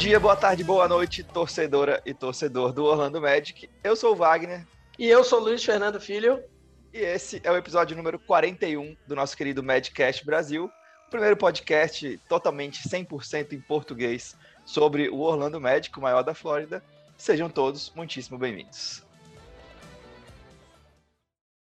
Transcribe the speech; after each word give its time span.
Bom 0.00 0.04
dia, 0.06 0.18
boa 0.18 0.34
tarde, 0.34 0.64
boa 0.64 0.88
noite, 0.88 1.22
torcedora 1.22 2.00
e 2.06 2.14
torcedor 2.14 2.72
do 2.72 2.84
Orlando 2.86 3.20
Magic. 3.20 3.68
Eu 3.84 3.94
sou 3.94 4.14
o 4.14 4.16
Wagner. 4.16 4.66
E 4.98 5.06
eu 5.06 5.22
sou 5.22 5.38
o 5.38 5.42
Luiz 5.44 5.62
Fernando 5.62 6.00
Filho. 6.00 6.42
E 6.90 7.00
esse 7.00 7.38
é 7.44 7.50
o 7.52 7.56
episódio 7.58 7.94
número 7.94 8.18
41 8.18 8.96
do 9.06 9.14
nosso 9.14 9.36
querido 9.36 9.62
Madcast 9.62 10.24
Brasil, 10.24 10.70
o 11.06 11.10
primeiro 11.10 11.36
podcast 11.36 12.18
totalmente 12.30 12.88
100% 12.88 13.52
em 13.52 13.60
português 13.60 14.34
sobre 14.64 15.10
o 15.10 15.18
Orlando 15.18 15.60
Magic, 15.60 15.98
o 15.98 16.00
maior 16.00 16.22
da 16.22 16.32
Flórida. 16.32 16.82
Sejam 17.18 17.50
todos 17.50 17.92
muitíssimo 17.94 18.38
bem-vindos. 18.38 19.04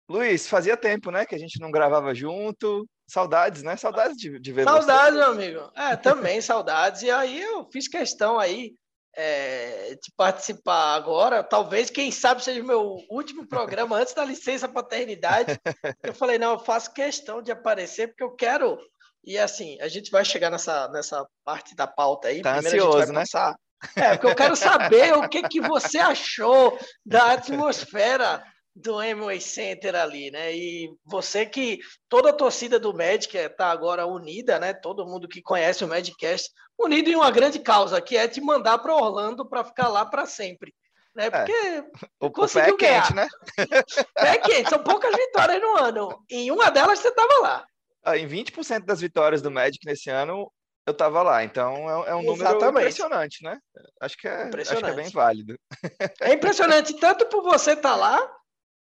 Luiz, 0.10 0.48
fazia 0.48 0.76
tempo, 0.76 1.12
né, 1.12 1.28
que 1.28 1.36
a 1.36 1.40
gente 1.40 1.60
não 1.60 1.70
gravava 1.70 2.16
junto. 2.16 2.90
Saudades, 3.08 3.64
né? 3.64 3.76
Saudades 3.78 4.18
de, 4.18 4.40
de 4.40 4.52
ver 4.52 4.64
Saudades, 4.64 5.14
você. 5.14 5.20
meu 5.20 5.32
amigo. 5.32 5.72
É, 5.76 5.96
também 5.96 6.42
saudades. 6.42 7.02
E 7.04 7.12
aí 7.12 7.42
eu 7.42 7.68
fiz 7.72 7.88
questão 7.88 8.40
aí 8.40 8.74
é, 9.16 9.96
de 9.96 10.12
participar 10.18 10.96
agora. 10.96 11.44
Talvez, 11.44 11.90
quem 11.90 12.12
sabe, 12.12 12.44
seja 12.44 12.62
o 12.62 12.66
meu 12.66 12.98
último 13.10 13.48
programa 13.48 13.98
antes 13.98 14.14
da 14.14 14.26
licença 14.26 14.68
paternidade. 14.68 15.60
Eu 16.04 16.14
falei, 16.14 16.38
não, 16.38 16.54
eu 16.54 16.60
faço 16.60 16.94
questão 16.94 17.42
de 17.42 17.52
aparecer 17.52 18.08
porque 18.08 18.24
eu 18.24 18.36
quero. 18.36 18.78
E 19.24 19.38
assim, 19.38 19.80
a 19.82 19.88
gente 19.88 20.12
vai 20.12 20.26
chegar 20.26 20.50
nessa, 20.50 20.88
nessa 20.90 21.26
parte 21.44 21.76
da 21.76 21.88
pauta 21.88 22.28
aí. 22.28 22.42
Tá 22.42 22.56
Primeiro 22.56 22.88
ansioso, 22.88 23.14
né? 23.14 23.22
Passar... 23.22 23.56
É, 23.96 24.12
porque 24.12 24.28
eu 24.28 24.36
quero 24.36 24.56
saber 24.56 25.14
o 25.14 25.30
que, 25.30 25.44
que 25.44 25.62
você 25.62 26.00
achou 26.00 26.78
da 27.06 27.34
atmosfera 27.34 28.44
do 28.76 29.00
Amway 29.00 29.40
Center 29.40 29.96
ali, 29.96 30.30
né? 30.30 30.54
E 30.54 30.90
você 31.06 31.46
que 31.46 31.80
toda 32.10 32.32
a 32.32 32.34
torcida 32.34 32.78
do 32.78 32.94
Magic 32.94 33.36
está 33.38 33.72
agora 33.72 34.06
unida, 34.06 34.60
né? 34.60 34.74
Todo 34.74 35.06
mundo 35.06 35.28
que 35.30 35.42
conhece 35.42 35.86
o 35.86 35.88
Madcast 35.88 36.52
unido 36.78 37.10
em 37.10 37.16
uma 37.16 37.32
grande 37.32 37.60
causa, 37.60 38.02
que 38.02 38.18
é 38.18 38.28
te 38.28 38.42
mandar 38.42 38.80
para 38.80 38.94
Orlando 38.94 39.48
para 39.48 39.64
ficar 39.64 39.88
lá 39.88 40.06
para 40.06 40.26
sempre. 40.26 40.74
Né? 41.16 41.28
É. 41.28 41.30
Porque 41.30 41.52
é. 41.54 41.84
o, 42.20 42.30
conseguiu 42.30 42.74
o 42.74 42.78
pé 42.78 42.88
ganhar. 42.88 43.04
quente, 43.04 43.16
né? 43.16 43.28
pé 44.14 44.38
quente, 44.40 44.70
são 44.70 44.84
poucas 44.84 45.16
vitórias 45.16 45.62
no 45.62 45.78
ano. 45.78 46.24
Em 46.30 46.52
uma 46.52 46.70
delas 46.70 47.00
você 47.00 47.08
estava 47.08 47.40
lá. 47.40 47.66
Ah, 48.04 48.18
em 48.18 48.28
20% 48.28 48.84
das 48.84 49.00
vitórias 49.00 49.42
do 49.42 49.50
Magic 49.50 49.80
nesse 49.86 50.10
ano, 50.10 50.52
eu 50.86 50.92
estava 50.92 51.24
lá. 51.24 51.44
Então 51.46 52.04
é, 52.04 52.10
é 52.10 52.16
um 52.16 52.24
número 52.24 52.50
Exatamente. 52.50 52.80
impressionante, 52.80 53.44
né? 53.44 53.58
Acho 54.02 54.18
que, 54.18 54.28
é, 54.28 54.50
acho 54.60 54.76
que 54.76 54.86
é 54.86 54.94
bem 54.94 55.10
válido. 55.10 55.58
É 56.22 56.34
impressionante 56.34 56.94
tanto 57.00 57.26
por 57.28 57.42
você 57.42 57.72
estar 57.72 57.92
tá 57.92 57.96
lá, 57.96 58.35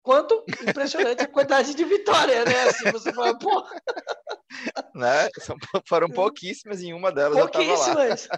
quanto 0.07 0.45
impressionante 0.63 1.21
a 1.25 1.27
quantidade 1.27 1.75
de 1.75 1.85
vitória, 1.85 2.45
né? 2.45 2.63
Assim, 2.69 2.93
você 2.93 3.13
fala, 3.13 3.37
pô. 3.37 3.67
Né? 4.95 5.29
Foram 5.89 6.09
pouquíssimas 6.09 6.81
em 6.81 6.95
uma 6.95 7.11
delas. 7.11 7.37
Pouquíssimas. 7.37 8.29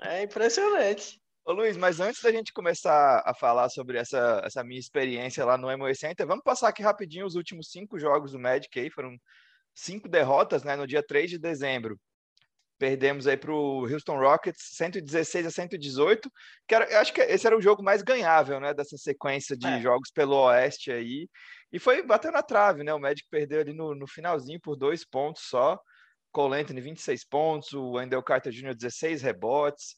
É 0.00 0.22
impressionante. 0.22 1.20
Ô 1.44 1.52
Luiz, 1.52 1.76
mas 1.76 2.00
antes 2.00 2.22
da 2.22 2.32
gente 2.32 2.50
começar 2.50 3.22
a 3.26 3.34
falar 3.34 3.68
sobre 3.68 3.98
essa, 3.98 4.40
essa 4.42 4.64
minha 4.64 4.80
experiência 4.80 5.44
lá 5.44 5.58
no 5.58 5.76
MOE 5.76 5.94
Center, 5.94 6.26
vamos 6.26 6.42
passar 6.42 6.68
aqui 6.68 6.82
rapidinho 6.82 7.26
os 7.26 7.34
últimos 7.34 7.70
cinco 7.70 7.98
jogos 7.98 8.32
do 8.32 8.38
Magic 8.38 8.80
aí, 8.80 8.90
foram 8.90 9.14
cinco 9.74 10.08
derrotas, 10.08 10.64
né, 10.64 10.76
no 10.76 10.86
dia 10.86 11.02
3 11.06 11.30
de 11.30 11.38
dezembro. 11.38 11.98
Perdemos 12.78 13.26
aí 13.26 13.36
para 13.36 13.52
o 13.52 13.86
Houston 13.92 14.18
Rockets 14.18 14.76
116 14.76 15.46
a 15.46 15.50
118, 15.50 16.30
que 16.66 16.74
era, 16.74 16.84
eu 16.90 16.98
acho 17.00 17.12
que 17.12 17.20
esse 17.20 17.46
era 17.46 17.56
o 17.56 17.60
jogo 17.60 17.82
mais 17.82 18.02
ganhável, 18.02 18.60
né, 18.60 18.72
dessa 18.72 18.96
sequência 18.96 19.56
de 19.56 19.66
é. 19.66 19.80
jogos 19.80 20.10
pelo 20.12 20.36
Oeste 20.36 20.92
aí. 20.92 21.28
E 21.72 21.78
foi 21.78 22.02
batendo 22.02 22.34
na 22.34 22.42
trave, 22.42 22.84
né? 22.84 22.94
O 22.94 23.00
Magic 23.00 23.28
perdeu 23.28 23.60
ali 23.60 23.72
no, 23.72 23.94
no 23.94 24.06
finalzinho 24.06 24.60
por 24.60 24.76
dois 24.76 25.04
pontos 25.04 25.42
só. 25.42 25.78
Cole 26.30 26.60
Anthony 26.60 26.80
26 26.80 27.24
pontos, 27.24 27.72
o 27.72 27.92
Wendell 27.92 28.22
Carter 28.22 28.52
Jr. 28.52 28.74
16 28.74 29.22
rebotes. 29.22 29.96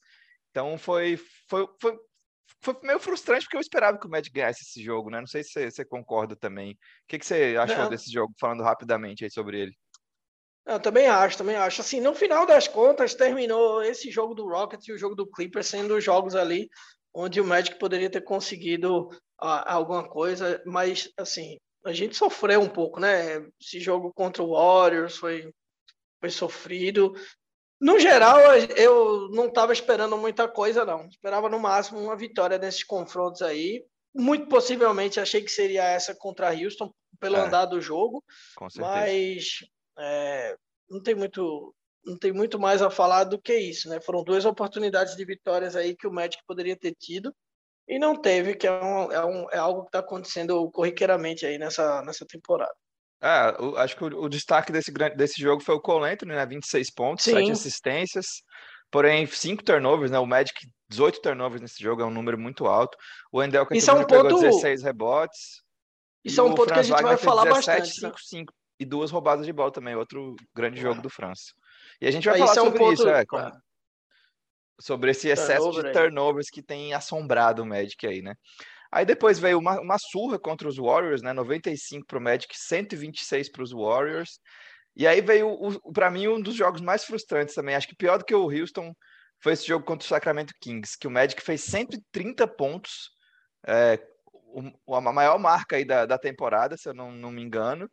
Então 0.51 0.79
foi, 0.79 1.19
foi, 1.49 1.67
foi, 1.81 1.99
foi 2.63 2.77
meio 2.83 2.99
frustrante 2.99 3.45
porque 3.45 3.57
eu 3.57 3.61
esperava 3.61 3.99
que 3.99 4.07
o 4.07 4.11
Magic 4.11 4.33
ganhasse 4.33 4.63
esse 4.63 4.83
jogo, 4.83 5.11
né? 5.11 5.21
Não 5.21 5.27
sei 5.27 5.45
se 5.45 5.51
você, 5.51 5.71
você 5.71 5.85
concorda 5.85 6.35
também. 6.35 6.73
O 6.73 6.77
que, 7.09 7.19
que 7.19 7.27
você 7.27 7.57
achou 7.59 7.77
Não. 7.77 7.91
desse 7.91 8.11
jogo, 8.11 8.33
falando 8.39 8.63
rapidamente 8.63 9.25
aí 9.25 9.31
sobre 9.31 9.61
ele? 9.61 9.77
Eu 10.71 10.79
também 10.79 11.09
acho, 11.09 11.37
também 11.37 11.57
acho. 11.57 11.81
Assim, 11.81 12.01
no 12.01 12.15
final 12.15 12.47
das 12.47 12.69
contas, 12.69 13.13
terminou 13.13 13.83
esse 13.83 14.09
jogo 14.09 14.35
do 14.35 14.49
Rockets 14.49 14.87
e 14.87 14.93
o 14.93 14.99
jogo 14.99 15.17
do 15.17 15.27
Clippers 15.27 15.67
sendo 15.67 16.01
jogos 16.01 16.37
ali 16.37 16.71
onde 17.13 17.41
o 17.41 17.45
Magic 17.45 17.77
poderia 17.77 18.09
ter 18.09 18.21
conseguido 18.21 19.09
ah, 19.41 19.75
alguma 19.75 20.09
coisa, 20.09 20.63
mas 20.65 21.11
assim, 21.17 21.59
a 21.85 21.93
gente 21.93 22.17
sofreu 22.17 22.61
um 22.61 22.69
pouco, 22.69 23.01
né? 23.01 23.45
Esse 23.61 23.81
jogo 23.81 24.13
contra 24.15 24.45
o 24.45 24.53
Warriors 24.53 25.17
foi, 25.17 25.53
foi 26.21 26.31
sofrido. 26.31 27.15
No 27.81 27.99
geral, 27.99 28.39
eu 28.77 29.29
não 29.31 29.47
estava 29.47 29.73
esperando 29.73 30.17
muita 30.17 30.47
coisa, 30.47 30.85
não. 30.85 31.07
Esperava 31.09 31.49
no 31.49 31.59
máximo 31.59 31.99
uma 31.99 32.17
vitória 32.17 32.59
nesses 32.59 32.85
confrontos 32.85 33.43
aí. 33.43 33.85
Muito 34.15 34.47
possivelmente 34.47 35.19
achei 35.19 35.43
que 35.43 35.51
seria 35.51 35.85
essa 35.85 36.15
contra 36.15 36.55
Houston, 36.55 36.93
pelo 37.19 37.37
é, 37.37 37.41
andar 37.41 37.65
do 37.65 37.81
jogo. 37.81 38.23
Mas 38.77 39.61
é, 39.99 40.57
não 40.89 41.03
tem 41.03 41.15
muito 41.15 41.75
não 42.05 42.17
tem 42.17 42.33
muito 42.33 42.59
mais 42.59 42.81
a 42.81 42.89
falar 42.89 43.25
do 43.25 43.39
que 43.39 43.55
isso, 43.55 43.89
né? 43.89 44.01
Foram 44.01 44.25
duas 44.25 44.45
oportunidades 44.47 45.15
de 45.17 45.25
vitórias 45.25 45.77
aí 45.77 45.95
que 45.95 46.07
o 46.07 46.13
Magic 46.13 46.43
poderia 46.47 46.75
ter 46.75 46.95
tido 46.95 47.35
e 47.87 47.99
não 47.99 48.17
teve, 48.17 48.55
que 48.55 48.67
é, 48.67 48.73
um, 48.73 49.13
é, 49.13 49.25
um, 49.25 49.51
é 49.51 49.59
algo 49.59 49.83
que 49.83 49.89
está 49.89 49.99
acontecendo 49.99 50.71
corriqueiramente 50.71 51.45
aí 51.45 51.59
nessa, 51.59 52.03
nessa 52.03 52.25
temporada. 52.25 52.75
É, 53.23 53.63
o, 53.63 53.77
acho 53.77 53.97
que 53.97 54.05
o, 54.05 54.23
o, 54.23 54.29
destaque 54.29 54.73
desse, 54.73 54.91
desse 54.91 55.41
jogo 55.41 55.63
foi 55.63 55.75
o 55.75 55.81
Cole 55.81 56.11
Anthony, 56.11 56.33
né? 56.33 56.47
26 56.47 56.91
pontos, 56.91 57.25
Sim. 57.25 57.33
7 57.33 57.51
assistências, 57.51 58.27
porém 58.91 59.27
5 59.27 59.63
turnovers, 59.63 60.11
né? 60.11 60.19
O 60.19 60.27
Magic 60.27 60.55
18 60.89 61.21
turnovers 61.21 61.61
nesse 61.61 61.83
jogo 61.83 62.01
é 62.01 62.05
um 62.05 62.11
número 62.11 62.39
muito 62.39 62.67
alto. 62.67 62.97
O 63.31 63.43
Endel 63.43 63.67
Isso 63.73 63.91
é 63.91 63.95
um 63.95 64.07
ponto... 64.07 64.41
16 64.41 64.83
rebotes. 64.83 65.63
Isso 66.25 66.41
é 66.41 66.45
um 66.45 66.55
ponto 66.55 66.73
que 66.73 66.79
a 66.79 66.83
gente 66.83 67.03
vai 67.03 67.17
falar 67.17 67.45
17, 67.45 67.79
bastante. 67.79 68.01
5, 68.01 68.21
5, 68.21 68.53
e 68.81 68.85
duas 68.87 69.11
roubadas 69.11 69.45
de 69.45 69.53
bola 69.53 69.71
também, 69.71 69.95
outro 69.95 70.35
grande 70.55 70.81
jogo 70.81 71.03
do 71.03 71.11
França. 71.11 71.53
E 72.01 72.07
a 72.07 72.11
gente 72.11 72.27
vai 72.27 72.39
falar 72.39 72.53
é 72.53 72.55
sobre 72.55 72.79
ponto... 72.79 72.95
isso, 72.95 73.09
é, 73.09 73.27
como... 73.27 73.53
sobre 74.81 75.11
esse 75.11 75.29
excesso 75.29 75.65
Turnover 75.65 75.85
de 75.85 75.93
turnovers 75.93 76.47
aí. 76.47 76.51
que 76.51 76.63
tem 76.63 76.95
assombrado 76.95 77.63
o 77.63 77.67
Magic 77.67 78.07
aí, 78.07 78.23
né? 78.23 78.35
Aí 78.91 79.05
depois 79.05 79.39
veio 79.39 79.59
uma, 79.59 79.79
uma 79.79 79.99
surra 79.99 80.39
contra 80.39 80.67
os 80.67 80.79
Warriors, 80.79 81.21
né? 81.21 81.35
95 81.35 82.07
para 82.07 82.19
o 82.19 82.23
Magic, 82.23 82.59
126 82.59 83.53
para 83.53 83.63
os 83.63 83.71
Warriors. 83.71 84.41
E 84.97 85.07
aí 85.07 85.21
veio, 85.21 85.79
para 85.93 86.11
mim, 86.11 86.27
um 86.27 86.41
dos 86.41 86.55
jogos 86.55 86.81
mais 86.81 87.05
frustrantes 87.05 87.55
também. 87.55 87.75
Acho 87.75 87.87
que 87.87 87.95
pior 87.95 88.19
do 88.19 88.25
que 88.25 88.35
o 88.35 88.51
Houston 88.51 88.93
foi 89.43 89.53
esse 89.53 89.67
jogo 89.67 89.85
contra 89.85 90.05
o 90.05 90.09
Sacramento 90.09 90.55
Kings, 90.61 90.97
que 90.99 91.07
o 91.07 91.11
Magic 91.11 91.41
fez 91.43 91.63
130 91.65 92.49
pontos, 92.49 93.11
é, 93.67 93.99
a 94.89 95.01
maior 95.01 95.39
marca 95.39 95.77
aí 95.77 95.85
da, 95.85 96.07
da 96.07 96.19
temporada, 96.19 96.77
se 96.77 96.89
eu 96.89 96.95
não, 96.95 97.13
não 97.13 97.31
me 97.31 97.43
engano 97.43 97.89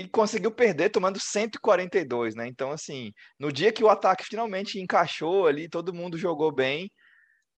e 0.00 0.08
conseguiu 0.08 0.50
perder 0.50 0.88
tomando 0.88 1.20
142, 1.20 2.34
né? 2.34 2.46
Então, 2.46 2.70
assim, 2.70 3.12
no 3.38 3.52
dia 3.52 3.70
que 3.70 3.84
o 3.84 3.88
ataque 3.90 4.24
finalmente 4.24 4.80
encaixou 4.80 5.46
ali, 5.46 5.68
todo 5.68 5.92
mundo 5.92 6.16
jogou 6.16 6.50
bem, 6.50 6.90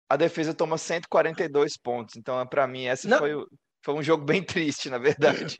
a 0.09 0.17
defesa 0.17 0.53
toma 0.53 0.77
142 0.77 1.77
pontos. 1.77 2.15
Então, 2.15 2.45
para 2.47 2.65
mim, 2.65 2.85
essa 2.85 3.17
foi, 3.17 3.31
foi 3.85 3.93
um 3.93 4.01
jogo 4.01 4.25
bem 4.25 4.41
triste, 4.43 4.89
na 4.89 4.97
verdade. 4.97 5.55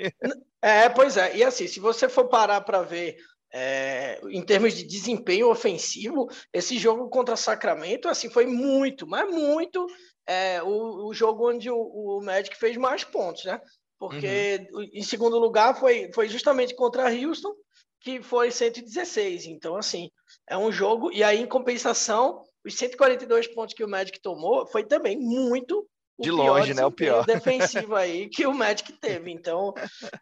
É, 0.60 0.90
pois 0.90 1.18
é. 1.18 1.38
E 1.38 1.44
assim, 1.44 1.68
se 1.68 1.80
você 1.80 2.10
for 2.10 2.28
parar 2.28 2.62
para 2.62 2.82
ver 2.82 3.16
é, 3.54 4.20
em 4.32 4.42
termos 4.42 4.74
de 4.74 4.84
desempenho 4.84 5.50
ofensivo, 5.50 6.28
esse 6.52 6.80
jogo 6.80 7.10
contra 7.10 7.36
Sacramento, 7.36 8.10
assim, 8.10 8.30
foi 8.30 8.48
muito, 8.48 9.06
mas 9.06 9.30
muito 9.30 9.86
é, 10.26 10.64
o, 10.64 11.10
o 11.10 11.14
jogo 11.14 11.48
onde 11.48 11.70
o, 11.70 11.78
o 11.78 12.22
Magic 12.24 12.58
fez 12.58 12.76
mais 12.76 13.04
pontos, 13.04 13.46
né? 13.46 13.62
Porque 14.02 14.68
uhum. 14.74 14.90
em 14.92 15.04
segundo 15.04 15.38
lugar 15.38 15.80
foi, 15.80 16.10
foi 16.12 16.28
justamente 16.28 16.74
contra 16.74 17.14
Houston, 17.14 17.54
que 18.00 18.20
foi 18.20 18.50
116. 18.50 19.46
Então, 19.46 19.76
assim, 19.76 20.10
é 20.50 20.58
um 20.58 20.72
jogo. 20.72 21.12
E 21.12 21.24
aí, 21.24 21.40
em 21.40 21.46
compensação, 21.46 22.42
os 22.66 22.74
142 22.74 23.50
pontos 23.54 23.76
que 23.76 23.84
o 23.84 23.88
Magic 23.88 24.20
tomou 24.20 24.66
foi 24.66 24.84
também 24.84 25.20
muito. 25.20 25.88
De 26.18 26.32
longe, 26.32 26.74
né? 26.74 26.84
O 26.84 26.90
pior. 26.90 27.24
defensivo 27.30 27.94
aí 27.94 28.28
que 28.28 28.48
o 28.48 28.56
Magic 28.56 28.92
teve. 28.94 29.30
Então, 29.30 29.72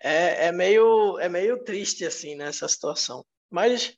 é, 0.03 0.47
é, 0.47 0.51
meio, 0.51 1.17
é 1.17 1.29
meio 1.29 1.63
triste, 1.63 2.03
assim, 2.03 2.35
nessa 2.35 2.67
situação. 2.67 3.25
Mas, 3.49 3.95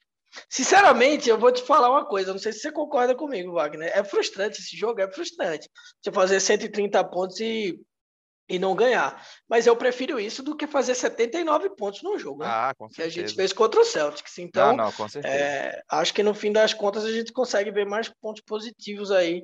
sinceramente, 0.48 1.28
eu 1.28 1.40
vou 1.40 1.52
te 1.52 1.64
falar 1.64 1.90
uma 1.90 2.06
coisa. 2.06 2.32
Não 2.32 2.40
sei 2.40 2.54
se 2.54 2.60
você 2.60 2.72
concorda 2.72 3.16
comigo, 3.16 3.54
Wagner. 3.54 3.92
É 3.96 4.04
frustrante 4.04 4.62
esse 4.62 4.78
jogo, 4.78 5.02
é 5.02 5.12
frustrante. 5.12 5.68
Você 6.00 6.12
fazer 6.12 6.40
130 6.40 7.04
pontos 7.06 7.40
e 7.40 7.82
e 8.52 8.60
não 8.60 8.76
ganhar. 8.76 9.26
Mas 9.50 9.66
eu 9.66 9.76
prefiro 9.76 10.20
isso 10.20 10.44
do 10.44 10.56
que 10.56 10.68
fazer 10.68 10.94
79 10.94 11.70
pontos 11.70 12.04
no 12.04 12.20
jogo. 12.20 12.44
Né? 12.44 12.50
Ah, 12.50 12.74
com 12.78 12.90
certeza. 12.90 13.10
Que 13.10 13.20
a 13.20 13.22
gente 13.24 13.36
fez 13.36 13.54
contra 13.54 13.80
o 13.80 13.86
Celtics. 13.86 14.38
Então, 14.38 14.76
não, 14.76 14.86
não, 14.86 14.92
com 14.92 15.08
certeza. 15.08 15.34
É, 15.34 15.82
acho 15.90 16.14
que 16.14 16.22
no 16.22 16.34
fim 16.34 16.52
das 16.52 16.74
contas 16.74 17.06
a 17.06 17.12
gente 17.12 17.32
consegue 17.32 17.72
ver 17.72 17.86
mais 17.86 18.10
pontos 18.10 18.44
positivos 18.46 19.10
aí. 19.10 19.42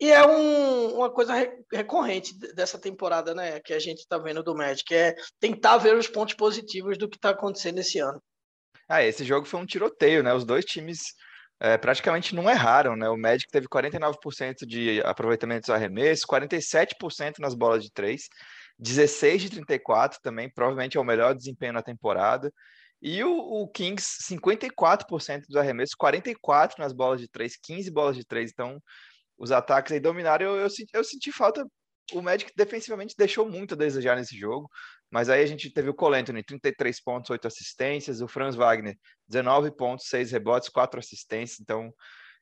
E 0.00 0.10
é 0.10 0.26
um, 0.26 0.96
uma 0.96 1.10
coisa 1.10 1.34
recorrente 1.72 2.36
dessa 2.54 2.78
temporada, 2.78 3.34
né? 3.34 3.60
Que 3.60 3.74
a 3.74 3.78
gente 3.78 3.98
está 3.98 4.16
vendo 4.18 4.42
do 4.42 4.54
Magic, 4.54 4.94
é 4.94 5.14
tentar 5.38 5.76
ver 5.78 5.94
os 5.94 6.08
pontos 6.08 6.34
positivos 6.34 6.96
do 6.96 7.08
que 7.08 7.16
está 7.16 7.30
acontecendo 7.30 7.78
esse 7.78 7.98
ano. 7.98 8.22
Ah, 8.88 9.02
esse 9.02 9.24
jogo 9.24 9.46
foi 9.46 9.60
um 9.60 9.66
tiroteio, 9.66 10.22
né? 10.22 10.32
Os 10.32 10.44
dois 10.44 10.64
times 10.64 11.14
é, 11.58 11.78
praticamente 11.78 12.34
não 12.34 12.50
erraram, 12.50 12.96
né? 12.96 13.08
O 13.08 13.16
Magic 13.16 13.50
teve 13.50 13.66
49% 13.66 14.66
de 14.66 15.00
aproveitamento 15.02 15.62
dos 15.62 15.70
arremessos, 15.70 16.24
47% 16.26 17.38
nas 17.38 17.54
bolas 17.54 17.82
de 17.82 17.90
três, 17.90 18.28
16 18.78 19.42
de 19.42 19.50
34 19.50 20.20
também, 20.22 20.50
provavelmente 20.50 20.96
é 20.96 21.00
o 21.00 21.04
melhor 21.04 21.34
desempenho 21.34 21.72
na 21.72 21.82
temporada. 21.82 22.52
E 23.00 23.22
o, 23.22 23.30
o 23.30 23.68
Kings, 23.68 24.18
54% 24.28 25.42
dos 25.46 25.56
arremessos, 25.56 25.94
44 25.94 26.82
nas 26.82 26.92
bolas 26.92 27.20
de 27.20 27.28
três, 27.28 27.56
15 27.56 27.90
bolas 27.90 28.16
de 28.16 28.24
três. 28.24 28.50
Então, 28.50 28.82
os 29.38 29.52
ataques 29.52 29.92
aí 29.92 30.00
dominaram. 30.00 30.46
Eu, 30.46 30.56
eu, 30.56 30.68
eu 30.92 31.04
senti 31.04 31.30
falta. 31.32 31.66
O 32.12 32.22
Magic 32.22 32.52
defensivamente 32.56 33.14
deixou 33.18 33.48
muito 33.48 33.74
a 33.74 33.76
desejar 33.76 34.16
nesse 34.16 34.36
jogo. 34.38 34.70
Mas 35.10 35.28
aí 35.28 35.42
a 35.42 35.46
gente 35.46 35.70
teve 35.70 35.88
o 35.88 35.94
Cole 35.94 36.16
Anthony, 36.16 36.42
33 36.42 37.00
pontos, 37.00 37.30
8 37.30 37.46
assistências. 37.46 38.20
O 38.20 38.28
Franz 38.28 38.56
Wagner, 38.56 38.96
19 39.28 39.70
pontos, 39.70 40.08
6 40.08 40.32
rebotes, 40.32 40.68
4 40.68 40.98
assistências. 40.98 41.60
Então, 41.60 41.92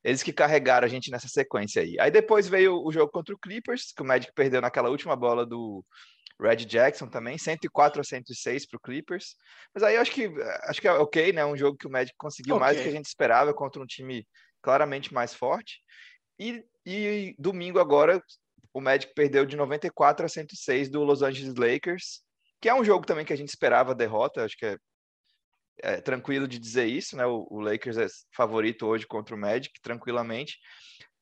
eles 0.03 0.23
que 0.23 0.33
carregaram 0.33 0.87
a 0.87 0.89
gente 0.89 1.11
nessa 1.11 1.29
sequência 1.29 1.83
aí. 1.83 1.97
Aí 1.99 2.11
depois 2.11 2.49
veio 2.49 2.83
o 2.83 2.93
jogo 2.93 3.11
contra 3.11 3.35
o 3.35 3.39
Clippers, 3.39 3.93
que 3.93 4.03
o 4.03 4.05
Magic 4.05 4.33
perdeu 4.35 4.61
naquela 4.61 4.91
última 4.91 5.17
bola 5.17 5.47
do 5.47 5.85
Red 6.41 6.65
Jackson 6.67 7.09
também, 7.09 7.39
104 7.39 8.01
a 8.01 8.05
106 8.05 8.67
para 8.67 8.77
o 8.77 8.81
Clippers. 8.81 9.37
Mas 9.75 9.83
aí 9.83 9.95
eu 9.95 10.03
acho 10.03 10.13
que 10.13 10.31
acho 10.65 10.81
que 10.81 10.89
é 10.89 10.93
ok, 10.93 11.33
né? 11.33 11.45
Um 11.45 11.57
jogo 11.57 11.79
que 11.79 11.87
o 11.87 11.91
Magic 11.91 12.15
conseguiu 12.19 12.57
okay. 12.57 12.67
mais 12.67 12.77
do 12.77 12.83
que 12.83 12.89
a 12.89 12.93
gente 12.93 13.07
esperava 13.07 13.55
contra 13.55 13.83
um 13.83 13.87
time 13.87 14.27
claramente 14.61 15.13
mais 15.15 15.35
forte. 15.35 15.81
E, 16.39 16.65
e 16.85 17.35
domingo 17.39 17.79
agora 17.79 18.23
o 18.73 18.81
Magic 18.81 19.15
perdeu 19.15 19.47
de 19.47 19.57
94 19.57 20.27
a 20.27 20.29
106 20.29 20.91
do 20.91 21.05
Los 21.05 21.23
Angeles 21.23 21.55
Lakers, 21.55 22.21
que 22.61 22.69
é 22.69 22.75
um 22.75 22.85
jogo 22.85 23.07
também 23.07 23.25
que 23.25 23.33
a 23.33 23.37
gente 23.37 23.49
esperava 23.49 23.93
a 23.93 23.95
derrota, 23.95 24.45
acho 24.45 24.57
que 24.57 24.67
é, 24.67 24.77
é 25.83 26.01
tranquilo 26.01 26.49
de 26.49 26.59
dizer 26.59 26.87
isso, 26.87 27.17
né? 27.17 27.27
O, 27.27 27.47
o 27.51 27.61
Lakers 27.61 27.97
é 27.97 28.07
favorito 28.35 28.87
hoje 28.87 29.07
contra 29.07 29.35
o 29.35 29.39
Magic, 29.39 29.81
tranquilamente. 29.83 30.59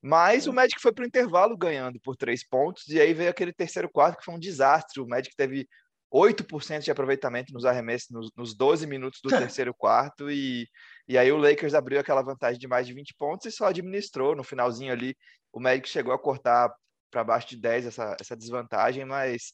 Mas 0.00 0.46
o 0.46 0.52
Magic 0.52 0.80
foi 0.80 0.92
para 0.92 1.04
o 1.04 1.06
intervalo 1.06 1.56
ganhando 1.56 2.00
por 2.00 2.16
três 2.16 2.46
pontos, 2.46 2.88
e 2.88 3.00
aí 3.00 3.14
veio 3.14 3.30
aquele 3.30 3.52
terceiro 3.52 3.88
quarto 3.88 4.18
que 4.18 4.24
foi 4.24 4.34
um 4.34 4.38
desastre. 4.38 5.00
O 5.00 5.06
Magic 5.06 5.34
teve 5.36 5.68
8% 6.12 6.80
de 6.80 6.90
aproveitamento 6.90 7.52
nos 7.52 7.64
arremessos 7.64 8.10
nos, 8.10 8.30
nos 8.36 8.54
12 8.54 8.86
minutos 8.86 9.20
do 9.22 9.30
terceiro 9.56 9.72
quarto, 9.72 10.30
e, 10.30 10.68
e 11.06 11.16
aí 11.16 11.30
o 11.30 11.36
Lakers 11.36 11.74
abriu 11.74 12.00
aquela 12.00 12.20
vantagem 12.20 12.58
de 12.58 12.66
mais 12.66 12.86
de 12.86 12.92
20 12.92 13.14
pontos 13.14 13.46
e 13.46 13.52
só 13.52 13.66
administrou. 13.66 14.34
No 14.34 14.42
finalzinho 14.42 14.92
ali, 14.92 15.16
o 15.52 15.60
Magic 15.60 15.88
chegou 15.88 16.12
a 16.12 16.18
cortar 16.18 16.74
para 17.10 17.22
baixo 17.22 17.48
de 17.48 17.56
10 17.56 17.86
essa, 17.86 18.16
essa 18.20 18.36
desvantagem, 18.36 19.04
mas 19.04 19.52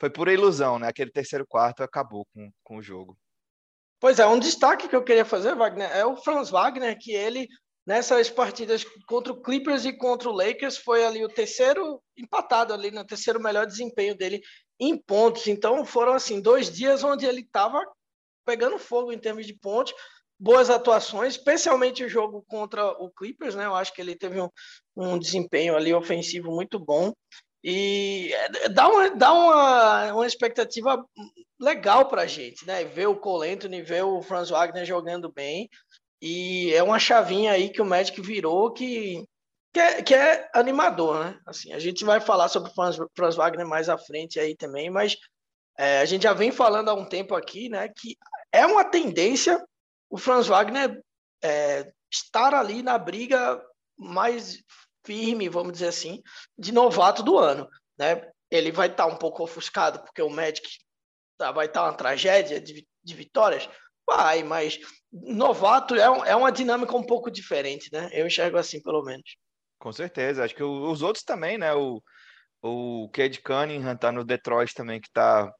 foi 0.00 0.08
pura 0.08 0.32
ilusão, 0.32 0.78
né? 0.78 0.88
Aquele 0.88 1.10
terceiro 1.10 1.46
quarto 1.46 1.82
acabou 1.82 2.26
com, 2.32 2.50
com 2.64 2.76
o 2.78 2.82
jogo. 2.82 3.16
Pois 4.00 4.18
é, 4.18 4.26
um 4.26 4.38
destaque 4.38 4.88
que 4.88 4.96
eu 4.96 5.04
queria 5.04 5.26
fazer, 5.26 5.54
Wagner, 5.54 5.94
é 5.94 6.06
o 6.06 6.16
Franz 6.16 6.48
Wagner, 6.48 6.98
que 6.98 7.12
ele 7.12 7.46
nessas 7.86 8.30
partidas 8.30 8.84
contra 9.06 9.32
o 9.32 9.42
Clippers 9.42 9.84
e 9.84 9.92
contra 9.92 10.28
o 10.28 10.32
Lakers 10.32 10.78
foi 10.78 11.04
ali 11.04 11.24
o 11.24 11.28
terceiro 11.28 12.02
empatado 12.16 12.72
ali 12.72 12.90
no 12.90 13.04
terceiro 13.04 13.42
melhor 13.42 13.66
desempenho 13.66 14.16
dele 14.16 14.40
em 14.78 14.96
pontos. 14.96 15.46
Então 15.46 15.84
foram 15.84 16.14
assim 16.14 16.40
dois 16.40 16.70
dias 16.70 17.04
onde 17.04 17.26
ele 17.26 17.40
estava 17.40 17.84
pegando 18.46 18.78
fogo 18.78 19.12
em 19.12 19.18
termos 19.18 19.46
de 19.46 19.54
pontos, 19.54 19.92
boas 20.38 20.70
atuações, 20.70 21.34
especialmente 21.34 22.02
o 22.02 22.08
jogo 22.08 22.42
contra 22.48 22.86
o 22.86 23.10
Clippers, 23.10 23.54
né? 23.54 23.66
Eu 23.66 23.74
acho 23.74 23.92
que 23.92 24.00
ele 24.00 24.16
teve 24.16 24.40
um, 24.40 24.48
um 24.96 25.18
desempenho 25.18 25.76
ali 25.76 25.92
ofensivo 25.92 26.50
muito 26.50 26.78
bom 26.78 27.12
e 27.62 28.32
é, 28.32 28.68
dá 28.68 28.88
uma, 28.88 29.10
dá 29.10 29.32
uma, 29.32 30.14
uma 30.14 30.26
expectativa 30.26 31.04
legal 31.58 32.06
para 32.08 32.22
a 32.22 32.26
gente, 32.26 32.66
né? 32.66 32.84
Ver 32.84 33.06
o 33.06 33.16
Cole 33.16 33.50
Anthony, 33.50 33.82
ver 33.82 34.04
o 34.04 34.22
Franz 34.22 34.50
Wagner 34.50 34.84
jogando 34.84 35.30
bem 35.30 35.68
e 36.22 36.72
é 36.74 36.82
uma 36.82 36.98
chavinha 36.98 37.52
aí 37.52 37.70
que 37.70 37.82
o 37.82 37.86
Magic 37.86 38.20
virou 38.20 38.72
que, 38.72 39.24
que, 39.72 39.80
é, 39.80 40.02
que 40.02 40.14
é 40.14 40.50
animador, 40.54 41.24
né? 41.24 41.38
Assim, 41.46 41.72
a 41.72 41.78
gente 41.78 42.04
vai 42.04 42.20
falar 42.20 42.48
sobre 42.48 42.70
o 42.70 42.74
Franz, 42.74 42.96
Franz 43.14 43.36
Wagner 43.36 43.66
mais 43.66 43.88
à 43.88 43.98
frente 43.98 44.40
aí 44.40 44.56
também, 44.56 44.90
mas 44.90 45.16
é, 45.78 46.00
a 46.00 46.04
gente 46.04 46.22
já 46.22 46.32
vem 46.32 46.50
falando 46.50 46.88
há 46.88 46.94
um 46.94 47.08
tempo 47.08 47.34
aqui, 47.34 47.68
né? 47.68 47.88
Que 47.88 48.16
é 48.52 48.66
uma 48.66 48.84
tendência 48.84 49.62
o 50.10 50.18
Franz 50.18 50.48
Wagner 50.48 51.00
é, 51.42 51.90
estar 52.10 52.52
ali 52.52 52.82
na 52.82 52.98
briga 52.98 53.62
mais 53.96 54.62
firme, 55.04 55.48
vamos 55.48 55.72
dizer 55.72 55.88
assim, 55.88 56.22
de 56.58 56.72
novato 56.72 57.22
do 57.22 57.38
ano, 57.38 57.68
né? 57.98 58.22
Ele 58.50 58.72
vai 58.72 58.88
estar 58.88 59.06
tá 59.06 59.12
um 59.12 59.16
pouco 59.16 59.42
ofuscado 59.42 60.00
porque 60.00 60.22
o 60.22 60.30
Magic 60.30 60.68
tá, 61.38 61.52
vai 61.52 61.66
estar 61.66 61.80
tá 61.80 61.86
uma 61.86 61.96
tragédia 61.96 62.60
de, 62.60 62.86
de 63.02 63.14
vitórias, 63.14 63.68
Vai, 64.10 64.42
mas 64.42 64.76
novato 65.12 65.94
é, 65.94 66.30
é 66.30 66.34
uma 66.34 66.50
dinâmica 66.50 66.96
um 66.96 67.02
pouco 67.04 67.30
diferente, 67.30 67.88
né? 67.92 68.10
Eu 68.12 68.26
enxergo 68.26 68.58
assim, 68.58 68.82
pelo 68.82 69.04
menos. 69.04 69.36
Com 69.78 69.92
certeza. 69.92 70.44
Acho 70.44 70.54
que 70.54 70.64
os 70.64 71.00
outros 71.00 71.22
também, 71.22 71.56
né? 71.56 71.72
O, 71.74 72.02
o 72.60 73.08
Cade 73.12 73.40
Cunningham 73.40 73.96
tá 73.96 74.10
no 74.10 74.24
Detroit 74.24 74.74
também, 74.74 75.00
que 75.00 75.08
tá 75.12 75.52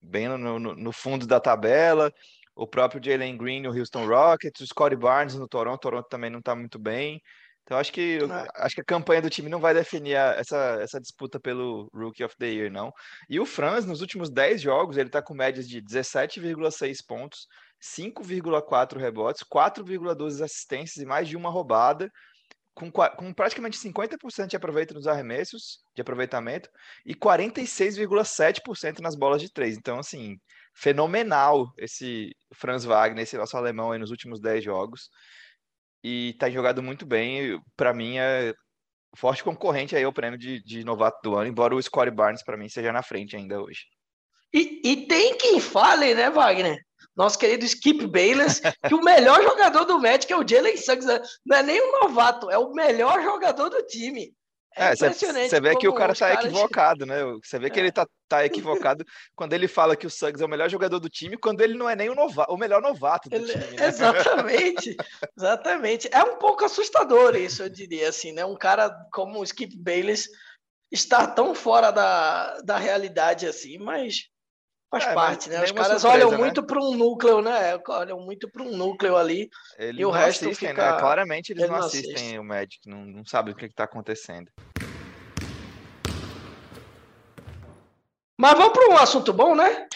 bem 0.00 0.26
no, 0.26 0.58
no, 0.58 0.74
no 0.74 0.92
fundo 0.92 1.26
da 1.26 1.38
tabela. 1.38 2.10
O 2.54 2.66
próprio 2.66 3.02
Jalen 3.02 3.36
Green 3.36 3.60
no 3.60 3.78
Houston 3.78 4.06
Rockets. 4.06 4.62
O 4.62 4.66
Scottie 4.66 4.96
Barnes 4.96 5.34
no 5.34 5.46
Toronto. 5.46 5.76
O 5.76 5.90
Toronto 5.90 6.08
também 6.08 6.30
não 6.30 6.40
tá 6.40 6.54
muito 6.54 6.78
bem. 6.78 7.20
Então 7.62 7.78
acho 7.78 7.92
que 7.92 8.18
é. 8.18 8.48
acho 8.64 8.74
que 8.74 8.80
a 8.80 8.84
campanha 8.84 9.22
do 9.22 9.30
time 9.30 9.48
não 9.48 9.60
vai 9.60 9.72
definir 9.72 10.16
a, 10.16 10.34
essa, 10.34 10.78
essa 10.80 11.00
disputa 11.00 11.38
pelo 11.38 11.88
Rookie 11.94 12.24
of 12.24 12.36
the 12.36 12.46
Year, 12.46 12.70
não. 12.70 12.92
E 13.28 13.38
o 13.38 13.46
Franz, 13.46 13.86
nos 13.86 14.00
últimos 14.00 14.30
10 14.30 14.60
jogos, 14.60 14.96
ele 14.96 15.10
tá 15.10 15.22
com 15.22 15.34
médias 15.34 15.68
de 15.68 15.80
17,6 15.80 16.98
pontos, 17.06 17.46
5,4 17.80 18.98
rebotes, 18.98 19.42
4,12 19.44 20.42
assistências 20.42 20.96
e 21.02 21.06
mais 21.06 21.28
de 21.28 21.36
uma 21.36 21.50
roubada, 21.50 22.10
com, 22.74 22.90
com 22.90 23.32
praticamente 23.34 23.78
50% 23.78 24.48
de 24.48 24.56
aproveitamento 24.56 24.94
nos 24.94 25.06
arremessos, 25.06 25.80
de 25.94 26.00
aproveitamento, 26.00 26.68
e 27.04 27.14
46,7% 27.14 29.00
nas 29.00 29.14
bolas 29.14 29.42
de 29.42 29.52
três. 29.52 29.76
Então, 29.76 29.98
assim, 29.98 30.36
fenomenal 30.74 31.72
esse 31.78 32.30
Franz 32.54 32.84
Wagner, 32.84 33.22
esse 33.22 33.36
nosso 33.36 33.56
alemão 33.56 33.92
aí 33.92 33.98
nos 33.98 34.10
últimos 34.10 34.40
10 34.40 34.64
jogos. 34.64 35.10
E 36.02 36.34
tá 36.34 36.50
jogado 36.50 36.82
muito 36.82 37.06
bem. 37.06 37.60
Para 37.76 37.94
mim, 37.94 38.18
é 38.18 38.52
forte 39.16 39.44
concorrente 39.44 39.94
aí 39.94 40.04
ao 40.04 40.12
prêmio 40.12 40.38
de, 40.38 40.62
de 40.62 40.84
novato 40.84 41.18
do 41.22 41.36
ano, 41.36 41.48
embora 41.48 41.74
o 41.74 41.82
Scottie 41.82 42.10
Barnes, 42.10 42.42
para 42.42 42.56
mim, 42.56 42.68
seja 42.68 42.92
na 42.92 43.02
frente 43.02 43.36
ainda 43.36 43.60
hoje. 43.60 43.84
E, 44.52 44.80
e 44.84 45.06
tem 45.06 45.36
quem 45.36 45.60
fale, 45.60 46.14
né, 46.14 46.30
Wagner? 46.30 46.78
nosso 47.16 47.38
querido 47.38 47.64
Skip 47.64 48.06
Bayless, 48.06 48.60
que 48.86 48.94
o 48.94 49.02
melhor 49.02 49.42
jogador 49.42 49.84
do 49.84 49.98
Magic 49.98 50.32
é 50.32 50.36
o 50.36 50.46
Jalen 50.46 50.76
Suggs. 50.76 51.06
Né? 51.06 51.20
Não 51.44 51.56
é 51.56 51.62
nem 51.62 51.80
um 51.80 52.00
novato, 52.00 52.50
é 52.50 52.58
o 52.58 52.72
melhor 52.72 53.22
jogador 53.22 53.68
do 53.68 53.82
time. 53.86 54.34
É. 54.76 54.94
Você 54.94 55.60
vê 55.60 55.76
que 55.76 55.86
o 55.86 55.94
cara 55.94 56.14
tá 56.14 56.32
equivocado, 56.32 57.04
né? 57.04 57.16
Você 57.42 57.58
vê 57.58 57.68
que 57.68 57.78
é. 57.78 57.82
ele 57.82 57.92
tá, 57.92 58.06
tá 58.28 58.44
equivocado 58.44 59.04
quando 59.34 59.52
ele 59.52 59.68
fala 59.68 59.96
que 59.96 60.06
o 60.06 60.10
Suggs 60.10 60.42
é 60.42 60.46
o 60.46 60.48
melhor 60.48 60.70
jogador 60.70 60.98
do 60.98 61.10
time, 61.10 61.36
quando 61.36 61.60
ele 61.60 61.74
não 61.74 61.88
é 61.88 61.94
nem 61.94 62.08
o, 62.08 62.14
nova... 62.14 62.46
o 62.48 62.56
melhor 62.56 62.80
novato 62.80 63.28
do 63.28 63.36
ele... 63.36 63.52
time. 63.52 63.76
Né? 63.76 63.86
Exatamente, 63.86 64.96
exatamente. 65.36 66.08
É 66.12 66.22
um 66.22 66.36
pouco 66.36 66.64
assustador 66.64 67.36
isso, 67.36 67.62
eu 67.62 67.68
diria 67.68 68.08
assim, 68.08 68.32
né? 68.32 68.44
Um 68.44 68.56
cara 68.56 68.90
como 69.12 69.40
o 69.40 69.44
Skip 69.44 69.76
Bayless 69.76 70.28
estar 70.90 71.28
tão 71.28 71.54
fora 71.54 71.90
da, 71.90 72.60
da 72.60 72.76
realidade 72.76 73.46
assim, 73.46 73.78
mas 73.78 74.31
Faz 74.92 75.04
é, 75.06 75.14
parte, 75.14 75.48
né? 75.48 75.64
Os 75.64 75.72
caras 75.72 76.02
surpresa, 76.02 76.26
olham 76.26 76.30
né? 76.32 76.36
muito 76.36 76.62
para 76.62 76.78
um 76.78 76.94
núcleo, 76.94 77.40
né? 77.40 77.80
Olham 77.88 78.20
muito 78.20 78.46
para 78.50 78.62
um 78.62 78.76
núcleo 78.76 79.16
ali 79.16 79.48
eles 79.78 79.98
e 79.98 80.04
o 80.04 80.10
resto 80.10 80.44
assistem, 80.44 80.68
fica... 80.68 80.92
né? 80.92 81.00
Claramente 81.00 81.50
eles, 81.50 81.62
eles 81.62 81.72
não 81.74 81.86
assistem, 81.86 82.14
assistem, 82.14 82.38
o 82.38 82.44
Magic, 82.44 82.78
não, 82.86 82.98
não 83.06 83.24
sabem 83.24 83.54
o 83.54 83.56
que 83.56 83.64
está 83.64 83.84
acontecendo. 83.84 84.50
Mas 88.38 88.52
vamos 88.52 88.74
para 88.74 88.90
um 88.90 88.98
assunto 88.98 89.32
bom, 89.32 89.54
né? 89.54 89.88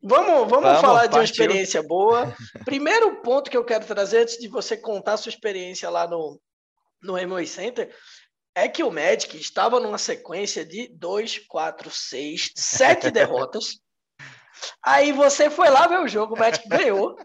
Vamos, 0.00 0.48
vamos, 0.48 0.64
vamos 0.64 0.80
falar 0.80 1.00
partiu. 1.00 1.10
de 1.10 1.16
uma 1.16 1.24
experiência 1.24 1.82
boa. 1.82 2.32
Primeiro 2.64 3.20
ponto 3.20 3.50
que 3.50 3.56
eu 3.56 3.64
quero 3.64 3.84
trazer, 3.84 4.18
antes 4.18 4.38
de 4.38 4.46
você 4.46 4.76
contar 4.76 5.14
a 5.14 5.16
sua 5.16 5.30
experiência 5.30 5.90
lá 5.90 6.06
no, 6.06 6.40
no 7.02 7.18
Emoy 7.18 7.48
Center, 7.48 7.92
é 8.54 8.68
que 8.68 8.84
o 8.84 8.92
Magic 8.92 9.36
estava 9.36 9.80
numa 9.80 9.98
sequência 9.98 10.64
de 10.64 10.86
2, 10.86 11.40
4, 11.48 11.90
6, 11.90 12.52
7 12.54 13.10
derrotas. 13.10 13.82
Aí 14.82 15.12
você 15.12 15.50
foi 15.50 15.68
lá 15.70 15.86
ver 15.86 16.00
o 16.00 16.08
jogo, 16.08 16.34
o 16.34 16.38
Magic 16.38 16.68
ganhou. 16.68 17.16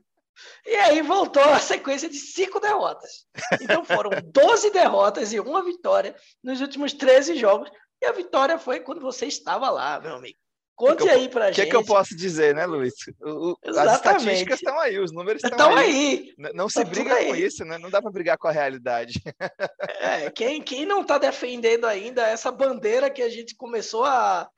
E 0.65 0.75
aí 0.75 1.01
voltou 1.01 1.43
a 1.43 1.59
sequência 1.59 2.09
de 2.09 2.17
cinco 2.17 2.59
derrotas. 2.59 3.25
Então 3.61 3.83
foram 3.83 4.11
12 4.23 4.71
derrotas 4.71 5.33
e 5.33 5.39
uma 5.39 5.63
vitória 5.63 6.15
nos 6.43 6.61
últimos 6.61 6.93
13 6.93 7.35
jogos. 7.35 7.69
E 8.01 8.05
a 8.05 8.11
vitória 8.11 8.57
foi 8.57 8.79
quando 8.79 9.01
você 9.01 9.25
estava 9.25 9.69
lá, 9.69 9.99
meu 9.99 10.15
amigo. 10.15 10.37
Conte 10.79 11.03
que 11.03 11.09
aí 11.09 11.27
pra 11.27 11.47
que 11.47 11.55
gente. 11.55 11.67
O 11.67 11.69
que 11.71 11.75
eu 11.75 11.83
posso 11.83 12.15
dizer, 12.15 12.55
né, 12.55 12.65
Luiz? 12.65 12.93
O, 13.21 13.53
as 13.65 13.95
estatísticas 13.95 14.59
estão 14.59 14.79
aí, 14.79 14.97
os 14.97 15.11
números 15.11 15.43
estão 15.43 15.75
aí. 15.75 16.33
aí. 16.37 16.53
Não 16.53 16.69
se 16.69 16.81
tá 16.81 16.89
briga 16.89 17.17
com 17.25 17.35
isso, 17.35 17.65
né? 17.65 17.77
Não 17.77 17.89
dá 17.89 18.01
para 18.01 18.09
brigar 18.09 18.37
com 18.37 18.47
a 18.47 18.51
realidade. 18.51 19.21
É, 19.99 20.31
quem, 20.31 20.61
quem 20.61 20.85
não 20.85 21.01
está 21.01 21.17
defendendo 21.17 21.83
ainda 21.83 22.25
essa 22.25 22.49
bandeira 22.49 23.09
que 23.09 23.21
a 23.21 23.27
gente 23.27 23.53
começou 23.55 24.05
a, 24.05 24.49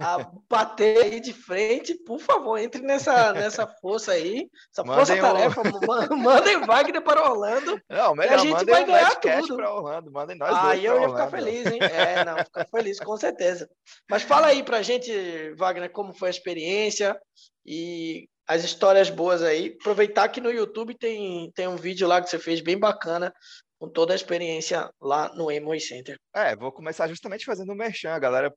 a 0.00 0.30
bater 0.48 1.02
aí 1.02 1.20
de 1.20 1.32
frente, 1.32 1.94
por 1.94 2.18
favor, 2.18 2.56
entre 2.58 2.80
nessa, 2.80 3.32
nessa 3.34 3.66
força 3.66 4.12
aí, 4.12 4.48
essa 4.72 4.84
força-tarefa, 4.84 5.60
um... 5.60 6.16
mandem 6.16 6.60
Wagner 6.64 7.02
para 7.02 7.30
Orlando. 7.30 7.80
Não, 7.88 8.14
melhor, 8.14 8.34
a 8.34 8.38
gente 8.38 8.64
vai 8.64 8.84
ganhar 8.84 9.14
tudo. 9.16 9.56
para 9.56 9.74
Orlando, 9.74 10.10
mandem 10.10 10.38
nós 10.38 10.56
Aí 10.64 10.84
eu 10.84 10.94
ia 10.94 11.00
Orlando. 11.02 11.26
ficar 11.26 11.30
feliz, 11.30 11.66
hein? 11.66 11.80
É, 11.82 12.24
não, 12.24 12.38
ficar 12.38 12.66
feliz, 12.66 12.98
com 12.98 13.16
certeza. 13.16 13.68
Mas 14.08 14.22
fala 14.22 14.46
aí 14.46 14.62
pra 14.62 14.80
gente, 14.80 15.52
Wagner, 15.56 15.90
como 15.90 16.14
foi 16.14 16.28
a 16.28 16.30
experiência 16.30 17.20
e 17.64 18.26
as 18.46 18.64
histórias 18.64 19.10
boas 19.10 19.42
aí. 19.42 19.76
Aproveitar 19.78 20.28
que 20.28 20.40
no 20.40 20.50
YouTube 20.50 20.96
tem, 20.96 21.52
tem 21.54 21.68
um 21.68 21.76
vídeo 21.76 22.08
lá 22.08 22.22
que 22.22 22.30
você 22.30 22.38
fez 22.38 22.60
bem 22.60 22.78
bacana, 22.78 23.32
com 23.78 23.88
toda 23.88 24.12
a 24.12 24.16
experiência 24.16 24.90
lá 25.00 25.32
no 25.34 25.50
Emoy 25.50 25.78
Center. 25.78 26.18
É, 26.34 26.56
vou 26.56 26.72
começar 26.72 27.06
justamente 27.08 27.44
fazendo 27.44 27.72
um 27.72 27.76
merchan, 27.76 28.12
a 28.12 28.18
galera 28.18 28.52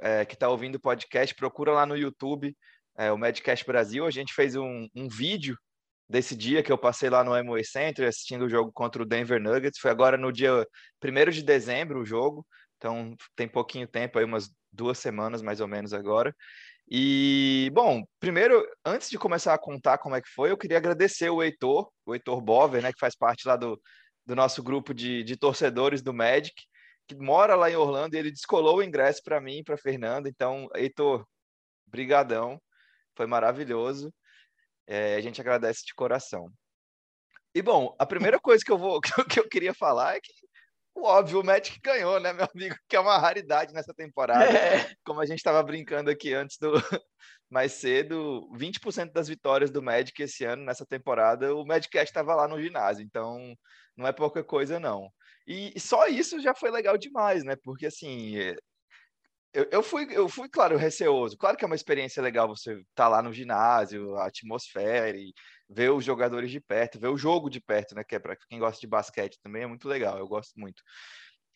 é, 0.00 0.24
que 0.24 0.34
está 0.34 0.48
ouvindo 0.48 0.76
o 0.76 0.80
podcast, 0.80 1.34
procura 1.34 1.72
lá 1.72 1.86
no 1.86 1.96
YouTube 1.96 2.56
é, 2.96 3.12
o 3.12 3.18
Medcast 3.18 3.64
Brasil. 3.66 4.06
A 4.06 4.10
gente 4.10 4.32
fez 4.32 4.56
um, 4.56 4.88
um, 4.94 5.08
vídeo 5.08 5.56
desse 6.08 6.36
dia 6.36 6.62
que 6.62 6.70
eu 6.70 6.78
passei 6.78 7.10
lá 7.10 7.24
no 7.24 7.32
Amway 7.32 7.64
Center 7.64 8.08
assistindo 8.08 8.44
o 8.44 8.48
jogo 8.48 8.72
contra 8.72 9.02
o 9.02 9.06
Denver 9.06 9.40
Nuggets. 9.40 9.78
Foi 9.78 9.90
agora 9.90 10.16
no 10.16 10.32
dia 10.32 10.66
1 11.02 11.30
de 11.30 11.42
dezembro 11.42 12.00
o 12.00 12.04
jogo, 12.04 12.46
então 12.76 13.16
tem 13.34 13.48
pouquinho 13.48 13.88
tempo 13.88 14.18
aí, 14.18 14.24
umas 14.24 14.50
duas 14.72 14.98
semanas 14.98 15.42
mais 15.42 15.60
ou 15.60 15.68
menos 15.68 15.92
agora. 15.92 16.34
E, 16.90 17.70
bom, 17.72 18.02
primeiro, 18.20 18.62
antes 18.84 19.08
de 19.08 19.18
começar 19.18 19.54
a 19.54 19.58
contar 19.58 19.96
como 19.98 20.14
é 20.14 20.20
que 20.20 20.28
foi, 20.28 20.50
eu 20.50 20.56
queria 20.56 20.76
agradecer 20.76 21.30
o 21.30 21.42
Heitor, 21.42 21.90
o 22.04 22.14
Heitor 22.14 22.42
Bover, 22.42 22.82
né, 22.82 22.92
que 22.92 22.98
faz 22.98 23.16
parte 23.16 23.48
lá 23.48 23.56
do, 23.56 23.80
do 24.26 24.36
nosso 24.36 24.62
grupo 24.62 24.92
de, 24.92 25.24
de 25.24 25.36
torcedores 25.36 26.02
do 26.02 26.12
Magic 26.12 26.52
que 27.06 27.14
mora 27.14 27.54
lá 27.54 27.70
em 27.70 27.76
Orlando 27.76 28.16
e 28.16 28.18
ele 28.18 28.30
descolou 28.30 28.78
o 28.78 28.82
ingresso 28.82 29.22
para 29.22 29.40
mim 29.40 29.62
para 29.64 29.76
Fernanda. 29.76 30.28
Então, 30.28 30.68
Heitor, 30.74 31.26
brigadão, 31.86 32.60
foi 33.16 33.26
maravilhoso. 33.26 34.12
É, 34.86 35.16
a 35.16 35.20
gente 35.20 35.40
agradece 35.40 35.84
de 35.84 35.94
coração. 35.94 36.50
E 37.54 37.62
bom, 37.62 37.94
a 37.98 38.06
primeira 38.06 38.40
coisa 38.40 38.64
que 38.64 38.72
eu 38.72 38.78
vou 38.78 39.00
que 39.30 39.38
eu 39.40 39.48
queria 39.48 39.72
falar 39.72 40.16
é 40.16 40.20
que 40.20 40.32
o 40.94 41.06
óbvio, 41.06 41.40
o 41.40 41.44
Magic 41.44 41.80
ganhou, 41.80 42.20
né, 42.20 42.32
meu 42.32 42.46
amigo? 42.54 42.76
Que 42.88 42.94
é 42.94 43.00
uma 43.00 43.18
raridade 43.18 43.72
nessa 43.72 43.92
temporada. 43.92 44.44
É. 44.44 44.94
Como 45.04 45.20
a 45.20 45.26
gente 45.26 45.38
estava 45.38 45.60
brincando 45.62 46.08
aqui 46.08 46.32
antes 46.32 46.56
do 46.56 46.72
mais 47.50 47.72
cedo, 47.72 48.48
20% 48.54 49.12
das 49.12 49.26
vitórias 49.26 49.70
do 49.70 49.82
Magic 49.82 50.22
esse 50.22 50.44
ano, 50.44 50.64
nessa 50.64 50.86
temporada, 50.86 51.54
o 51.54 51.66
Madcast 51.66 52.10
estava 52.10 52.34
lá 52.34 52.46
no 52.46 52.62
ginásio. 52.62 53.04
Então, 53.04 53.54
não 53.96 54.06
é 54.06 54.12
pouca 54.12 54.44
coisa, 54.44 54.78
não. 54.78 55.10
E, 55.46 55.78
só 55.78 56.06
isso 56.06 56.40
já 56.40 56.54
foi 56.54 56.70
legal 56.70 56.96
demais, 56.96 57.44
né? 57.44 57.56
Porque 57.62 57.86
assim, 57.86 58.36
eh, 58.38 58.56
eu, 59.52 59.68
eu, 59.70 59.82
fui, 59.82 60.06
eu 60.10 60.28
fui, 60.28 60.48
claro, 60.48 60.76
receoso. 60.76 61.36
Claro 61.36 61.56
que 61.56 61.64
é 61.64 61.66
uma 61.66 61.76
experiência 61.76 62.22
legal 62.22 62.48
você 62.48 62.72
estar 62.74 62.84
tá 62.94 63.08
lá 63.08 63.22
no 63.22 63.32
ginásio, 63.32 64.16
a 64.16 64.26
atmosfera 64.26 65.16
e 65.16 65.32
ver 65.68 65.90
os 65.92 66.04
jogadores 66.04 66.50
de 66.50 66.60
perto, 66.60 66.98
ver 66.98 67.08
o 67.08 67.16
jogo 67.16 67.48
de 67.50 67.60
perto, 67.60 67.94
né? 67.94 68.02
Que 68.04 68.16
é 68.16 68.18
para 68.18 68.36
quem 68.48 68.58
gosta 68.58 68.80
de 68.80 68.86
basquete 68.86 69.38
também 69.42 69.62
é 69.62 69.66
muito 69.66 69.88
legal, 69.88 70.18
eu 70.18 70.26
gosto 70.28 70.58
muito. 70.58 70.82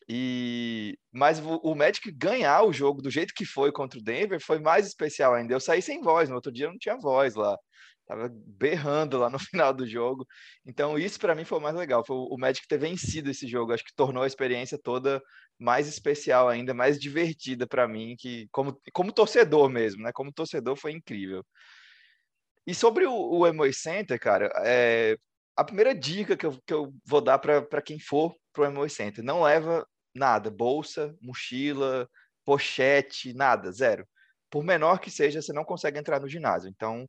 E 0.07 0.97
mas 1.11 1.39
o, 1.39 1.75
Magic 1.75 2.11
ganhar 2.11 2.63
o 2.63 2.73
jogo 2.73 3.01
do 3.01 3.11
jeito 3.11 3.33
que 3.33 3.45
foi 3.45 3.71
contra 3.71 3.99
o 3.99 4.03
Denver 4.03 4.39
foi 4.41 4.59
mais 4.59 4.87
especial 4.87 5.33
ainda. 5.35 5.53
Eu 5.53 5.59
saí 5.59 5.81
sem 5.81 6.01
voz, 6.01 6.29
no 6.29 6.35
outro 6.35 6.51
dia 6.51 6.65
eu 6.67 6.71
não 6.71 6.79
tinha 6.79 6.97
voz 6.97 7.35
lá 7.35 7.57
tava 8.09 8.27
berrando 8.33 9.19
lá 9.19 9.29
no 9.29 9.37
final 9.39 9.71
do 9.71 9.87
jogo. 9.87 10.25
Então, 10.65 10.97
isso 10.97 11.19
para 11.19 11.35
mim 11.35 11.45
foi 11.45 11.59
o 11.59 11.61
mais 11.61 11.75
legal. 11.75 12.03
Foi 12.03 12.15
o 12.17 12.35
Magic 12.37 12.67
ter 12.67 12.79
vencido 12.79 13.29
esse 13.29 13.47
jogo. 13.47 13.71
Acho 13.71 13.83
que 13.83 13.93
tornou 13.95 14.23
a 14.23 14.27
experiência 14.27 14.79
toda 14.81 15.21
mais 15.59 15.87
especial 15.87 16.49
ainda, 16.49 16.73
mais 16.73 16.99
divertida 16.99 17.67
para 17.67 17.87
mim, 17.87 18.15
que 18.17 18.47
como, 18.51 18.79
como 18.93 19.11
torcedor 19.11 19.69
mesmo, 19.69 20.01
né? 20.03 20.11
Como 20.11 20.33
torcedor 20.33 20.75
foi 20.75 20.93
incrível. 20.93 21.45
E 22.65 22.73
sobre 22.73 23.05
o, 23.05 23.13
o 23.13 23.45
Emoy 23.45 23.73
Center, 23.73 24.19
cara, 24.19 24.51
é, 24.65 25.17
a 25.55 25.63
primeira 25.63 25.93
dica 25.93 26.35
que 26.35 26.45
eu, 26.45 26.59
que 26.65 26.73
eu 26.73 26.93
vou 27.05 27.21
dar 27.21 27.37
para 27.37 27.81
quem 27.81 27.99
for 27.99 28.35
pro 28.53 28.65
Emoy 28.65 28.89
Center, 28.89 29.23
não 29.23 29.43
leva 29.43 29.85
nada, 30.15 30.49
bolsa, 30.49 31.15
mochila, 31.21 32.09
pochete, 32.45 33.33
nada, 33.33 33.71
zero. 33.71 34.07
Por 34.49 34.63
menor 34.63 34.99
que 34.99 35.11
seja, 35.11 35.41
você 35.41 35.53
não 35.53 35.63
consegue 35.63 35.99
entrar 35.99 36.19
no 36.19 36.27
ginásio. 36.27 36.69
Então, 36.69 37.07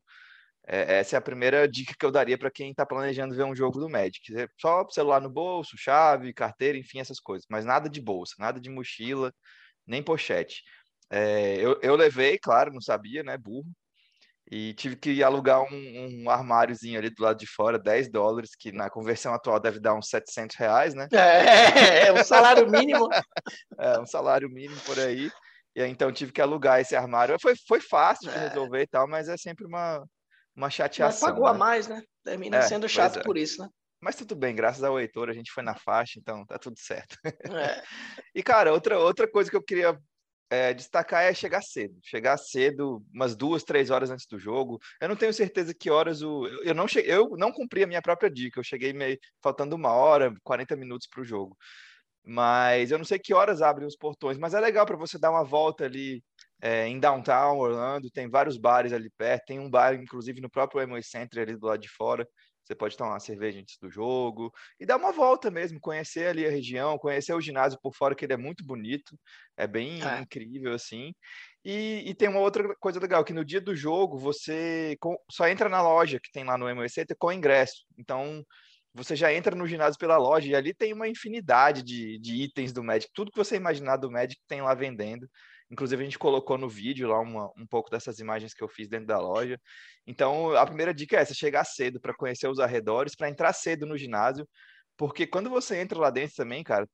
é, 0.72 1.00
essa 1.00 1.16
é 1.16 1.18
a 1.18 1.22
primeira 1.22 1.66
dica 1.68 1.94
que 1.98 2.06
eu 2.06 2.12
daria 2.12 2.38
para 2.38 2.50
quem 2.50 2.70
está 2.70 2.86
planejando 2.86 3.34
ver 3.34 3.42
um 3.42 3.56
jogo 3.56 3.80
do 3.80 3.90
Magic. 3.90 4.20
É 4.38 4.46
só 4.56 4.86
celular 4.88 5.20
no 5.20 5.28
bolso, 5.28 5.76
chave, 5.76 6.32
carteira, 6.32 6.78
enfim, 6.78 7.00
essas 7.00 7.18
coisas. 7.18 7.44
Mas 7.50 7.64
nada 7.64 7.90
de 7.90 8.00
bolsa, 8.00 8.36
nada 8.38 8.60
de 8.60 8.70
mochila, 8.70 9.32
nem 9.84 10.00
pochete. 10.00 10.62
É, 11.10 11.56
eu, 11.56 11.76
eu, 11.82 11.96
levei, 11.96 12.38
claro, 12.38 12.72
não 12.72 12.80
sabia, 12.80 13.24
né? 13.24 13.36
Burro. 13.36 13.66
E 14.48 14.72
tive 14.74 14.94
que 14.96 15.22
alugar 15.24 15.60
um, 15.62 16.22
um, 16.24 16.30
armáriozinho 16.30 16.98
ali 16.98 17.10
do 17.10 17.22
lado 17.22 17.38
de 17.38 17.46
fora, 17.46 17.78
10 17.78 18.10
dólares, 18.10 18.50
que 18.56 18.70
na 18.70 18.88
conversão 18.88 19.34
atual 19.34 19.58
deve 19.58 19.80
dar 19.80 19.94
uns 19.94 20.08
700 20.08 20.56
reais, 20.56 20.94
né? 20.94 21.08
É, 21.12 22.08
é 22.08 22.12
um 22.12 22.22
salário 22.22 22.66
mínimo. 22.70 23.08
é, 23.76 23.98
um 23.98 24.06
salário 24.06 24.48
mínimo 24.48 24.80
por 24.82 24.98
aí. 25.00 25.30
E 25.74 25.82
aí, 25.82 25.90
então 25.90 26.12
tive 26.12 26.32
que 26.32 26.40
alugar 26.40 26.80
esse 26.80 26.94
armário. 26.94 27.36
Foi, 27.40 27.54
foi 27.66 27.80
fácil 27.80 28.30
de 28.30 28.36
é. 28.36 28.48
resolver 28.48 28.82
e 28.82 28.86
tal, 28.86 29.08
mas 29.08 29.28
é 29.28 29.36
sempre 29.36 29.66
uma, 29.66 30.04
uma 30.60 30.70
chateação. 30.70 31.28
Mas 31.28 31.34
pagou 31.34 31.48
né? 31.48 31.50
a 31.50 31.54
mais, 31.54 31.88
né? 31.88 32.02
Termina 32.22 32.58
é, 32.58 32.62
sendo 32.62 32.88
chato 32.88 33.18
é. 33.18 33.22
por 33.22 33.36
isso, 33.36 33.62
né? 33.62 33.68
Mas 34.00 34.16
tudo 34.16 34.34
bem, 34.34 34.54
graças 34.54 34.82
ao 34.82 34.98
Heitor 34.98 35.28
a 35.28 35.32
gente 35.32 35.52
foi 35.52 35.62
na 35.62 35.74
faixa, 35.74 36.18
então 36.18 36.44
tá 36.46 36.58
tudo 36.58 36.78
certo. 36.78 37.18
É. 37.24 37.82
e, 38.34 38.42
cara, 38.42 38.72
outra, 38.72 38.98
outra 38.98 39.30
coisa 39.30 39.50
que 39.50 39.56
eu 39.56 39.62
queria 39.62 39.98
é, 40.50 40.72
destacar 40.74 41.24
é 41.24 41.34
chegar 41.34 41.62
cedo. 41.62 41.98
Chegar 42.02 42.36
cedo, 42.38 43.04
umas 43.12 43.36
duas, 43.36 43.62
três 43.62 43.90
horas 43.90 44.10
antes 44.10 44.26
do 44.26 44.38
jogo. 44.38 44.80
Eu 45.00 45.08
não 45.08 45.16
tenho 45.16 45.32
certeza 45.32 45.74
que 45.74 45.90
horas 45.90 46.22
o. 46.22 46.46
Eu 46.64 46.74
não, 46.74 46.88
che... 46.88 47.00
eu 47.06 47.36
não 47.36 47.52
cumpri 47.52 47.84
a 47.84 47.86
minha 47.86 48.02
própria 48.02 48.30
dica. 48.30 48.58
Eu 48.58 48.64
cheguei 48.64 48.92
meio 48.92 49.18
faltando 49.42 49.76
uma 49.76 49.92
hora, 49.92 50.34
40 50.42 50.76
minutos 50.76 51.06
para 51.06 51.20
o 51.20 51.24
jogo. 51.24 51.56
Mas 52.24 52.90
eu 52.90 52.98
não 52.98 53.04
sei 53.04 53.18
que 53.18 53.32
horas 53.32 53.62
abrem 53.62 53.86
os 53.86 53.96
portões, 53.96 54.38
mas 54.38 54.52
é 54.54 54.60
legal 54.60 54.84
para 54.84 54.96
você 54.96 55.18
dar 55.18 55.30
uma 55.30 55.44
volta 55.44 55.84
ali 55.84 56.22
é, 56.60 56.86
em 56.86 56.98
downtown 57.00 57.58
Orlando, 57.58 58.10
tem 58.10 58.28
vários 58.28 58.56
bares 58.56 58.92
ali 58.92 59.10
perto, 59.16 59.46
tem 59.46 59.58
um 59.58 59.70
bar, 59.70 59.94
inclusive, 59.94 60.40
no 60.40 60.50
próprio 60.50 60.82
Amway 60.82 61.02
Center 61.02 61.42
ali 61.42 61.56
do 61.56 61.66
lado 61.66 61.80
de 61.80 61.88
fora. 61.88 62.26
Você 62.64 62.74
pode 62.74 62.96
tomar 62.96 63.14
uma 63.14 63.20
cerveja 63.20 63.58
antes 63.58 63.76
do 63.80 63.90
jogo 63.90 64.52
e 64.78 64.86
dar 64.86 64.96
uma 64.96 65.10
volta 65.10 65.50
mesmo, 65.50 65.80
conhecer 65.80 66.28
ali 66.28 66.46
a 66.46 66.50
região, 66.50 66.98
conhecer 66.98 67.32
o 67.32 67.40
ginásio 67.40 67.78
por 67.82 67.92
fora, 67.92 68.14
que 68.14 68.24
ele 68.24 68.34
é 68.34 68.36
muito 68.36 68.64
bonito, 68.64 69.18
é 69.56 69.66
bem 69.66 70.00
é. 70.04 70.20
incrível 70.20 70.72
assim. 70.72 71.12
E, 71.64 72.04
e, 72.06 72.14
tem 72.14 72.28
uma 72.28 72.38
outra 72.38 72.74
coisa 72.76 73.00
legal, 73.00 73.24
que 73.24 73.32
no 73.32 73.44
dia 73.44 73.60
do 73.60 73.74
jogo 73.74 74.16
você 74.16 74.96
só 75.30 75.48
entra 75.48 75.68
na 75.68 75.82
loja 75.82 76.20
que 76.20 76.30
tem 76.30 76.44
lá 76.44 76.56
no 76.56 76.88
Center 76.88 77.16
com 77.18 77.32
ingresso. 77.32 77.84
Então, 77.98 78.44
você 78.94 79.14
já 79.14 79.32
entra 79.32 79.54
no 79.54 79.66
ginásio 79.66 79.98
pela 79.98 80.16
loja 80.16 80.48
e 80.48 80.54
ali 80.54 80.72
tem 80.72 80.92
uma 80.92 81.08
infinidade 81.08 81.82
de, 81.82 82.18
de 82.18 82.42
itens 82.42 82.72
do 82.72 82.82
Magic. 82.82 83.10
Tudo 83.14 83.30
que 83.30 83.36
você 83.36 83.56
imaginar 83.56 83.96
do 83.96 84.10
Magic 84.10 84.40
tem 84.48 84.62
lá 84.62 84.74
vendendo. 84.74 85.28
Inclusive, 85.70 86.02
a 86.02 86.04
gente 86.04 86.18
colocou 86.18 86.58
no 86.58 86.68
vídeo 86.68 87.08
lá 87.08 87.20
uma, 87.20 87.50
um 87.56 87.66
pouco 87.66 87.90
dessas 87.90 88.18
imagens 88.18 88.52
que 88.52 88.62
eu 88.62 88.68
fiz 88.68 88.88
dentro 88.88 89.06
da 89.06 89.18
loja. 89.18 89.58
Então, 90.06 90.54
a 90.56 90.66
primeira 90.66 90.92
dica 90.92 91.16
é 91.16 91.20
essa: 91.20 91.34
chegar 91.34 91.64
cedo 91.64 92.00
para 92.00 92.14
conhecer 92.14 92.48
os 92.48 92.58
arredores, 92.58 93.14
para 93.14 93.28
entrar 93.28 93.52
cedo 93.52 93.86
no 93.86 93.96
ginásio, 93.96 94.48
porque 94.96 95.26
quando 95.26 95.48
você 95.48 95.80
entra 95.80 95.98
lá 95.98 96.10
dentro 96.10 96.34
também, 96.36 96.64
cara, 96.64 96.86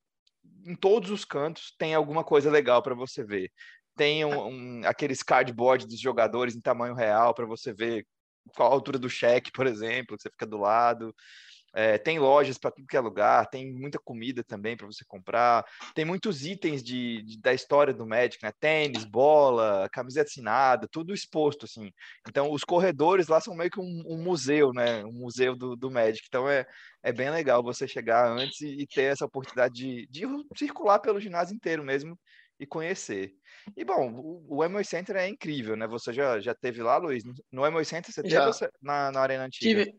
em 0.66 0.74
todos 0.76 1.10
os 1.10 1.24
cantos 1.24 1.74
tem 1.78 1.94
alguma 1.94 2.24
coisa 2.24 2.50
legal 2.50 2.82
para 2.82 2.94
você 2.94 3.24
ver. 3.24 3.50
Tem 3.96 4.24
um, 4.24 4.80
um, 4.80 4.82
aqueles 4.84 5.22
cardboard 5.22 5.86
dos 5.86 6.00
jogadores 6.00 6.54
em 6.54 6.60
tamanho 6.60 6.94
real 6.94 7.34
para 7.34 7.46
você 7.46 7.72
ver 7.72 8.06
qual 8.54 8.70
a 8.70 8.74
altura 8.74 8.98
do 8.98 9.08
cheque, 9.08 9.50
por 9.50 9.66
exemplo, 9.66 10.16
que 10.16 10.22
você 10.22 10.30
fica 10.30 10.46
do 10.46 10.58
lado. 10.58 11.14
É, 11.78 11.98
tem 11.98 12.18
lojas 12.18 12.56
para 12.56 12.70
tudo 12.70 12.86
que 12.86 12.96
é 12.96 13.00
lugar, 13.00 13.46
tem 13.50 13.70
muita 13.70 13.98
comida 13.98 14.42
também 14.42 14.74
para 14.74 14.86
você 14.86 15.04
comprar, 15.06 15.62
tem 15.94 16.06
muitos 16.06 16.46
itens 16.46 16.82
de, 16.82 17.22
de, 17.22 17.38
da 17.38 17.52
história 17.52 17.92
do 17.92 18.06
Magic, 18.06 18.42
né? 18.42 18.50
Tênis, 18.58 19.04
bola, 19.04 19.86
camiseta 19.92 20.26
assinada, 20.26 20.88
tudo 20.90 21.12
exposto, 21.12 21.66
assim. 21.66 21.92
Então, 22.26 22.50
os 22.50 22.64
corredores 22.64 23.28
lá 23.28 23.42
são 23.42 23.54
meio 23.54 23.70
que 23.70 23.78
um, 23.78 24.02
um 24.06 24.22
museu, 24.22 24.72
né? 24.72 25.04
Um 25.04 25.12
museu 25.12 25.54
do, 25.54 25.76
do 25.76 25.90
Magic. 25.90 26.24
Então, 26.26 26.48
é, 26.48 26.64
é 27.02 27.12
bem 27.12 27.28
legal 27.28 27.62
você 27.62 27.86
chegar 27.86 28.26
antes 28.26 28.62
e, 28.62 28.68
e 28.68 28.86
ter 28.86 29.12
essa 29.12 29.26
oportunidade 29.26 29.74
de, 29.74 30.06
de 30.08 30.26
circular 30.56 30.98
pelo 30.98 31.20
ginásio 31.20 31.54
inteiro 31.54 31.84
mesmo 31.84 32.18
e 32.58 32.66
conhecer. 32.66 33.34
E 33.76 33.84
bom, 33.84 34.12
o, 34.12 34.56
o 34.56 34.64
Emoy 34.64 34.82
Center 34.82 35.16
é 35.16 35.28
incrível, 35.28 35.76
né? 35.76 35.86
Você 35.86 36.10
já, 36.12 36.40
já 36.40 36.54
teve 36.54 36.82
lá, 36.82 36.96
Luiz? 36.96 37.22
No 37.52 37.66
Emoy 37.66 37.84
Center 37.84 38.12
você 38.12 38.22
já. 38.26 38.50
teve 38.50 38.72
na, 38.80 39.12
na 39.12 39.20
Arena 39.20 39.44
Antiga? 39.44 39.84
Tive, 39.84 39.98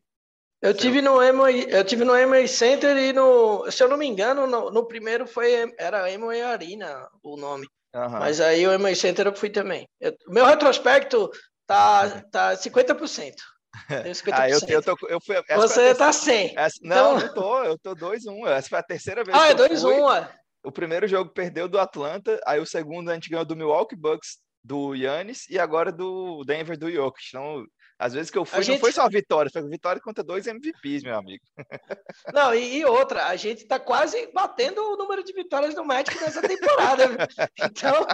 eu 0.62 0.74
tive 0.74 1.02
no 1.02 1.22
Emory, 1.22 1.68
eu 1.70 1.84
tive 1.84 2.04
no 2.04 2.16
Emory 2.16 2.48
Center 2.48 2.98
e 2.98 3.14
no, 3.14 3.70
se 3.70 3.84
eu 3.84 3.88
não 3.88 3.98
me 3.98 4.08
engano, 4.08 4.48
no, 4.48 4.72
no 4.72 4.88
primeiro 4.88 5.28
foi 5.28 5.74
era 5.78 6.12
Emory 6.12 6.42
Arena 6.42 7.08
o 7.24 7.38
nome. 7.38 7.68
Uhum. 7.94 8.10
Mas 8.10 8.42
aí 8.42 8.66
o 8.68 8.72
Emory 8.72 8.96
Center 8.96 9.28
eu 9.28 9.36
fui 9.36 9.50
também. 9.50 9.88
O 10.28 10.34
meu 10.34 10.46
retrospecto 10.46 11.30
tá 11.66 12.22
tá 12.32 12.54
50%. 12.54 13.34
Tenho 13.88 14.16
50%. 14.16 14.34
ah, 14.34 14.50
eu, 14.50 14.60
eu, 14.68 14.82
tô, 14.82 14.98
eu 15.08 15.20
fui, 15.22 15.36
Você 15.56 15.94
tá 15.94 16.12
100. 16.12 16.54
Essa, 16.58 16.80
não, 16.82 17.18
então... 17.18 17.28
não 17.28 17.34
tô, 17.34 17.64
eu 17.64 17.78
tô 17.78 17.96
2-1. 17.96 18.48
Essa 18.48 18.70
foi 18.70 18.80
a 18.80 18.84
terceira 18.84 19.24
vez. 19.24 19.38
Ah, 19.38 19.50
é 19.50 19.54
2-1, 19.54 20.30
O 20.64 20.72
primeiro 20.72 21.08
jogo 21.08 21.32
perdeu 21.32 21.68
do 21.68 21.80
Atlanta, 21.80 22.40
aí 22.46 22.60
o 22.60 22.66
segundo 22.66 23.10
a 23.10 23.14
gente 23.14 23.30
ganhou 23.30 23.46
do 23.46 23.56
Milwaukee 23.56 23.96
Bucks 23.96 24.40
do 24.64 24.96
Yannis 24.96 25.48
e 25.50 25.58
agora 25.58 25.92
do 25.92 26.44
Denver 26.46 26.78
do 26.78 26.92
Jokic. 26.92 27.28
Então, 27.30 27.64
às 28.00 28.14
vezes 28.14 28.30
que 28.30 28.38
eu 28.38 28.46
fui, 28.46 28.56
a 28.56 28.60
não 28.60 28.64
gente... 28.64 28.80
foi 28.80 28.92
só 28.92 29.10
vitória, 29.10 29.50
foi 29.52 29.68
vitória 29.68 30.00
contra 30.02 30.24
dois 30.24 30.46
MVPs, 30.46 31.04
meu 31.04 31.18
amigo. 31.18 31.44
Não, 32.34 32.54
e, 32.54 32.78
e 32.78 32.86
outra, 32.86 33.26
a 33.26 33.36
gente 33.36 33.64
está 33.64 33.80
quase 33.80 34.32
batendo 34.34 34.82
o 34.82 34.98
número 34.98 35.24
de 35.24 35.34
vitórias 35.34 35.74
do 35.74 35.84
Magic 35.84 36.16
nessa 36.22 36.42
temporada. 36.42 37.04
então, 37.60 38.06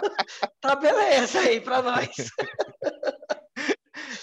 tá 0.61 0.75
beleza 0.75 1.39
aí 1.39 1.59
para 1.59 1.81
nós. 1.81 2.09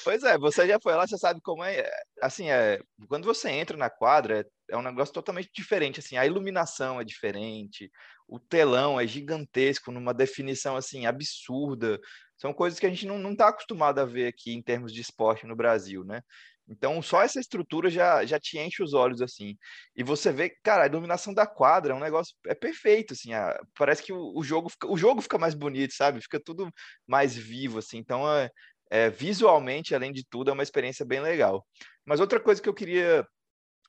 Pois 0.02 0.22
é, 0.22 0.38
você 0.38 0.66
já 0.66 0.78
foi 0.80 0.94
lá, 0.94 1.06
você 1.06 1.18
sabe 1.18 1.40
como 1.42 1.62
é. 1.62 1.88
Assim, 2.22 2.50
é, 2.50 2.80
quando 3.06 3.24
você 3.24 3.50
entra 3.50 3.76
na 3.76 3.90
quadra, 3.90 4.46
é 4.68 4.76
um 4.76 4.82
negócio 4.82 5.12
totalmente 5.12 5.50
diferente. 5.54 6.00
Assim, 6.00 6.16
a 6.16 6.24
iluminação 6.24 7.00
é 7.00 7.04
diferente, 7.04 7.90
o 8.26 8.38
telão 8.38 8.98
é 8.98 9.06
gigantesco, 9.06 9.92
numa 9.92 10.14
definição 10.14 10.74
assim 10.76 11.06
absurda. 11.06 12.00
São 12.40 12.54
coisas 12.54 12.78
que 12.80 12.86
a 12.86 12.88
gente 12.88 13.06
não 13.06 13.32
está 13.32 13.48
acostumado 13.48 13.98
a 13.98 14.04
ver 14.06 14.26
aqui 14.26 14.52
em 14.52 14.62
termos 14.62 14.94
de 14.94 15.00
esporte 15.02 15.46
no 15.46 15.54
Brasil, 15.54 16.02
né? 16.04 16.22
Então, 16.66 17.02
só 17.02 17.22
essa 17.22 17.38
estrutura 17.40 17.90
já, 17.90 18.24
já 18.24 18.38
te 18.38 18.56
enche 18.58 18.82
os 18.82 18.94
olhos, 18.94 19.20
assim. 19.20 19.58
E 19.94 20.02
você 20.02 20.32
vê, 20.32 20.50
cara, 20.62 20.84
a 20.84 20.86
iluminação 20.86 21.34
da 21.34 21.46
quadra 21.46 21.92
é 21.92 21.96
um 21.96 22.00
negócio, 22.00 22.34
é 22.46 22.54
perfeito, 22.54 23.12
assim. 23.12 23.34
A, 23.34 23.60
parece 23.76 24.02
que 24.02 24.12
o, 24.12 24.32
o, 24.34 24.42
jogo 24.42 24.70
fica, 24.70 24.86
o 24.86 24.96
jogo 24.96 25.20
fica 25.20 25.36
mais 25.36 25.52
bonito, 25.52 25.92
sabe? 25.92 26.22
Fica 26.22 26.40
tudo 26.40 26.70
mais 27.06 27.36
vivo, 27.36 27.78
assim. 27.80 27.98
Então, 27.98 28.26
é, 28.32 28.48
é, 28.90 29.10
visualmente, 29.10 29.94
além 29.94 30.12
de 30.12 30.24
tudo, 30.24 30.50
é 30.50 30.54
uma 30.54 30.62
experiência 30.62 31.04
bem 31.04 31.20
legal. 31.20 31.66
Mas 32.06 32.20
outra 32.20 32.40
coisa 32.40 32.62
que 32.62 32.68
eu 32.68 32.74
queria 32.74 33.26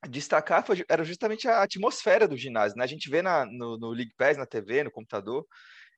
destacar 0.10 0.66
foi, 0.66 0.84
era 0.90 1.04
justamente 1.04 1.48
a 1.48 1.62
atmosfera 1.64 2.28
do 2.28 2.36
ginásio. 2.36 2.78
Né? 2.78 2.84
A 2.84 2.88
gente 2.88 3.10
vê 3.10 3.22
na, 3.22 3.46
no, 3.46 3.78
no 3.78 3.92
League 3.92 4.14
Pass, 4.18 4.38
na 4.38 4.46
TV, 4.46 4.84
no 4.84 4.92
computador, 4.92 5.46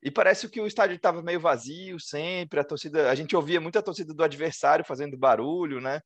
e 0.04 0.12
parece 0.12 0.50
que 0.50 0.62
o 0.62 0.68
estádio 0.68 0.96
estava 0.96 1.22
meio 1.22 1.40
vazio 1.40 2.00
sempre, 2.00 2.60
a 2.60 2.64
torcida, 2.64 3.10
a 3.10 3.16
gente 3.16 3.36
ouvia 3.36 3.62
muito 3.62 3.80
a 3.80 3.82
torcida 3.82 4.14
do 4.14 4.24
adversário 4.24 4.86
fazendo 4.86 5.18
barulho, 5.18 5.80
né? 5.80 6.02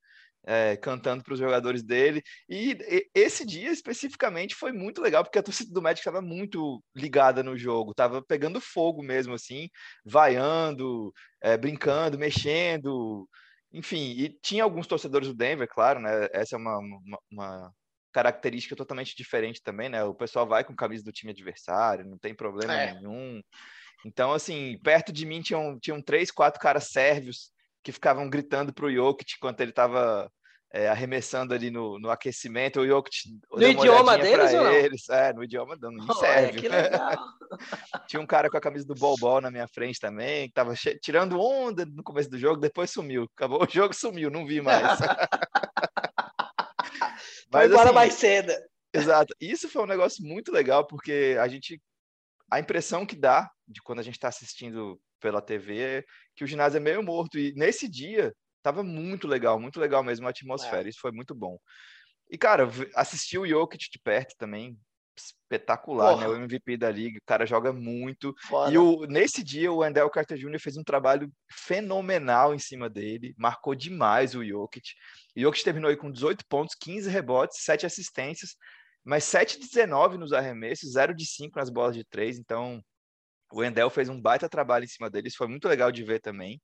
é, 0.47 0.77
cantando 0.77 1.23
para 1.23 1.33
os 1.33 1.39
jogadores 1.39 1.83
dele. 1.83 2.23
E, 2.47 2.71
e, 2.71 3.09
esse 3.13 3.45
dia 3.45 3.69
especificamente 3.69 4.55
foi 4.55 4.71
muito 4.71 5.01
legal, 5.01 5.23
porque 5.23 5.37
a 5.37 5.43
torcida 5.43 5.73
do 5.73 5.81
Magic 5.81 5.99
estava 5.99 6.21
muito 6.21 6.81
ligada 6.95 7.43
no 7.43 7.57
jogo, 7.57 7.91
estava 7.91 8.23
pegando 8.23 8.61
fogo 8.61 9.03
mesmo, 9.03 9.33
assim, 9.33 9.69
vaiando, 10.05 11.13
é, 11.41 11.57
brincando, 11.57 12.17
mexendo, 12.17 13.27
enfim. 13.73 14.11
E 14.17 14.29
tinha 14.41 14.63
alguns 14.63 14.87
torcedores 14.87 15.27
do 15.27 15.35
Denver, 15.35 15.67
claro, 15.67 15.99
né? 15.99 16.29
Essa 16.31 16.55
é 16.55 16.59
uma, 16.59 16.77
uma, 16.77 17.19
uma 17.29 17.71
característica 18.13 18.75
totalmente 18.75 19.15
diferente 19.17 19.61
também, 19.61 19.89
né? 19.89 20.03
O 20.05 20.15
pessoal 20.15 20.47
vai 20.47 20.63
com 20.63 20.73
camisa 20.73 21.03
do 21.03 21.11
time 21.11 21.33
adversário, 21.33 22.05
não 22.05 22.17
tem 22.17 22.33
problema 22.33 22.73
é. 22.73 22.93
nenhum. 22.93 23.41
Então, 24.05 24.31
assim, 24.31 24.77
perto 24.83 25.11
de 25.11 25.25
mim 25.25 25.41
tinham, 25.41 25.79
tinham 25.79 26.01
três, 26.01 26.31
quatro 26.31 26.59
caras 26.59 26.85
sérvios 26.85 27.51
que 27.83 27.91
ficavam 27.91 28.29
gritando 28.29 28.73
para 28.73 28.85
o 28.85 28.91
Jokic 28.91 29.33
enquanto 29.37 29.61
ele 29.61 29.71
estava 29.71 30.31
é, 30.71 30.89
arremessando 30.89 31.53
ali 31.53 31.71
no, 31.71 31.97
no 31.99 32.09
aquecimento, 32.09 32.81
o 32.81 32.87
Jokic 32.87 33.15
no 33.51 33.67
idioma 33.67 34.17
deles 34.17 34.53
ou 34.53 34.63
não? 34.63 34.71
Eles, 34.71 35.09
é, 35.09 35.33
no 35.33 35.43
idioma 35.43 35.77
não, 35.79 35.91
não 35.91 36.13
serve. 36.15 36.67
Tinha 38.07 38.21
um 38.21 38.25
cara 38.25 38.49
com 38.49 38.57
a 38.57 38.61
camisa 38.61 38.85
do 38.85 38.95
Bol 38.95 39.41
na 39.41 39.49
minha 39.49 39.67
frente 39.67 39.99
também, 39.99 40.47
que 40.47 40.53
tava 40.53 40.73
tirando 41.01 41.39
onda 41.39 41.85
no 41.85 42.03
começo 42.03 42.29
do 42.29 42.37
jogo, 42.37 42.59
depois 42.59 42.91
sumiu. 42.91 43.29
Acabou 43.35 43.63
o 43.63 43.69
jogo, 43.69 43.93
sumiu, 43.93 44.29
não 44.29 44.45
vi 44.45 44.61
mais. 44.61 44.99
Mas, 47.49 47.71
embora 47.71 47.85
assim, 47.85 47.95
mais 47.95 48.13
cedo. 48.13 48.53
Exato. 48.93 49.33
Isso 49.39 49.69
foi 49.69 49.81
um 49.83 49.87
negócio 49.87 50.21
muito 50.25 50.51
legal, 50.51 50.85
porque 50.85 51.37
a 51.39 51.47
gente. 51.47 51.81
A 52.51 52.59
impressão 52.59 53.05
que 53.05 53.15
dá 53.15 53.49
de 53.67 53.81
quando 53.81 53.99
a 53.99 54.03
gente 54.03 54.15
está 54.15 54.27
assistindo 54.27 54.99
pela 55.19 55.41
TV 55.41 56.05
que 56.35 56.43
o 56.43 56.47
ginásio 56.47 56.77
é 56.77 56.79
meio 56.79 57.03
morto. 57.03 57.37
E 57.37 57.53
nesse 57.53 57.87
dia, 57.87 58.33
Tava 58.67 58.83
muito 58.83 59.29
legal, 59.29 59.57
muito 59.57 59.79
legal 59.79 60.03
mesmo 60.03 60.27
a 60.27 60.29
atmosfera. 60.29 60.85
É. 60.85 60.89
Isso 60.89 60.99
foi 60.99 61.13
muito 61.13 61.33
bom. 61.33 61.57
E, 62.29 62.37
cara, 62.37 62.69
assistir 62.95 63.37
o 63.37 63.47
Jokic 63.47 63.89
de 63.89 63.97
perto 63.97 64.35
também, 64.37 64.77
espetacular, 65.15 66.15
Porra. 66.15 66.27
né? 66.27 66.33
O 66.33 66.35
MVP 66.35 66.75
da 66.75 66.91
liga, 66.91 67.17
o 67.17 67.25
cara 67.25 67.45
joga 67.45 67.71
muito. 67.71 68.35
Foda. 68.41 68.69
E 68.69 68.77
o, 68.77 69.05
nesse 69.05 69.41
dia, 69.41 69.71
o 69.71 69.81
Andel 69.81 70.09
Carter 70.09 70.37
Jr. 70.37 70.59
fez 70.59 70.75
um 70.75 70.83
trabalho 70.83 71.31
fenomenal 71.49 72.53
em 72.53 72.59
cima 72.59 72.89
dele, 72.89 73.33
marcou 73.37 73.73
demais 73.73 74.35
o 74.35 74.43
Jokic. 74.43 74.89
O 75.37 75.39
Jokic 75.39 75.63
terminou 75.63 75.89
aí 75.89 75.95
com 75.95 76.11
18 76.11 76.45
pontos, 76.49 76.75
15 76.75 77.09
rebotes, 77.09 77.63
7 77.63 77.85
assistências, 77.85 78.57
mas 79.01 79.23
7 79.23 79.61
de 79.61 79.69
19 79.69 80.17
nos 80.17 80.33
arremessos, 80.33 80.91
0 80.91 81.15
de 81.15 81.25
5 81.25 81.57
nas 81.57 81.69
bolas 81.69 81.95
de 81.95 82.03
3. 82.03 82.37
Então, 82.37 82.83
o 83.51 83.63
Endel 83.63 83.89
fez 83.89 84.09
um 84.09 84.19
baita 84.19 84.49
trabalho 84.49 84.85
em 84.85 84.89
cima 84.89 85.09
deles, 85.09 85.35
foi 85.35 85.47
muito 85.47 85.67
legal 85.67 85.91
de 85.91 86.03
ver 86.03 86.19
também. 86.19 86.59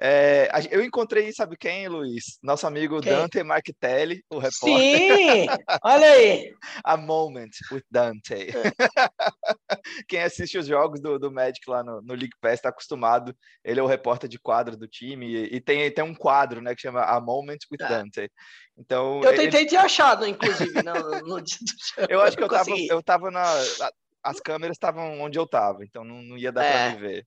É, 0.00 0.48
eu 0.72 0.82
encontrei, 0.82 1.32
sabe 1.32 1.56
quem, 1.56 1.86
Luiz? 1.86 2.38
Nosso 2.42 2.66
amigo 2.66 3.00
quem? 3.00 3.12
Dante 3.12 3.42
Marquitelli, 3.44 4.24
o 4.28 4.38
repórter. 4.38 4.76
Sim! 4.76 5.46
Olha 5.84 6.06
aí! 6.10 6.52
A 6.84 6.96
Moment 6.96 7.50
with 7.70 7.84
Dante. 7.88 8.48
Quem 10.08 10.22
assiste 10.22 10.58
os 10.58 10.66
jogos 10.66 11.00
do, 11.00 11.18
do 11.18 11.30
Magic 11.30 11.60
lá 11.68 11.84
no, 11.84 12.00
no 12.02 12.14
League 12.14 12.34
Pass 12.40 12.54
está 12.54 12.70
acostumado. 12.70 13.34
Ele 13.64 13.78
é 13.78 13.82
o 13.82 13.86
repórter 13.86 14.28
de 14.28 14.38
quadro 14.38 14.76
do 14.76 14.88
time 14.88 15.26
e, 15.26 15.56
e, 15.56 15.60
tem, 15.60 15.88
tem 15.92 16.04
um 16.04 16.14
quadro 16.14 16.60
né, 16.60 16.74
que 16.74 16.82
chama 16.82 17.02
A 17.02 17.20
Moment 17.20 17.58
with 17.70 17.84
é. 17.84 17.88
Dante. 17.88 18.30
Então, 18.76 19.22
eu 19.22 19.36
tentei 19.36 19.60
ele... 19.60 19.68
te 19.68 19.76
achar, 19.76 20.20
inclusive, 20.28 20.82
no, 20.82 21.20
no 21.20 21.40
dia 21.40 21.58
do 21.60 21.84
show. 21.84 22.06
Eu 22.08 22.20
acho 22.20 22.36
que 22.36 22.42
eu 22.42 22.46
estava 22.46 22.70
eu 22.70 23.02
tava 23.02 23.30
na. 23.30 23.44
As 24.24 24.40
câmeras 24.40 24.76
estavam 24.76 25.20
onde 25.20 25.38
eu 25.38 25.44
estava, 25.44 25.84
então 25.84 26.02
não, 26.02 26.22
não 26.22 26.38
ia 26.38 26.50
dar 26.50 26.64
é. 26.64 26.72
para 26.72 26.90
me 26.90 27.08
ver. 27.08 27.26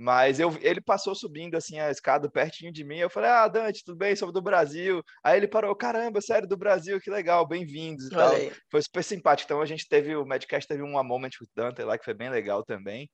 Mas 0.00 0.38
eu, 0.38 0.56
ele 0.60 0.80
passou 0.80 1.12
subindo 1.12 1.56
assim 1.56 1.80
a 1.80 1.90
escada 1.90 2.30
pertinho 2.30 2.72
de 2.72 2.84
mim. 2.84 2.98
Eu 2.98 3.10
falei: 3.10 3.30
Ah, 3.30 3.48
Dante, 3.48 3.82
tudo 3.84 3.98
bem? 3.98 4.14
Sou 4.14 4.30
do 4.30 4.40
Brasil. 4.40 5.02
Aí 5.24 5.36
ele 5.36 5.48
parou: 5.48 5.74
Caramba, 5.74 6.20
sério, 6.20 6.46
do 6.46 6.56
Brasil, 6.56 7.00
que 7.00 7.10
legal, 7.10 7.44
bem-vindos 7.44 8.06
e 8.06 8.10
tal. 8.10 8.32
Foi 8.70 8.80
super 8.80 9.02
simpático. 9.02 9.46
Então 9.46 9.60
a 9.60 9.66
gente 9.66 9.88
teve, 9.88 10.14
o 10.14 10.24
Madcast 10.24 10.68
teve 10.68 10.84
um 10.84 11.02
Moment 11.02 11.30
with 11.40 11.48
Dante 11.52 11.82
lá 11.82 11.98
que 11.98 12.04
foi 12.04 12.14
bem 12.14 12.30
legal 12.30 12.62
também. 12.62 13.10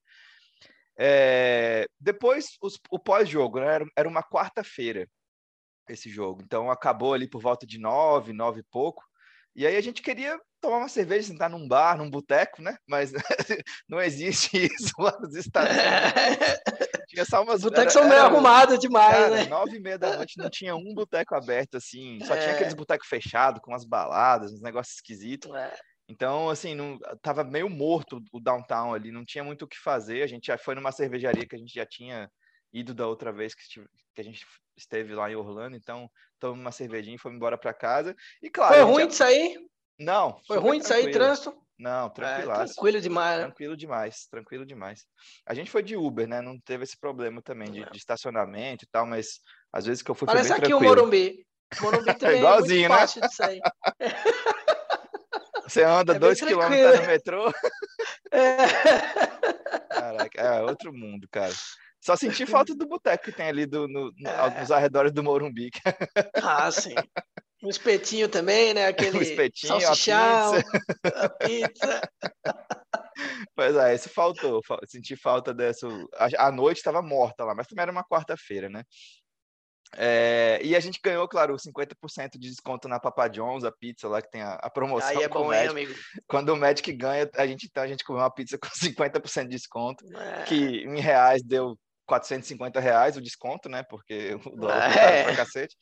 É, 0.98 1.86
depois, 1.98 2.48
os, 2.60 2.78
o 2.90 2.98
pós-jogo, 2.98 3.60
né? 3.60 3.66
Era, 3.66 3.86
era 3.96 4.08
uma 4.08 4.22
quarta-feira 4.22 5.08
esse 5.88 6.10
jogo. 6.10 6.42
Então 6.42 6.70
acabou 6.70 7.14
ali 7.14 7.28
por 7.28 7.40
volta 7.40 7.66
de 7.66 7.78
nove, 7.78 8.34
nove 8.34 8.60
e 8.60 8.64
pouco. 8.70 9.02
E 9.56 9.66
aí 9.66 9.76
a 9.76 9.80
gente 9.80 10.02
queria 10.02 10.38
tomar 10.64 10.78
uma 10.78 10.88
cerveja, 10.88 11.28
sentar 11.28 11.50
num 11.50 11.68
bar, 11.68 11.98
num 11.98 12.08
boteco, 12.08 12.62
né? 12.62 12.76
Mas 12.86 13.12
não 13.86 14.00
existe 14.00 14.56
isso 14.64 14.94
lá 14.98 15.16
nos 15.20 15.34
Estados 15.34 15.70
Unidos. 15.70 17.04
tinha 17.08 17.24
só 17.26 17.42
umas... 17.42 17.56
Os 17.56 17.64
botecos 17.64 17.92
são 17.92 18.08
meio 18.08 18.22
arrumados 18.22 18.78
demais, 18.78 19.14
cara, 19.14 19.30
né? 19.30 19.46
Nove 19.46 19.76
e 19.76 19.80
meia 19.80 19.98
da 19.98 20.16
noite 20.16 20.38
não 20.38 20.48
tinha 20.48 20.74
um 20.74 20.94
boteco 20.94 21.34
aberto, 21.34 21.76
assim. 21.76 22.18
Só 22.24 22.34
é. 22.34 22.40
tinha 22.40 22.54
aqueles 22.54 22.72
botecos 22.72 23.06
fechados, 23.06 23.60
com 23.62 23.74
as 23.74 23.84
baladas, 23.84 24.52
uns 24.52 24.62
negócios 24.62 24.96
esquisitos. 24.96 25.54
É. 25.54 25.76
Então, 26.08 26.48
assim, 26.48 26.74
não, 26.74 26.98
tava 27.20 27.44
meio 27.44 27.68
morto 27.68 28.22
o 28.32 28.40
downtown 28.40 28.94
ali, 28.94 29.10
não 29.10 29.24
tinha 29.24 29.44
muito 29.44 29.66
o 29.66 29.68
que 29.68 29.78
fazer. 29.78 30.22
A 30.22 30.26
gente 30.26 30.46
já 30.46 30.56
foi 30.56 30.74
numa 30.74 30.92
cervejaria 30.92 31.46
que 31.46 31.54
a 31.54 31.58
gente 31.58 31.74
já 31.74 31.84
tinha 31.84 32.30
ido 32.72 32.94
da 32.94 33.06
outra 33.06 33.32
vez 33.32 33.54
que, 33.54 33.62
que 34.14 34.20
a 34.20 34.24
gente 34.24 34.46
esteve 34.76 35.14
lá 35.14 35.30
em 35.30 35.36
Orlando, 35.36 35.76
então 35.76 36.10
tomamos 36.40 36.60
uma 36.60 36.72
cervejinha 36.72 37.16
e 37.16 37.18
fomos 37.18 37.36
embora 37.36 37.56
para 37.56 37.72
casa. 37.72 38.16
E 38.42 38.50
claro. 38.50 38.74
Foi 38.74 38.82
ruim 38.82 39.06
de 39.06 39.14
sair? 39.14 39.58
Não. 39.98 40.38
Foi 40.46 40.58
ruim 40.58 40.78
de 40.78 40.86
sair 40.86 41.10
trânsito? 41.10 41.54
Não, 41.78 42.08
tranquilo. 42.10 42.52
É, 42.52 42.64
tranquilo 42.64 43.00
demais. 43.00 43.36
Né? 43.36 43.44
Tranquilo 43.44 43.76
demais, 43.76 44.26
tranquilo 44.26 44.66
demais. 44.66 45.06
A 45.46 45.54
gente 45.54 45.70
foi 45.70 45.82
de 45.82 45.96
Uber, 45.96 46.26
né? 46.26 46.40
Não 46.40 46.58
teve 46.60 46.84
esse 46.84 46.98
problema 46.98 47.42
também 47.42 47.70
de, 47.70 47.84
de 47.90 47.98
estacionamento 47.98 48.84
e 48.84 48.88
tal, 48.88 49.06
mas 49.06 49.40
às 49.72 49.84
vezes 49.84 50.02
que 50.02 50.10
eu 50.10 50.14
fui 50.14 50.26
Parece 50.26 50.48
foi 50.48 50.56
bem 50.56 50.62
aqui 50.62 50.70
tranquilo. 50.70 50.92
o 50.92 50.96
Morumbi. 50.96 51.46
O 51.78 51.82
Morumbi 51.82 52.14
também 52.18 52.36
é 52.36 52.38
igualzinho, 52.38 52.84
é 52.84 52.88
muito 52.88 53.00
fácil 53.00 53.20
né? 53.20 53.28
de 53.28 53.34
sair. 53.34 53.60
Você 55.66 55.82
anda 55.82 56.14
é 56.14 56.18
dois 56.18 56.40
quilômetros 56.40 57.00
no 57.00 57.06
metrô. 57.06 57.52
É. 58.30 58.56
Caraca, 59.88 60.40
é 60.40 60.62
outro 60.62 60.92
mundo, 60.92 61.26
cara. 61.30 61.52
Só 62.00 62.14
senti 62.16 62.44
falta 62.44 62.74
do 62.74 62.86
boteco 62.86 63.24
que 63.24 63.32
tem 63.32 63.48
ali 63.48 63.64
do, 63.64 63.88
no, 63.88 64.12
é. 64.26 64.60
nos 64.60 64.70
arredores 64.70 65.10
do 65.10 65.24
Morumbi. 65.24 65.70
Ah, 66.34 66.70
sim. 66.70 66.94
Um 67.64 67.70
espetinho 67.70 68.28
também, 68.28 68.74
né? 68.74 68.86
Aquele 68.88 69.18
um 69.18 69.22
espetinho, 69.22 69.80
salsichão, 69.80 70.54
a 70.54 70.60
pizza. 70.60 70.74
A 71.04 71.28
pizza. 71.28 72.10
Pois 73.54 73.76
é, 73.76 73.94
isso 73.94 74.08
faltou. 74.08 74.60
Senti 74.86 75.16
falta 75.16 75.54
dessa. 75.54 75.86
A, 76.38 76.50
noite 76.50 76.78
estava 76.78 77.00
morta 77.00 77.44
lá, 77.44 77.54
mas 77.54 77.66
também 77.66 77.82
era 77.82 77.92
uma 77.92 78.04
quarta-feira, 78.04 78.68
né? 78.68 78.82
É, 79.96 80.60
e 80.62 80.74
a 80.74 80.80
gente 80.80 80.98
ganhou, 81.02 81.26
claro, 81.28 81.54
50% 81.54 82.32
de 82.32 82.50
desconto 82.50 82.88
na 82.88 82.98
Papa 82.98 83.28
John's, 83.28 83.64
a 83.64 83.70
pizza 83.70 84.08
lá 84.08 84.20
que 84.20 84.30
tem 84.30 84.42
a, 84.42 84.54
a 84.54 84.68
promoção. 84.68 85.08
Aí 85.08 85.22
é 85.22 85.28
bom, 85.28 85.52
hein, 85.52 85.68
amigo? 85.68 85.94
Quando 86.26 86.48
o 86.50 86.56
Magic 86.56 86.92
ganha, 86.92 87.30
a 87.36 87.46
gente, 87.46 87.66
então, 87.66 87.82
a 87.82 87.86
gente 87.86 88.04
comeu 88.04 88.22
uma 88.22 88.30
pizza 88.30 88.58
com 88.58 88.66
50% 88.74 89.42
de 89.42 89.48
desconto, 89.50 90.04
é. 90.16 90.42
que 90.42 90.84
em 90.84 90.98
reais 91.00 91.42
deu 91.42 91.78
450 92.06 92.80
reais 92.80 93.16
o 93.16 93.20
desconto, 93.20 93.68
né? 93.68 93.82
Porque 93.84 94.34
o 94.44 94.56
dólar 94.56 94.96
é. 94.98 95.24
pra 95.24 95.36
cacete. 95.36 95.76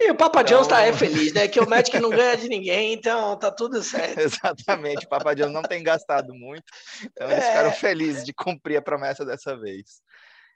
E 0.00 0.10
o 0.10 0.14
Papa 0.14 0.40
então... 0.40 0.58
John's 0.58 0.68
tá 0.68 0.82
é 0.82 0.92
feliz, 0.92 1.32
né? 1.32 1.46
Que 1.46 1.60
o 1.60 1.68
Magic 1.68 1.98
não 2.00 2.10
ganha 2.10 2.36
de 2.36 2.48
ninguém, 2.48 2.94
então 2.94 3.38
tá 3.38 3.50
tudo 3.50 3.82
certo. 3.82 4.18
Exatamente, 4.18 5.06
o 5.06 5.08
Papa 5.08 5.34
John's 5.34 5.52
não 5.52 5.62
tem 5.62 5.82
gastado 5.82 6.34
muito, 6.34 6.64
então 7.04 7.30
eles 7.30 7.44
é. 7.44 7.48
ficaram 7.48 7.72
felizes 7.72 8.24
de 8.24 8.32
cumprir 8.32 8.76
a 8.76 8.82
promessa 8.82 9.24
dessa 9.24 9.56
vez. 9.56 10.02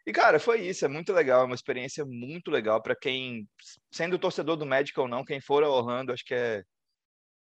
E, 0.07 0.12
cara, 0.12 0.40
foi 0.40 0.62
isso, 0.62 0.85
é 0.85 0.88
muito 0.88 1.12
legal, 1.12 1.42
é 1.42 1.44
uma 1.44 1.55
experiência 1.55 2.05
muito 2.05 2.51
legal 2.51 2.83
para 2.83 2.96
quem, 2.96 3.46
sendo 3.92 4.18
torcedor 4.18 4.57
do 4.57 4.66
Magic 4.66 4.98
ou 4.98 5.07
não, 5.07 5.24
quem 5.24 5.40
for 5.40 5.62
a 5.62 5.68
Orlando, 5.68 6.12
acho 6.12 6.24
que 6.24 6.35
é, 6.35 6.62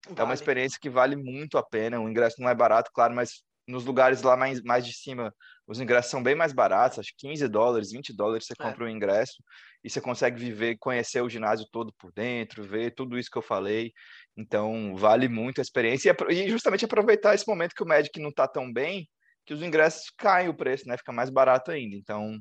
vale. 0.05 0.19
é 0.19 0.23
uma 0.23 0.33
experiência 0.33 0.77
que 0.79 0.89
vale 0.89 1.15
muito 1.15 1.57
a 1.57 1.63
pena. 1.63 1.99
O 1.99 2.09
ingresso 2.09 2.41
não 2.41 2.49
é 2.49 2.53
barato, 2.53 2.91
claro, 2.93 3.15
mas 3.15 3.41
nos 3.67 3.85
lugares 3.85 4.21
lá 4.21 4.35
mais, 4.35 4.61
mais 4.61 4.85
de 4.85 4.93
cima, 4.93 5.33
os 5.65 5.79
ingressos 5.79 6.11
são 6.11 6.21
bem 6.21 6.35
mais 6.35 6.53
baratos, 6.53 6.99
acho 6.99 7.13
que 7.17 7.27
15 7.27 7.47
dólares, 7.47 7.91
20 7.91 8.13
dólares 8.13 8.45
você 8.45 8.53
é. 8.59 8.63
compra 8.63 8.83
o 8.83 8.87
é. 8.87 8.91
um 8.91 8.95
ingresso 8.95 9.41
e 9.83 9.89
você 9.89 10.01
consegue 10.01 10.39
viver, 10.39 10.77
conhecer 10.79 11.21
o 11.21 11.29
ginásio 11.29 11.67
todo 11.71 11.93
por 11.97 12.11
dentro, 12.11 12.63
ver 12.63 12.93
tudo 12.93 13.17
isso 13.17 13.29
que 13.31 13.37
eu 13.37 13.41
falei. 13.41 13.91
Então, 14.35 14.95
vale 14.95 15.27
muito 15.27 15.59
a 15.59 15.61
experiência 15.61 16.15
e 16.29 16.49
justamente 16.49 16.85
aproveitar 16.85 17.35
esse 17.35 17.47
momento 17.47 17.73
que 17.75 17.83
o 17.83 17.87
Magic 17.87 18.19
não 18.19 18.29
está 18.29 18.47
tão 18.47 18.71
bem, 18.71 19.07
que 19.45 19.53
os 19.53 19.61
ingressos 19.61 20.11
caem 20.17 20.49
o 20.49 20.53
preço, 20.55 20.87
né? 20.87 20.97
Fica 20.97 21.11
mais 21.11 21.29
barato 21.29 21.71
ainda. 21.71 21.95
Então, 21.95 22.37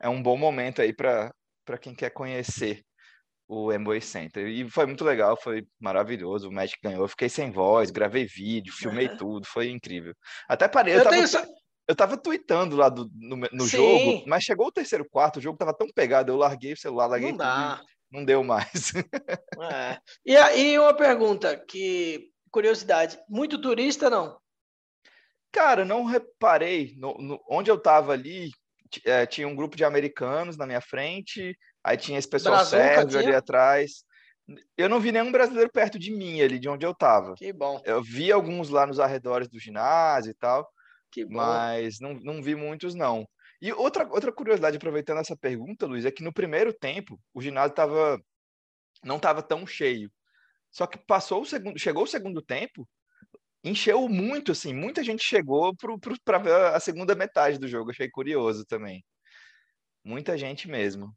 é 0.00 0.08
um 0.08 0.22
bom 0.22 0.36
momento 0.36 0.80
aí 0.80 0.92
para 0.94 1.32
quem 1.80 1.94
quer 1.94 2.10
conhecer 2.10 2.82
o 3.50 3.70
Amway 3.70 4.00
Center. 4.00 4.46
E 4.46 4.70
foi 4.70 4.86
muito 4.86 5.04
legal, 5.04 5.36
foi 5.36 5.66
maravilhoso. 5.80 6.48
O 6.48 6.52
Magic 6.52 6.78
ganhou. 6.82 7.02
Eu 7.02 7.08
fiquei 7.08 7.28
sem 7.28 7.50
voz, 7.50 7.90
gravei 7.90 8.24
vídeo, 8.24 8.72
filmei 8.72 9.08
uhum. 9.08 9.16
tudo, 9.18 9.46
foi 9.46 9.68
incrível. 9.68 10.14
Até 10.48 10.68
parei. 10.68 10.94
Eu, 10.94 10.98
eu, 10.98 11.04
tava, 11.04 11.16
essa... 11.16 11.46
eu 11.90 11.96
tava 11.96 12.16
tweetando 12.16 12.76
lá 12.76 12.88
do, 12.88 13.10
no, 13.12 13.36
no 13.36 13.66
jogo, 13.66 14.22
mas 14.24 14.44
chegou 14.44 14.68
o 14.68 14.72
terceiro 14.72 15.04
quarto, 15.04 15.38
o 15.38 15.42
jogo 15.42 15.58
tava 15.58 15.74
tão 15.74 15.88
pegado, 15.88 16.30
eu 16.30 16.36
larguei 16.36 16.72
o 16.72 16.76
celular, 16.76 17.06
larguei 17.06 17.32
não 17.32 17.38
tudo. 17.38 17.90
Não 18.12 18.24
deu 18.24 18.44
mais. 18.44 18.92
É. 19.72 19.98
E 20.24 20.36
aí, 20.36 20.78
uma 20.78 20.94
pergunta 20.94 21.56
que. 21.56 22.30
Curiosidade, 22.50 23.18
muito 23.28 23.60
turista 23.60 24.08
não? 24.08 24.38
Cara, 25.52 25.84
não 25.84 26.04
reparei. 26.04 26.94
No, 26.96 27.14
no, 27.18 27.40
onde 27.48 27.70
eu 27.70 27.78
tava 27.78 28.12
ali, 28.12 28.50
é, 29.04 29.26
tinha 29.26 29.46
um 29.46 29.54
grupo 29.54 29.76
de 29.76 29.84
americanos 29.84 30.56
na 30.56 30.66
minha 30.66 30.80
frente, 30.80 31.56
aí 31.84 31.96
tinha 31.96 32.18
esse 32.18 32.28
pessoal 32.28 32.54
Brazuca, 32.56 32.82
sérvio 32.82 33.18
ali 33.18 33.34
atrás. 33.34 34.04
Eu 34.76 34.88
não 34.88 34.98
vi 34.98 35.12
nenhum 35.12 35.30
brasileiro 35.30 35.70
perto 35.70 35.98
de 35.98 36.10
mim 36.10 36.40
ali, 36.40 36.58
de 36.58 36.68
onde 36.68 36.86
eu 36.86 36.94
tava. 36.94 37.34
Que 37.34 37.52
bom. 37.52 37.80
Eu 37.84 38.02
vi 38.02 38.32
alguns 38.32 38.70
lá 38.70 38.86
nos 38.86 38.98
arredores 38.98 39.48
do 39.48 39.60
ginásio 39.60 40.30
e 40.30 40.34
tal. 40.34 40.66
Mas 41.28 41.98
não, 42.00 42.14
não 42.14 42.42
vi 42.42 42.54
muitos, 42.54 42.94
não. 42.94 43.26
E 43.60 43.72
outra, 43.72 44.08
outra 44.08 44.32
curiosidade, 44.32 44.76
aproveitando 44.76 45.18
essa 45.18 45.36
pergunta, 45.36 45.86
Luiz, 45.86 46.04
é 46.04 46.10
que 46.10 46.22
no 46.24 46.32
primeiro 46.32 46.72
tempo 46.72 47.20
o 47.34 47.42
ginásio 47.42 47.74
tava, 47.74 48.18
não 49.04 49.16
estava 49.16 49.42
tão 49.42 49.66
cheio. 49.66 50.10
Só 50.70 50.86
que 50.86 50.98
passou 50.98 51.42
o 51.42 51.46
segundo, 51.46 51.78
chegou 51.78 52.04
o 52.04 52.06
segundo 52.06 52.40
tempo, 52.40 52.88
encheu 53.64 54.08
muito, 54.08 54.52
assim, 54.52 54.72
muita 54.72 55.04
gente 55.04 55.22
chegou 55.24 55.74
para 56.24 56.38
ver 56.38 56.54
a 56.54 56.80
segunda 56.80 57.14
metade 57.14 57.58
do 57.58 57.68
jogo. 57.68 57.90
Achei 57.90 58.08
curioso 58.10 58.64
também. 58.64 59.04
Muita 60.04 60.38
gente 60.38 60.68
mesmo. 60.68 61.14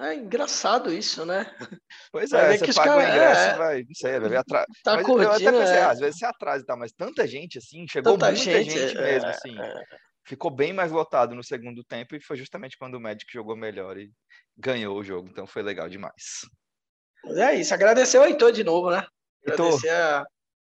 É 0.00 0.14
engraçado 0.14 0.92
isso, 0.92 1.26
né? 1.26 1.50
Pois 2.12 2.32
é, 2.32 2.56
você 2.56 2.72
paga 2.72 2.90
cara... 2.90 2.98
o 2.98 3.02
ingresso 3.02 3.40
é... 3.40 3.56
vai, 3.56 3.82
não 3.82 3.94
sei, 3.94 4.20
vai 4.20 4.36
atrás. 4.36 4.66
Tá 4.84 4.94
mas 4.94 5.06
curtindo, 5.06 5.24
eu 5.24 5.32
até 5.32 5.58
pensei, 5.58 5.76
é... 5.76 5.82
ah, 5.82 5.90
às 5.90 5.98
vezes 5.98 6.18
você 6.18 6.24
atrasa 6.24 6.62
e 6.62 6.66
tal, 6.66 6.78
mas 6.78 6.92
tanta 6.92 7.26
gente, 7.26 7.58
assim, 7.58 7.86
chegou 7.88 8.12
tanta 8.12 8.26
muita 8.26 8.40
gente, 8.40 8.70
gente 8.70 8.96
é... 8.96 9.00
mesmo, 9.02 9.28
assim. 9.28 9.60
É. 9.60 9.84
Ficou 10.24 10.50
bem 10.50 10.72
mais 10.72 10.92
lotado 10.92 11.34
no 11.34 11.42
segundo 11.42 11.82
tempo 11.82 12.14
e 12.14 12.20
foi 12.20 12.36
justamente 12.36 12.78
quando 12.78 12.94
o 12.94 13.00
Magic 13.00 13.26
jogou 13.32 13.56
melhor 13.56 13.98
e 13.98 14.10
ganhou 14.56 14.96
o 14.96 15.04
jogo, 15.04 15.28
então 15.28 15.46
foi 15.46 15.62
legal 15.62 15.88
demais. 15.88 16.46
É 17.36 17.54
isso, 17.54 17.74
agradecer 17.74 18.18
o 18.18 18.24
Heitor 18.24 18.52
de 18.52 18.62
novo, 18.62 18.90
né? 18.90 19.04
Agradecer 19.44 19.90
a 19.90 20.24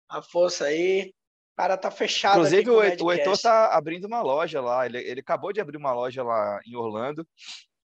a 0.09 0.23
força 0.23 0.67
aí. 0.67 1.13
O 1.53 1.57
cara 1.57 1.77
tá 1.77 1.91
fechado. 1.91 2.39
Inclusive, 2.39 2.71
o, 2.71 3.05
o 3.05 3.13
Heitor 3.13 3.39
tá 3.39 3.75
abrindo 3.75 4.07
uma 4.07 4.23
loja 4.23 4.61
lá. 4.61 4.87
Ele, 4.87 4.99
ele 4.99 5.21
acabou 5.21 5.53
de 5.53 5.61
abrir 5.61 5.77
uma 5.77 5.93
loja 5.93 6.23
lá 6.23 6.61
em 6.67 6.75
Orlando. 6.75 7.27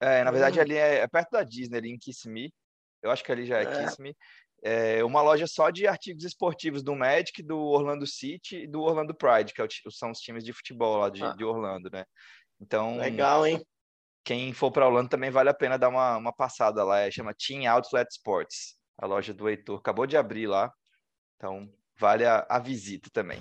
É, 0.03 0.25
na 0.25 0.33
verdade, 0.33 0.59
hum. 0.59 0.63
ali 0.63 0.77
é, 0.77 0.97
é, 0.97 1.07
perto 1.07 1.31
da 1.31 1.45
Disney, 1.45 1.79
ali 1.79 1.91
em 1.91 1.99
Kissimmee. 1.99 2.53
Eu 3.01 3.11
acho 3.13 3.23
que 3.23 3.31
ali 3.31 3.47
já 3.47 3.61
é, 3.61 3.63
é. 3.63 3.85
Kissimmee. 3.85 4.17
É 4.65 5.05
uma 5.05 5.23
loja 5.23 5.47
só 5.47 5.71
de 5.71 5.87
artigos 5.87 6.25
esportivos 6.25 6.83
do 6.83 6.95
Magic, 6.95 7.43
do 7.43 7.59
Orlando 7.59 8.07
City 8.07 8.63
e 8.63 8.67
do 8.67 8.81
Orlando 8.81 9.15
Pride, 9.15 9.53
que 9.53 9.63
é 9.63 9.67
são 9.91 10.11
os 10.11 10.19
times 10.19 10.45
de 10.45 10.53
futebol 10.53 10.99
lá 10.99 11.09
de, 11.09 11.23
ah. 11.23 11.33
de 11.33 11.45
Orlando, 11.45 11.89
né? 11.93 12.05
Então. 12.61 12.97
Legal, 12.97 13.47
hein? 13.47 13.65
Quem 14.25 14.53
for 14.53 14.71
para 14.71 14.87
Orlando 14.87 15.09
também 15.09 15.31
vale 15.31 15.49
a 15.49 15.55
pena 15.55 15.79
dar 15.79 15.89
uma, 15.89 16.17
uma 16.17 16.33
passada 16.33 16.85
lá. 16.85 17.01
É, 17.01 17.11
chama 17.11 17.35
Team 17.35 17.71
Outlet 17.73 18.09
Sports, 18.11 18.77
a 18.99 19.07
loja 19.07 19.33
do 19.33 19.49
Heitor. 19.49 19.79
Acabou 19.79 20.07
de 20.07 20.17
abrir 20.17 20.47
lá. 20.47 20.73
Então, 21.37 21.69
vale 21.99 22.25
a, 22.25 22.47
a 22.49 22.61
visita 22.61 23.09
também. 23.13 23.41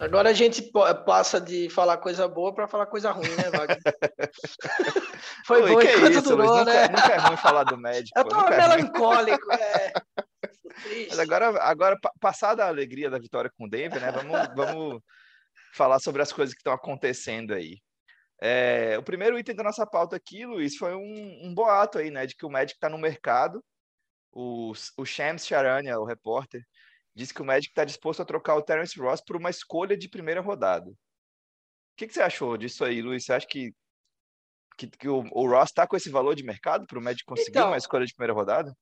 Agora 0.00 0.30
a 0.30 0.32
gente 0.32 0.62
passa 1.06 1.40
de 1.40 1.68
falar 1.70 1.98
coisa 1.98 2.26
boa 2.26 2.52
para 2.54 2.66
falar 2.66 2.86
coisa 2.86 3.10
ruim, 3.10 3.28
né, 3.36 3.50
Wagner? 3.50 3.78
Foi 5.46 5.62
bom 5.62 5.80
enquanto 5.80 6.10
isso, 6.10 6.22
durou, 6.22 6.58
nunca, 6.58 6.64
né? 6.64 6.88
Nunca 6.88 7.12
é 7.12 7.16
ruim 7.18 7.36
falar 7.36 7.64
do 7.64 7.76
médico. 7.76 8.18
Eu 8.18 8.24
tô 8.24 8.48
melancólico, 8.48 9.52
é. 9.52 9.92
Mas 11.08 11.18
agora, 11.18 11.62
agora, 11.62 11.98
passada 12.20 12.64
a 12.64 12.68
alegria 12.68 13.10
da 13.10 13.18
vitória 13.18 13.50
com 13.56 13.66
o 13.66 13.70
Denver, 13.70 14.00
né? 14.00 14.10
Vamos, 14.10 14.54
vamos 14.56 15.00
falar 15.74 16.00
sobre 16.00 16.22
as 16.22 16.32
coisas 16.32 16.54
que 16.54 16.60
estão 16.60 16.72
acontecendo 16.72 17.54
aí. 17.54 17.78
É, 18.40 18.96
o 18.98 19.02
primeiro 19.02 19.38
item 19.38 19.54
da 19.54 19.62
nossa 19.62 19.86
pauta 19.86 20.16
aqui, 20.16 20.44
Luiz, 20.44 20.76
foi 20.76 20.94
um, 20.94 21.40
um 21.44 21.54
boato 21.54 21.98
aí, 21.98 22.10
né? 22.10 22.26
De 22.26 22.34
que 22.34 22.44
o 22.44 22.50
médico 22.50 22.78
está 22.78 22.88
no 22.88 22.98
mercado 22.98 23.62
o, 24.32 24.72
o 24.96 25.04
Shams 25.04 25.46
Charania, 25.46 26.00
o 26.00 26.04
repórter, 26.04 26.66
disse 27.14 27.34
que 27.34 27.42
o 27.42 27.44
Magic 27.44 27.70
está 27.70 27.84
disposto 27.84 28.22
a 28.22 28.24
trocar 28.24 28.56
o 28.56 28.62
Terence 28.62 28.98
Ross 28.98 29.20
por 29.20 29.36
uma 29.36 29.50
escolha 29.50 29.96
de 29.96 30.08
primeira 30.08 30.40
rodada. 30.40 30.90
O 30.90 30.96
que, 31.96 32.06
que 32.06 32.14
você 32.14 32.22
achou 32.22 32.56
disso 32.56 32.84
aí, 32.84 33.02
Luiz? 33.02 33.24
Você 33.24 33.32
acha 33.32 33.46
que, 33.46 33.74
que, 34.78 34.88
que 34.88 35.08
o, 35.08 35.24
o, 35.32 35.48
Ross 35.48 35.70
está 35.70 35.86
com 35.86 35.96
esse 35.96 36.08
valor 36.08 36.34
de 36.34 36.42
mercado 36.42 36.86
para 36.86 36.98
o 36.98 37.02
Magic 37.02 37.24
conseguir 37.24 37.50
então, 37.50 37.68
uma 37.68 37.76
escolha 37.76 38.06
de 38.06 38.14
primeira 38.14 38.32
rodada? 38.32 38.74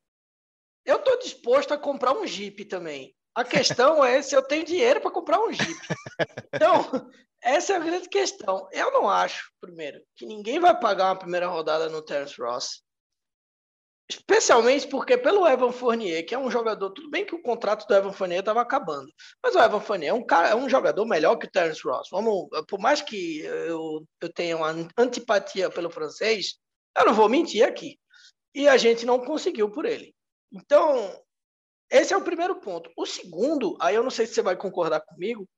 Eu 0.85 0.97
estou 0.97 1.19
disposto 1.19 1.75
a 1.75 1.79
comprar 1.79 2.12
um 2.12 2.27
Jeep 2.27 2.64
também. 2.66 3.14
A 3.35 3.45
questão 3.45 4.05
é 4.05 4.23
se 4.23 4.35
eu 4.35 4.43
tenho 4.43 4.64
dinheiro 4.64 5.01
para 5.01 5.11
comprar 5.11 5.40
um 5.40 5.53
Jeep. 5.53 5.79
Então, 6.55 7.11
essa 7.43 7.73
é 7.73 7.77
a 7.77 7.81
grande 7.81 8.09
questão. 8.09 8.69
Eu 8.73 8.93
não 8.93 9.09
acho, 9.09 9.53
primeiro, 9.61 10.01
que 10.16 10.27
ninguém 10.27 10.59
vai 10.59 10.79
pagar 10.79 11.07
uma 11.07 11.19
primeira 11.19 11.47
rodada 11.47 11.88
no 11.88 12.03
Terence 12.03 12.40
Ross. 12.40 12.83
Especialmente 14.11 14.88
porque 14.88 15.16
pelo 15.16 15.46
Evan 15.46 15.70
Fournier, 15.70 16.27
que 16.27 16.35
é 16.35 16.38
um 16.38 16.51
jogador, 16.51 16.90
tudo 16.90 17.09
bem 17.09 17.25
que 17.25 17.35
o 17.35 17.40
contrato 17.40 17.87
do 17.87 17.94
Evan 17.94 18.12
Fournier 18.12 18.40
estava 18.40 18.61
acabando, 18.61 19.09
mas 19.40 19.55
o 19.55 19.61
Evan 19.61 19.79
Fournier 19.79 20.11
é 20.11 20.12
um 20.12 20.27
cara, 20.27 20.49
é 20.49 20.55
um 20.57 20.68
jogador 20.68 21.07
melhor 21.07 21.37
que 21.37 21.46
o 21.46 21.51
Terence 21.51 21.81
Ross. 21.85 22.09
Vamos, 22.11 22.49
por 22.66 22.81
mais 22.81 23.01
que 23.01 23.38
eu, 23.38 24.05
eu 24.20 24.33
tenha 24.33 24.57
uma 24.57 24.75
antipatia 24.99 25.70
pelo 25.70 25.88
francês, 25.90 26.57
eu 26.99 27.07
não 27.07 27.14
vou 27.14 27.29
mentir 27.29 27.64
aqui. 27.64 28.01
E 28.53 28.66
a 28.66 28.77
gente 28.77 29.07
não 29.07 29.25
conseguiu 29.25 29.70
por 29.70 29.85
ele. 29.85 30.12
Então, 30.53 31.16
esse 31.88 32.12
é 32.12 32.16
o 32.16 32.25
primeiro 32.25 32.57
ponto. 32.57 32.90
O 32.96 33.07
segundo, 33.07 33.77
aí 33.81 33.94
eu 33.94 34.03
não 34.03 34.11
sei 34.11 34.27
se 34.27 34.35
você 34.35 34.42
vai 34.42 34.57
concordar 34.57 35.03
comigo, 35.03 35.49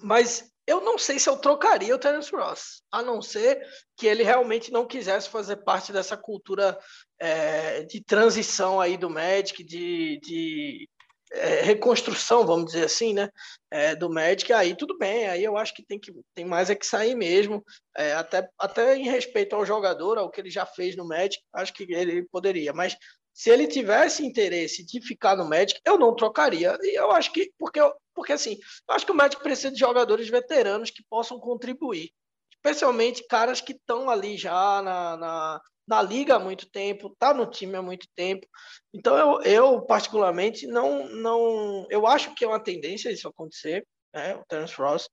mas 0.00 0.50
eu 0.66 0.80
não 0.80 0.98
sei 0.98 1.18
se 1.18 1.28
eu 1.28 1.36
trocaria 1.36 1.94
o 1.94 1.98
Terence 1.98 2.34
Ross, 2.34 2.82
a 2.90 3.02
não 3.02 3.20
ser 3.20 3.62
que 3.96 4.06
ele 4.06 4.22
realmente 4.22 4.72
não 4.72 4.86
quisesse 4.86 5.28
fazer 5.28 5.56
parte 5.56 5.92
dessa 5.92 6.16
cultura 6.16 6.78
é, 7.18 7.82
de 7.84 8.02
transição 8.02 8.80
aí 8.80 8.96
do 8.96 9.10
Magic, 9.10 9.62
de, 9.62 10.18
de 10.20 10.88
é, 11.32 11.62
reconstrução, 11.62 12.46
vamos 12.46 12.72
dizer 12.72 12.84
assim, 12.84 13.12
né, 13.12 13.28
é, 13.70 13.94
do 13.94 14.08
Magic, 14.08 14.52
aí 14.52 14.74
tudo 14.74 14.96
bem, 14.96 15.28
aí 15.28 15.44
eu 15.44 15.56
acho 15.56 15.74
que 15.74 15.84
tem, 15.84 15.98
que, 15.98 16.12
tem 16.34 16.44
mais 16.44 16.70
é 16.70 16.74
que 16.74 16.86
sair 16.86 17.14
mesmo, 17.14 17.62
é, 17.96 18.14
até, 18.14 18.48
até 18.58 18.96
em 18.96 19.08
respeito 19.08 19.54
ao 19.54 19.66
jogador, 19.66 20.18
ao 20.18 20.30
que 20.30 20.40
ele 20.40 20.50
já 20.50 20.64
fez 20.64 20.96
no 20.96 21.06
Magic, 21.06 21.42
acho 21.52 21.72
que 21.74 21.84
ele 21.92 22.26
poderia, 22.30 22.72
mas 22.72 22.96
se 23.34 23.50
ele 23.50 23.66
tivesse 23.66 24.24
interesse 24.24 24.86
de 24.86 25.00
ficar 25.00 25.36
no 25.36 25.44
Magic, 25.44 25.80
eu 25.84 25.98
não 25.98 26.14
trocaria. 26.14 26.78
E 26.80 26.96
eu 26.96 27.10
acho 27.10 27.32
que, 27.32 27.52
porque, 27.58 27.80
porque 28.14 28.32
assim, 28.32 28.58
eu 28.88 28.94
acho 28.94 29.04
que 29.04 29.12
o 29.12 29.14
Magic 29.14 29.42
precisa 29.42 29.70
de 29.70 29.78
jogadores 29.78 30.28
veteranos 30.28 30.90
que 30.90 31.04
possam 31.08 31.38
contribuir. 31.38 32.10
Especialmente 32.54 33.26
caras 33.28 33.60
que 33.60 33.72
estão 33.72 34.08
ali 34.08 34.36
já 34.36 34.80
na, 34.80 35.16
na, 35.16 35.60
na, 35.86 36.02
liga 36.02 36.36
há 36.36 36.38
muito 36.38 36.70
tempo, 36.70 37.14
tá 37.18 37.34
no 37.34 37.46
time 37.46 37.76
há 37.76 37.82
muito 37.82 38.06
tempo. 38.14 38.46
Então 38.92 39.16
eu, 39.18 39.42
eu 39.42 39.82
particularmente 39.82 40.66
não, 40.66 41.06
não. 41.08 41.86
Eu 41.90 42.06
acho 42.06 42.34
que 42.34 42.44
é 42.44 42.48
uma 42.48 42.62
tendência 42.62 43.10
isso 43.10 43.28
acontecer 43.28 43.86
né, 44.14 44.36
o 44.36 44.44
Terence 44.46 44.74
Ross 44.76 45.08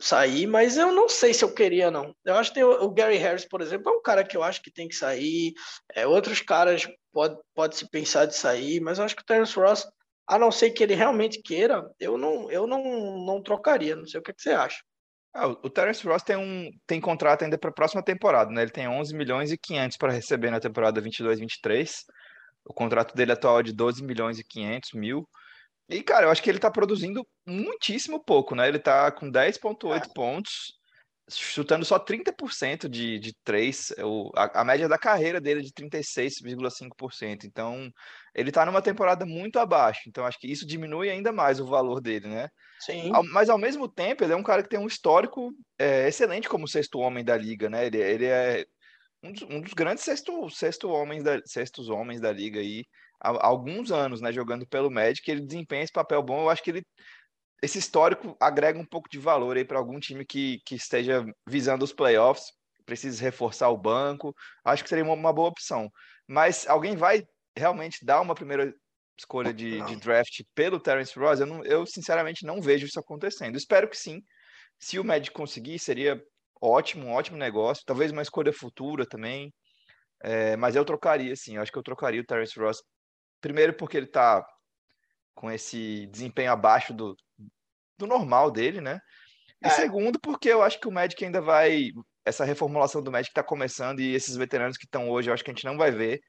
sair, 0.00 0.46
mas 0.46 0.76
eu 0.76 0.92
não 0.92 1.08
sei 1.08 1.32
se 1.32 1.44
eu 1.44 1.54
queria, 1.54 1.90
não. 1.90 2.14
Eu 2.24 2.34
acho 2.34 2.50
que 2.50 2.56
tem 2.56 2.64
o, 2.64 2.84
o, 2.84 2.90
Gary 2.90 3.16
Harris, 3.16 3.44
por 3.44 3.60
exemplo, 3.60 3.90
é 3.90 3.96
um 3.96 4.02
cara 4.02 4.24
que 4.24 4.36
eu 4.36 4.42
acho 4.42 4.60
que 4.60 4.70
tem 4.70 4.88
que 4.88 4.94
sair. 4.94 5.54
É, 5.94 6.06
outros 6.06 6.40
caras 6.40 6.86
pode, 7.12 7.38
pode 7.54 7.76
se 7.76 7.88
pensar 7.88 8.26
de 8.26 8.34
sair, 8.34 8.80
mas 8.80 8.98
eu 8.98 9.04
acho 9.04 9.16
que 9.16 9.22
o 9.22 9.24
Terence 9.24 9.58
Ross, 9.58 9.86
a 10.26 10.38
não 10.38 10.50
ser 10.50 10.70
que 10.70 10.82
ele 10.82 10.94
realmente 10.94 11.42
queira, 11.42 11.84
eu 12.00 12.16
não, 12.16 12.50
eu 12.50 12.66
não, 12.66 13.24
não 13.24 13.42
trocaria. 13.42 13.96
Não 13.96 14.06
sei 14.06 14.20
o 14.20 14.22
que, 14.22 14.30
é 14.30 14.34
que 14.34 14.42
você 14.42 14.50
acha. 14.50 14.78
Ah, 15.34 15.48
o 15.48 15.68
Terence 15.68 16.06
Ross 16.06 16.22
tem 16.22 16.36
um 16.36 16.70
tem 16.86 17.00
contrato 17.00 17.42
ainda 17.42 17.58
para 17.58 17.70
a 17.70 17.74
próxima 17.74 18.02
temporada, 18.02 18.50
né? 18.52 18.62
Ele 18.62 18.70
tem 18.70 18.88
11 18.88 19.14
milhões 19.16 19.50
e 19.50 19.58
500 19.58 19.96
para 19.96 20.12
receber 20.12 20.50
na 20.50 20.60
temporada 20.60 21.02
22-23. 21.02 21.90
O 22.64 22.72
contrato 22.72 23.14
dele 23.14 23.32
atual 23.32 23.60
é 23.60 23.62
de 23.64 23.72
12 23.72 24.02
milhões 24.04 24.38
e 24.38 24.44
500 24.44 24.92
mil. 24.94 25.28
E, 25.88 26.02
cara, 26.02 26.26
eu 26.26 26.30
acho 26.30 26.42
que 26.42 26.48
ele 26.48 26.58
tá 26.58 26.70
produzindo 26.70 27.26
muitíssimo 27.46 28.22
pouco, 28.24 28.54
né? 28.54 28.68
Ele 28.68 28.78
tá 28.78 29.10
com 29.10 29.30
10,8 29.30 29.96
é. 29.96 30.14
pontos 30.14 30.72
chutando 31.30 31.84
só 31.84 31.98
30% 31.98 32.88
de, 32.88 33.18
de 33.18 33.34
três, 33.42 33.92
o, 33.98 34.30
a, 34.36 34.60
a, 34.60 34.64
média 34.64 34.88
da 34.88 34.98
carreira 34.98 35.40
dele 35.40 35.60
é 35.60 35.62
de 35.62 35.72
36,5%. 35.72 37.44
Então, 37.44 37.90
ele 38.34 38.50
está 38.50 38.66
numa 38.66 38.82
temporada 38.82 39.24
muito 39.24 39.58
abaixo. 39.58 40.02
Então, 40.06 40.26
acho 40.26 40.38
que 40.38 40.50
isso 40.50 40.66
diminui 40.66 41.08
ainda 41.08 41.32
mais 41.32 41.60
o 41.60 41.66
valor 41.66 42.00
dele, 42.00 42.28
né? 42.28 42.48
Sim. 42.80 43.10
Ao, 43.14 43.24
mas, 43.24 43.48
ao 43.48 43.58
mesmo 43.58 43.88
tempo, 43.88 44.22
ele 44.22 44.32
é 44.32 44.36
um 44.36 44.42
cara 44.42 44.62
que 44.62 44.68
tem 44.68 44.78
um 44.78 44.86
histórico 44.86 45.50
é, 45.78 46.06
excelente 46.08 46.48
como 46.48 46.68
sexto 46.68 46.98
homem 46.98 47.24
da 47.24 47.36
liga, 47.36 47.70
né? 47.70 47.86
Ele, 47.86 47.98
ele 47.98 48.26
é 48.26 48.64
um 49.22 49.32
dos, 49.32 49.42
um 49.42 49.60
dos 49.60 49.72
grandes 49.72 50.04
sexto, 50.04 50.50
sexto 50.50 50.90
homens 50.90 51.24
da, 51.24 51.40
sextos 51.46 51.88
homens 51.88 52.20
da 52.20 52.30
liga 52.30 52.60
aí 52.60 52.84
há, 53.18 53.30
há 53.30 53.46
alguns 53.46 53.90
anos, 53.90 54.20
né? 54.20 54.30
Jogando 54.30 54.66
pelo 54.66 54.90
Magic, 54.90 55.28
ele 55.30 55.40
desempenha 55.40 55.84
esse 55.84 55.92
papel 55.92 56.22
bom. 56.22 56.42
Eu 56.42 56.50
acho 56.50 56.62
que 56.62 56.70
ele 56.70 56.84
esse 57.64 57.78
histórico 57.78 58.36
agrega 58.38 58.78
um 58.78 58.84
pouco 58.84 59.08
de 59.08 59.18
valor 59.18 59.56
aí 59.56 59.64
para 59.64 59.78
algum 59.78 59.98
time 59.98 60.24
que, 60.24 60.60
que 60.66 60.74
esteja 60.74 61.24
visando 61.48 61.82
os 61.82 61.94
playoffs, 61.94 62.52
precisa 62.84 63.22
reforçar 63.22 63.70
o 63.70 63.78
banco. 63.78 64.34
Acho 64.62 64.82
que 64.82 64.88
seria 64.88 65.02
uma, 65.02 65.14
uma 65.14 65.32
boa 65.32 65.48
opção. 65.48 65.88
Mas 66.28 66.66
alguém 66.68 66.94
vai 66.94 67.22
realmente 67.56 68.04
dar 68.04 68.20
uma 68.20 68.34
primeira 68.34 68.74
escolha 69.18 69.52
de, 69.54 69.80
de 69.82 69.96
draft 69.96 70.42
pelo 70.54 70.78
Terence 70.78 71.18
Ross? 71.18 71.40
Eu, 71.40 71.46
não, 71.46 71.64
eu, 71.64 71.86
sinceramente 71.86 72.44
não 72.44 72.60
vejo 72.60 72.84
isso 72.84 73.00
acontecendo. 73.00 73.56
Espero 73.56 73.88
que 73.88 73.96
sim. 73.96 74.20
Se 74.78 74.98
o 74.98 75.04
Magic 75.04 75.32
conseguir, 75.32 75.78
seria 75.78 76.22
ótimo, 76.60 77.06
um 77.06 77.12
ótimo 77.12 77.38
negócio. 77.38 77.82
Talvez 77.86 78.12
uma 78.12 78.22
escolha 78.22 78.52
futura 78.52 79.06
também. 79.06 79.50
É, 80.22 80.54
mas 80.56 80.76
eu 80.76 80.84
trocaria, 80.84 81.34
sim. 81.34 81.56
Eu 81.56 81.62
acho 81.62 81.72
que 81.72 81.78
eu 81.78 81.82
trocaria 81.82 82.20
o 82.20 82.26
Terence 82.26 82.58
Ross. 82.60 82.82
Primeiro 83.40 83.72
porque 83.74 83.96
ele 83.96 84.06
está 84.06 84.44
com 85.34 85.50
esse 85.50 86.06
desempenho 86.06 86.52
abaixo 86.52 86.92
do, 86.92 87.16
do 87.98 88.06
normal 88.06 88.50
dele, 88.50 88.80
né? 88.80 88.98
E 89.62 89.68
é. 89.68 89.70
segundo, 89.70 90.20
porque 90.20 90.48
eu 90.48 90.62
acho 90.62 90.78
que 90.78 90.88
o 90.88 90.92
Magic 90.92 91.22
ainda 91.24 91.40
vai. 91.40 91.90
Essa 92.24 92.44
reformulação 92.44 93.02
do 93.02 93.12
Magic 93.12 93.30
está 93.30 93.42
começando 93.42 94.00
e 94.00 94.14
esses 94.14 94.36
veteranos 94.36 94.76
que 94.76 94.86
estão 94.86 95.10
hoje, 95.10 95.28
eu 95.28 95.34
acho 95.34 95.44
que 95.44 95.50
a 95.50 95.54
gente 95.54 95.66
não 95.66 95.76
vai 95.76 95.90
ver 95.90 96.20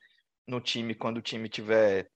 no 0.47 0.59
time 0.59 0.93
quando 0.93 1.17
o 1.17 1.21
time 1.21 1.47
tiver 1.49 2.07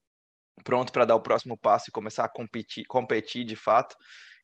pronto 0.63 0.91
para 0.91 1.05
dar 1.05 1.15
o 1.15 1.21
próximo 1.21 1.57
passo 1.57 1.85
e 1.89 1.91
começar 1.91 2.25
a 2.25 2.29
competir, 2.29 2.85
competir 2.85 3.45
de 3.45 3.55
fato. 3.55 3.95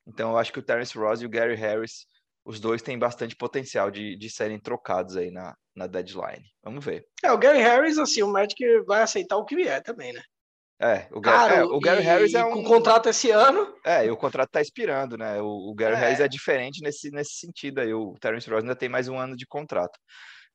Então, 0.08 0.32
eu 0.32 0.38
acho 0.38 0.54
que 0.54 0.60
o 0.60 0.64
Terence 0.64 0.98
Ross 0.98 1.22
e 1.22 1.26
o 1.26 1.30
Gary 1.30 1.56
Harris, 1.56 2.06
os 2.46 2.60
dois 2.60 2.82
têm 2.82 2.98
bastante 2.98 3.36
potencial 3.36 3.90
de, 3.90 4.16
de 4.16 4.30
serem 4.30 4.60
trocados 4.60 5.18
aí 5.18 5.32
na, 5.32 5.54
na 5.76 5.88
deadline. 5.88 6.46
Vamos 6.64 6.86
ver. 6.86 7.06
É, 7.24 7.32
o 7.32 7.38
Gary 7.38 7.60
Harris, 7.60 7.98
assim, 7.98 8.22
o 8.22 8.32
Magic 8.32 8.64
vai 8.86 9.02
aceitar 9.02 9.38
o 9.38 9.46
que 9.46 9.56
vier 9.56 9.82
também, 9.82 10.14
né? 10.14 10.22
É, 10.80 11.08
o, 11.12 11.22
Gary, 11.22 11.56
é, 11.56 11.64
o 11.64 11.80
Gary 11.80 12.02
e, 12.02 12.04
Harris 12.04 12.34
é 12.34 12.44
um. 12.44 12.52
Com 12.52 12.64
contrato 12.64 13.08
esse 13.08 13.32
ano. 13.32 13.74
É, 13.86 14.06
e 14.06 14.12
o 14.12 14.18
contrato 14.18 14.50
tá 14.50 14.62
expirando, 14.62 15.18
né? 15.18 15.42
O, 15.42 15.72
o 15.72 15.74
Gary 15.74 15.96
é. 15.96 15.98
Harris 15.98 16.20
é 16.20 16.28
diferente 16.28 16.82
nesse, 16.82 17.10
nesse 17.12 17.36
sentido 17.36 17.80
aí. 17.80 17.94
O 17.94 18.14
Terence 18.20 18.50
Ross 18.50 18.62
ainda 18.62 18.76
tem 18.76 18.90
mais 18.90 19.08
um 19.08 19.18
ano 19.18 19.38
de 19.38 19.46
contrato. 19.46 19.98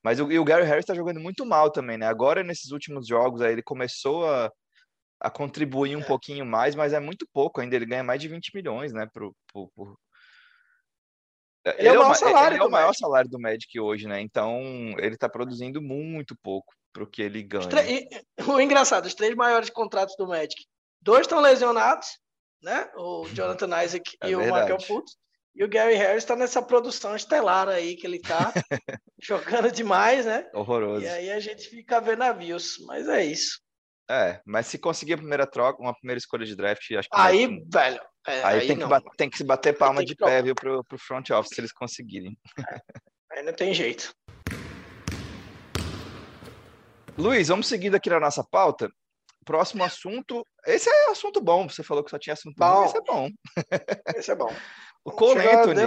Mas 0.03 0.21
o, 0.21 0.31
e 0.31 0.39
o 0.39 0.45
Gary 0.45 0.65
Harris 0.65 0.85
tá 0.85 0.95
jogando 0.95 1.21
muito 1.21 1.47
mal 1.47 1.71
também, 1.71 1.97
né? 1.97 2.07
Agora, 2.07 2.43
nesses 2.43 2.71
últimos 2.71 3.07
jogos, 3.07 3.41
aí 3.41 3.53
ele 3.53 3.63
começou 3.63 4.29
a, 4.29 4.51
a 5.21 5.31
contribuir 5.31 5.97
um 5.97 6.01
é. 6.01 6.07
pouquinho 6.07 6.45
mais, 6.45 6.75
mas 6.75 6.93
é 6.93 7.01
muito 7.01 7.27
pouco 7.33 7.61
ainda. 7.61 7.75
Ele 7.75 7.87
ganha 7.87 8.05
mais 8.05 8.21
de 8.21 8.29
20 8.29 8.55
milhões, 8.55 8.93
né? 8.93 9.07
Pro, 9.11 9.35
pro, 9.51 9.71
pro... 9.75 9.99
Ele, 11.65 11.77
ele, 11.79 11.89
é 11.89 11.93
o 11.93 12.03
maior 12.03 12.15
salário. 12.15 12.57
Ele 12.57 12.63
é 12.63 12.67
o 12.67 12.71
maior 12.71 12.93
salário 12.95 13.31
do 13.31 13.41
Magic 13.41 13.81
hoje, 13.81 14.07
né? 14.07 14.21
Então, 14.21 14.61
ele 14.99 15.17
tá 15.17 15.31
produzindo 15.31 15.81
muito 15.81 16.37
pouco 16.43 16.75
pro 16.93 17.07
que 17.07 17.23
ele 17.23 17.43
ganha. 17.43 17.69
O 18.47 18.61
engraçado, 18.61 19.07
os 19.07 19.15
três 19.15 19.35
maiores 19.35 19.71
contratos 19.71 20.15
do 20.17 20.27
Magic 20.27 20.65
Dois 21.03 21.23
estão 21.23 21.41
lesionados, 21.41 22.07
né? 22.63 22.91
O 22.97 23.27
Jonathan 23.33 23.83
Isaac 23.83 24.17
é 24.23 24.29
e 24.29 24.37
verdade. 24.37 24.51
o 24.51 24.55
Michael 24.55 24.81
Fultz. 24.81 25.17
E 25.55 25.65
o 25.65 25.69
Gary 25.69 25.95
Harris 25.95 26.23
está 26.23 26.37
nessa 26.37 26.63
produção 26.63 27.17
estelar 27.17 27.69
aí 27.69 27.97
que 27.97 28.07
ele 28.07 28.19
está 28.19 28.53
jogando 29.21 29.71
demais, 29.73 30.25
né? 30.25 30.49
Horroroso. 30.55 31.05
E 31.05 31.09
aí 31.09 31.31
a 31.31 31.41
gente 31.41 31.69
fica 31.69 32.01
vendo 32.01 32.21
navios, 32.21 32.77
mas 32.87 33.09
é 33.09 33.25
isso. 33.25 33.61
É, 34.09 34.41
mas 34.45 34.67
se 34.67 34.79
conseguir 34.79 35.15
a 35.15 35.19
primeira 35.19 35.47
troca, 35.47 35.83
uma 35.83 35.95
primeira 35.95 36.19
escolha 36.19 36.47
de 36.47 36.55
draft, 36.55 36.91
acho 36.93 37.09
que. 37.09 37.17
Aí, 37.21 37.47
velho. 37.73 38.01
É, 38.27 38.43
aí, 38.45 38.61
aí, 38.61 38.67
tem, 38.67 38.79
que 38.79 38.87
bater, 38.87 39.11
tem 39.17 39.31
que 39.31 39.37
se 39.39 39.45
bater 39.45 39.77
palma 39.77 40.05
de 40.05 40.15
pé, 40.15 40.43
viu, 40.43 40.55
pro, 40.55 40.85
pro 40.85 40.99
front 40.99 41.31
office, 41.31 41.55
se 41.55 41.61
eles 41.61 41.73
conseguirem. 41.73 42.37
É, 42.59 43.39
aí 43.39 43.43
não 43.43 43.53
tem 43.53 43.73
jeito. 43.73 44.15
Luiz, 47.21 47.49
vamos 47.49 47.67
seguir 47.67 47.95
aqui 47.95 48.09
na 48.09 48.19
nossa 48.19 48.43
pauta. 48.43 48.91
Próximo 49.45 49.85
assunto. 49.85 50.43
Esse 50.67 50.89
é 50.89 51.11
assunto 51.11 51.39
bom. 51.41 51.69
Você 51.69 51.83
falou 51.83 52.03
que 52.03 52.11
só 52.11 52.19
tinha 52.19 52.33
assunto 52.33 52.57
bom. 52.57 52.73
bom. 52.73 52.85
Esse 52.87 52.97
é 52.97 53.03
bom. 53.03 53.31
Esse 54.17 54.31
é 54.31 54.35
bom. 54.35 54.55
o 55.05 55.13
Cole 55.13 55.47
Anthony. 55.47 55.83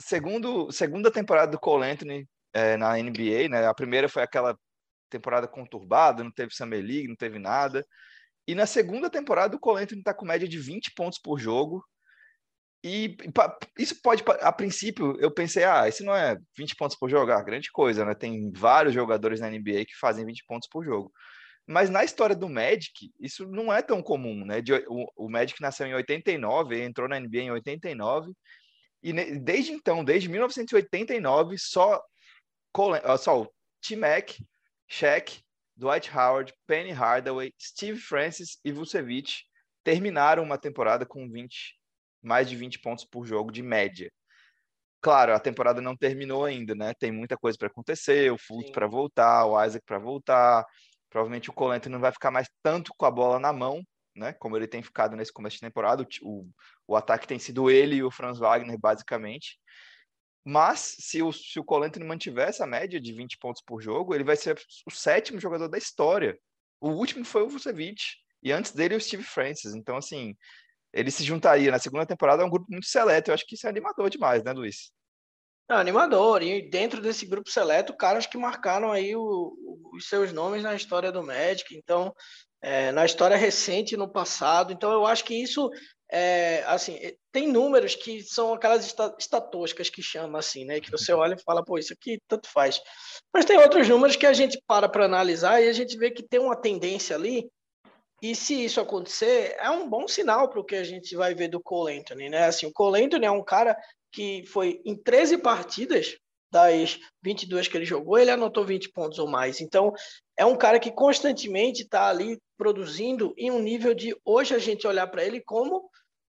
Segundo, 0.00 0.72
segunda 0.72 1.08
temporada 1.10 1.52
do 1.52 1.58
Cole 1.58 1.88
Anthony 1.88 2.28
é, 2.52 2.76
na 2.76 2.96
NBA, 2.96 3.48
né? 3.48 3.64
A 3.66 3.74
primeira 3.74 4.08
foi 4.08 4.24
aquela 4.24 4.58
temporada 5.08 5.46
conturbada, 5.46 6.24
não 6.24 6.32
teve 6.32 6.52
Summer 6.52 6.84
League, 6.84 7.06
não 7.06 7.16
teve 7.16 7.38
nada. 7.38 7.86
E 8.46 8.56
na 8.56 8.66
segunda 8.66 9.08
temporada 9.08 9.54
o 9.54 9.60
Cole 9.60 9.84
Anthony 9.84 10.00
está 10.00 10.12
com 10.12 10.26
média 10.26 10.48
de 10.48 10.58
20 10.58 10.94
pontos 10.94 11.18
por 11.20 11.38
jogo. 11.38 11.84
E 12.86 13.16
isso 13.78 13.98
pode, 14.02 14.22
a 14.42 14.52
princípio, 14.52 15.16
eu 15.18 15.30
pensei, 15.30 15.64
ah, 15.64 15.88
isso 15.88 16.04
não 16.04 16.14
é 16.14 16.36
20 16.54 16.76
pontos 16.76 16.94
por 16.94 17.08
jogo, 17.08 17.32
ah, 17.32 17.42
grande 17.42 17.72
coisa, 17.72 18.04
né? 18.04 18.14
Tem 18.14 18.52
vários 18.52 18.92
jogadores 18.92 19.40
na 19.40 19.48
NBA 19.48 19.86
que 19.86 19.96
fazem 19.98 20.26
20 20.26 20.44
pontos 20.46 20.68
por 20.68 20.84
jogo. 20.84 21.10
Mas 21.66 21.88
na 21.88 22.04
história 22.04 22.36
do 22.36 22.46
Magic, 22.46 23.10
isso 23.18 23.46
não 23.46 23.72
é 23.72 23.80
tão 23.80 24.02
comum, 24.02 24.44
né? 24.44 24.60
De, 24.60 24.74
o, 24.86 25.10
o 25.16 25.30
Magic 25.30 25.58
nasceu 25.62 25.86
em 25.86 25.94
89, 25.94 26.82
entrou 26.82 27.08
na 27.08 27.18
NBA 27.18 27.38
em 27.38 27.50
89, 27.52 28.32
e 29.02 29.14
ne, 29.14 29.38
desde 29.38 29.72
então, 29.72 30.04
desde 30.04 30.28
1989, 30.28 31.56
só, 31.56 32.02
só 33.18 33.40
o 33.40 33.50
T-Mac, 33.80 34.32
Shaq, 34.86 35.40
Dwight 35.74 36.10
Howard, 36.14 36.52
Penny 36.66 36.90
Hardaway, 36.90 37.50
Steve 37.58 37.98
Francis 37.98 38.58
e 38.62 38.70
Vucevic 38.70 39.42
terminaram 39.82 40.42
uma 40.42 40.58
temporada 40.58 41.06
com 41.06 41.30
20, 41.30 41.78
mais 42.24 42.48
de 42.48 42.56
20 42.56 42.80
pontos 42.80 43.04
por 43.04 43.26
jogo 43.26 43.52
de 43.52 43.62
média. 43.62 44.10
Claro, 45.00 45.34
a 45.34 45.40
temporada 45.40 45.80
não 45.80 45.96
terminou 45.96 46.44
ainda, 46.44 46.74
né? 46.74 46.94
Tem 46.98 47.12
muita 47.12 47.36
coisa 47.36 47.58
para 47.58 47.68
acontecer, 47.68 48.32
o 48.32 48.38
Fultz 48.38 48.70
para 48.70 48.86
voltar, 48.86 49.44
o 49.46 49.62
Isaac 49.62 49.84
para 49.84 49.98
voltar, 49.98 50.64
Provavelmente 51.14 51.48
o 51.48 51.52
Colento 51.52 51.88
não 51.88 52.00
vai 52.00 52.10
ficar 52.10 52.32
mais 52.32 52.48
tanto 52.60 52.92
com 52.96 53.06
a 53.06 53.10
bola 53.10 53.38
na 53.38 53.52
mão, 53.52 53.80
né? 54.16 54.32
Como 54.32 54.56
ele 54.56 54.66
tem 54.66 54.82
ficado 54.82 55.14
nesse 55.14 55.32
começo 55.32 55.54
de 55.54 55.60
temporada. 55.60 56.04
O, 56.20 56.50
o 56.88 56.96
ataque 56.96 57.24
tem 57.24 57.38
sido 57.38 57.70
ele 57.70 57.94
e 57.94 58.02
o 58.02 58.10
Franz 58.10 58.36
Wagner, 58.36 58.76
basicamente. 58.76 59.56
Mas 60.44 60.96
se 60.98 61.22
o, 61.22 61.32
se 61.32 61.60
o 61.60 61.64
Colento 61.64 62.04
mantiver 62.04 62.48
essa 62.48 62.66
média 62.66 63.00
de 63.00 63.12
20 63.12 63.38
pontos 63.38 63.62
por 63.64 63.80
jogo, 63.80 64.12
ele 64.12 64.24
vai 64.24 64.34
ser 64.34 64.60
o 64.84 64.90
sétimo 64.90 65.38
jogador 65.38 65.68
da 65.68 65.78
história. 65.78 66.36
O 66.80 66.88
último 66.88 67.24
foi 67.24 67.44
o 67.44 67.48
Vucevic. 67.48 68.02
E 68.42 68.50
antes 68.50 68.72
dele, 68.72 68.96
o 68.96 69.00
Steve 69.00 69.22
Francis. 69.22 69.72
Então, 69.72 69.96
assim, 69.96 70.36
ele 70.94 71.10
se 71.10 71.24
juntaria 71.24 71.70
na 71.70 71.78
segunda 71.78 72.06
temporada 72.06 72.42
a 72.42 72.46
um 72.46 72.50
grupo 72.50 72.70
muito 72.70 72.86
seleto. 72.86 73.30
Eu 73.30 73.34
acho 73.34 73.44
que 73.44 73.56
isso 73.56 73.66
é 73.66 73.70
animador 73.70 74.08
demais, 74.08 74.44
né, 74.44 74.52
Luiz? 74.52 74.92
É 75.68 75.74
animador. 75.74 76.42
E 76.42 76.70
dentro 76.70 77.00
desse 77.00 77.26
grupo 77.26 77.50
seleto, 77.50 77.96
caras 77.96 78.26
que 78.26 78.38
marcaram 78.38 78.92
aí 78.92 79.16
o, 79.16 79.56
os 79.92 80.08
seus 80.08 80.32
nomes 80.32 80.62
na 80.62 80.74
história 80.74 81.10
do 81.10 81.22
Magic, 81.22 81.74
então, 81.76 82.14
é, 82.62 82.92
na 82.92 83.04
história 83.04 83.36
recente, 83.36 83.96
no 83.96 84.08
passado. 84.08 84.72
Então, 84.72 84.92
eu 84.92 85.04
acho 85.04 85.24
que 85.24 85.34
isso, 85.34 85.68
é, 86.12 86.62
assim, 86.66 86.94
é, 86.96 87.16
tem 87.32 87.48
números 87.48 87.96
que 87.96 88.22
são 88.22 88.54
aquelas 88.54 88.94
estatísticas 89.18 89.90
que 89.90 90.00
chama 90.00 90.38
assim, 90.38 90.64
né? 90.64 90.78
Que 90.80 90.92
você 90.92 91.12
olha 91.12 91.34
e 91.34 91.42
fala, 91.42 91.64
pô, 91.64 91.76
isso 91.76 91.92
aqui 91.92 92.20
tanto 92.28 92.48
faz. 92.48 92.80
Mas 93.32 93.44
tem 93.44 93.58
outros 93.58 93.88
números 93.88 94.14
que 94.14 94.26
a 94.26 94.32
gente 94.32 94.62
para 94.64 94.88
para 94.88 95.06
analisar 95.06 95.60
e 95.60 95.68
a 95.68 95.72
gente 95.72 95.96
vê 95.96 96.12
que 96.12 96.22
tem 96.22 96.38
uma 96.38 96.54
tendência 96.54 97.16
ali 97.16 97.50
e 98.22 98.34
se 98.34 98.64
isso 98.64 98.80
acontecer, 98.80 99.54
é 99.58 99.68
um 99.70 99.88
bom 99.88 100.08
sinal 100.08 100.48
para 100.48 100.60
o 100.60 100.64
que 100.64 100.76
a 100.76 100.84
gente 100.84 101.14
vai 101.14 101.34
ver 101.34 101.48
do 101.48 101.60
Cole 101.60 101.98
Anthony, 101.98 102.28
né? 102.28 102.44
Assim, 102.44 102.66
o 102.66 102.72
Cole 102.72 103.02
Anthony 103.04 103.26
é 103.26 103.30
um 103.30 103.44
cara 103.44 103.76
que 104.12 104.44
foi 104.46 104.80
em 104.84 104.96
13 104.96 105.38
partidas 105.38 106.16
das 106.50 107.00
22 107.20 107.66
que 107.66 107.76
ele 107.76 107.84
jogou, 107.84 108.16
ele 108.16 108.30
anotou 108.30 108.64
20 108.64 108.92
pontos 108.92 109.18
ou 109.18 109.26
mais. 109.26 109.60
Então, 109.60 109.92
é 110.38 110.46
um 110.46 110.56
cara 110.56 110.78
que 110.78 110.92
constantemente 110.92 111.82
está 111.82 112.08
ali 112.08 112.40
produzindo 112.56 113.34
em 113.36 113.50
um 113.50 113.58
nível 113.58 113.92
de 113.92 114.16
hoje 114.24 114.54
a 114.54 114.58
gente 114.58 114.86
olhar 114.86 115.08
para 115.08 115.24
ele 115.24 115.40
como 115.40 115.90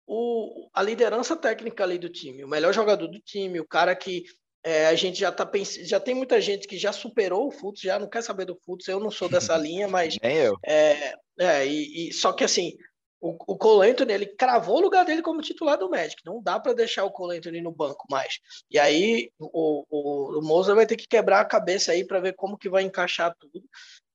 o, 0.08 0.70
a 0.74 0.82
liderança 0.82 1.36
técnica 1.36 1.84
ali 1.84 2.00
do 2.00 2.10
time, 2.10 2.44
o 2.44 2.48
melhor 2.48 2.74
jogador 2.74 3.08
do 3.08 3.20
time, 3.20 3.60
o 3.60 3.68
cara 3.68 3.96
que 3.96 4.24
é, 4.68 4.88
a 4.88 4.96
gente 4.96 5.18
já 5.18 5.32
tá 5.32 5.46
pensando, 5.46 5.86
já 5.86 5.98
tem 5.98 6.14
muita 6.14 6.42
gente 6.42 6.68
que 6.68 6.78
já 6.78 6.92
superou 6.92 7.48
o 7.48 7.52
Futs, 7.52 7.82
já 7.82 7.98
não 7.98 8.10
quer 8.10 8.22
saber 8.22 8.44
do 8.44 8.60
Futs, 8.66 8.86
eu 8.90 9.00
não 9.00 9.10
sou 9.10 9.30
dessa 9.30 9.56
linha, 9.56 9.88
mas 9.88 10.18
Nem 10.22 10.36
eu. 10.36 10.58
É, 10.66 11.14
é 11.40 11.66
e, 11.66 12.10
e, 12.10 12.14
só 12.14 12.34
que 12.34 12.44
assim, 12.44 12.74
o, 13.22 13.30
o 13.48 13.58
Cole 13.58 13.90
Anthony, 13.90 14.12
ele 14.12 14.26
cravou 14.26 14.76
o 14.76 14.82
lugar 14.82 15.06
dele 15.06 15.22
como 15.22 15.42
titular 15.42 15.78
do 15.78 15.90
Magic. 15.90 16.22
Não 16.26 16.44
dá 16.44 16.60
para 16.60 16.74
deixar 16.74 17.06
o 17.06 17.12
Cole 17.12 17.38
Anthony 17.38 17.62
no 17.62 17.72
banco 17.72 18.06
mais. 18.12 18.40
E 18.70 18.78
aí 18.78 19.32
o, 19.40 19.86
o, 19.90 20.40
o 20.40 20.42
Moza 20.42 20.76
vai 20.76 20.86
ter 20.86 20.98
que 20.98 21.08
quebrar 21.08 21.40
a 21.40 21.46
cabeça 21.46 21.94
aí 21.94 22.06
para 22.06 22.20
ver 22.20 22.34
como 22.34 22.58
que 22.58 22.68
vai 22.68 22.84
encaixar 22.84 23.34
tudo. 23.40 23.64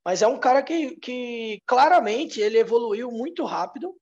Mas 0.04 0.20
é 0.20 0.26
um 0.26 0.38
cara 0.38 0.62
que, 0.62 0.96
que 0.96 1.62
claramente 1.66 2.42
ele 2.42 2.58
evoluiu 2.58 3.10
muito 3.10 3.42
rápido. 3.46 3.96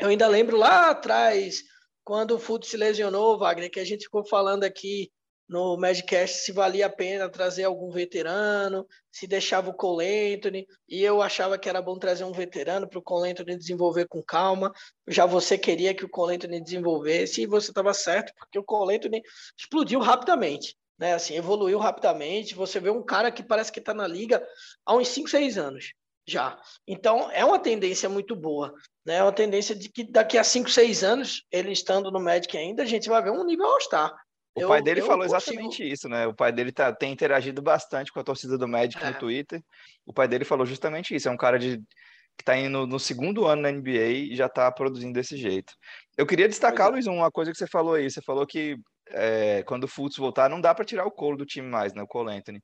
Eu 0.00 0.08
ainda 0.08 0.26
lembro 0.26 0.56
lá 0.56 0.90
atrás, 0.90 1.62
quando 2.02 2.32
o 2.32 2.40
Futo 2.40 2.66
se 2.66 2.76
lesionou, 2.76 3.38
Wagner, 3.38 3.70
que 3.70 3.78
a 3.78 3.84
gente 3.84 4.04
ficou 4.04 4.26
falando 4.26 4.64
aqui 4.64 5.12
no 5.48 5.76
Magicast 5.76 6.38
se 6.38 6.52
valia 6.52 6.86
a 6.86 6.90
pena 6.90 7.28
trazer 7.28 7.64
algum 7.64 7.90
veterano, 7.90 8.86
se 9.10 9.26
deixava 9.26 9.70
o 9.70 9.74
Cole 9.74 10.34
Anthony, 10.34 10.66
e 10.88 11.02
eu 11.02 11.22
achava 11.22 11.58
que 11.58 11.68
era 11.68 11.80
bom 11.80 11.98
trazer 11.98 12.24
um 12.24 12.32
veterano 12.32 12.88
para 12.88 12.98
o 12.98 13.02
Cole 13.02 13.30
Anthony 13.30 13.56
desenvolver 13.56 14.06
com 14.08 14.22
calma. 14.22 14.72
Já 15.06 15.24
você 15.24 15.56
queria 15.56 15.94
que 15.94 16.04
o 16.04 16.08
Cole 16.08 16.34
Anthony 16.34 16.60
desenvolvesse, 16.60 17.42
e 17.42 17.46
você 17.46 17.70
estava 17.70 17.94
certo, 17.94 18.32
porque 18.36 18.58
o 18.58 18.64
Cole 18.64 18.96
Anthony 18.96 19.22
explodiu 19.56 20.00
rapidamente. 20.00 20.76
Né, 20.98 21.12
assim, 21.12 21.36
evoluiu 21.36 21.78
rapidamente. 21.78 22.54
Você 22.54 22.80
vê 22.80 22.88
um 22.88 23.02
cara 23.02 23.30
que 23.30 23.42
parece 23.42 23.70
que 23.70 23.80
está 23.80 23.92
na 23.92 24.06
liga 24.06 24.42
há 24.84 24.96
uns 24.96 25.08
5, 25.08 25.28
6 25.28 25.58
anos 25.58 25.92
já. 26.26 26.58
Então, 26.86 27.30
é 27.30 27.44
uma 27.44 27.58
tendência 27.58 28.08
muito 28.08 28.34
boa. 28.34 28.74
Né? 29.04 29.16
É 29.16 29.22
uma 29.22 29.32
tendência 29.32 29.74
de 29.74 29.88
que 29.88 30.02
daqui 30.02 30.36
a 30.36 30.42
5, 30.42 30.68
6 30.68 31.04
anos, 31.04 31.44
ele 31.50 31.70
estando 31.70 32.10
no 32.10 32.18
Magic 32.18 32.56
ainda, 32.56 32.82
a 32.82 32.86
gente 32.86 33.08
vai 33.08 33.22
ver 33.22 33.30
um 33.30 33.44
nível 33.44 33.66
All-Star. 33.66 34.12
O 34.56 34.62
eu, 34.62 34.68
pai 34.68 34.80
dele 34.80 35.02
falou 35.02 35.24
exatamente 35.24 35.86
isso, 35.86 36.08
né? 36.08 36.26
O 36.26 36.34
pai 36.34 36.50
dele 36.50 36.72
tá, 36.72 36.90
tem 36.90 37.12
interagido 37.12 37.60
bastante 37.60 38.10
com 38.10 38.18
a 38.18 38.24
torcida 38.24 38.56
do 38.56 38.66
Magic 38.66 39.02
é. 39.04 39.10
no 39.10 39.18
Twitter. 39.18 39.62
O 40.06 40.14
pai 40.14 40.26
dele 40.26 40.46
falou 40.46 40.64
justamente 40.64 41.14
isso. 41.14 41.28
É 41.28 41.30
um 41.30 41.36
cara 41.36 41.58
de, 41.58 41.76
que 41.76 42.42
está 42.42 42.56
indo 42.56 42.86
no 42.86 42.98
segundo 42.98 43.46
ano 43.46 43.60
na 43.60 43.70
NBA 43.70 44.30
e 44.30 44.34
já 44.34 44.46
está 44.46 44.72
produzindo 44.72 45.12
desse 45.12 45.36
jeito. 45.36 45.74
Eu 46.16 46.26
queria 46.26 46.48
destacar, 46.48 46.88
é. 46.88 46.90
Luiz, 46.92 47.06
uma 47.06 47.30
coisa 47.30 47.52
que 47.52 47.58
você 47.58 47.66
falou 47.66 47.94
aí. 47.94 48.10
Você 48.10 48.22
falou 48.22 48.46
que 48.46 48.78
é, 49.10 49.62
quando 49.64 49.84
o 49.84 49.88
Fultz 49.88 50.16
voltar, 50.16 50.48
não 50.48 50.58
dá 50.58 50.74
para 50.74 50.86
tirar 50.86 51.04
o 51.04 51.10
colo 51.10 51.36
do 51.36 51.44
time 51.44 51.68
mais, 51.68 51.92
né? 51.92 52.02
O 52.02 52.06
Cole 52.06 52.32
Anthony. 52.32 52.62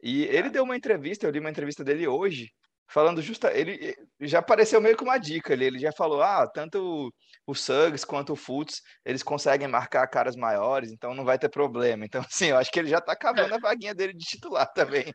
E 0.00 0.22
ele 0.26 0.46
é. 0.46 0.50
deu 0.50 0.62
uma 0.62 0.76
entrevista, 0.76 1.26
eu 1.26 1.30
li 1.32 1.40
uma 1.40 1.50
entrevista 1.50 1.82
dele 1.82 2.06
hoje, 2.06 2.52
falando 2.92 3.22
justa, 3.22 3.50
ele 3.56 3.94
já 4.20 4.40
apareceu 4.40 4.80
meio 4.80 4.96
que 4.96 5.02
uma 5.02 5.16
dica 5.16 5.54
ali, 5.54 5.64
ele 5.64 5.78
já 5.78 5.90
falou, 5.92 6.22
ah, 6.22 6.46
tanto 6.46 6.78
o, 6.78 7.10
o 7.46 7.54
Suggs 7.54 8.04
quanto 8.04 8.34
o 8.34 8.36
Fultz, 8.36 8.82
eles 9.04 9.22
conseguem 9.22 9.66
marcar 9.66 10.06
caras 10.08 10.36
maiores, 10.36 10.92
então 10.92 11.14
não 11.14 11.24
vai 11.24 11.38
ter 11.38 11.48
problema. 11.48 12.04
Então, 12.04 12.22
assim, 12.28 12.46
eu 12.46 12.58
acho 12.58 12.70
que 12.70 12.78
ele 12.78 12.88
já 12.88 13.00
tá 13.00 13.16
cavando 13.16 13.54
a 13.54 13.58
vaguinha 13.58 13.94
dele 13.94 14.12
de 14.12 14.24
titular 14.24 14.70
também. 14.72 15.12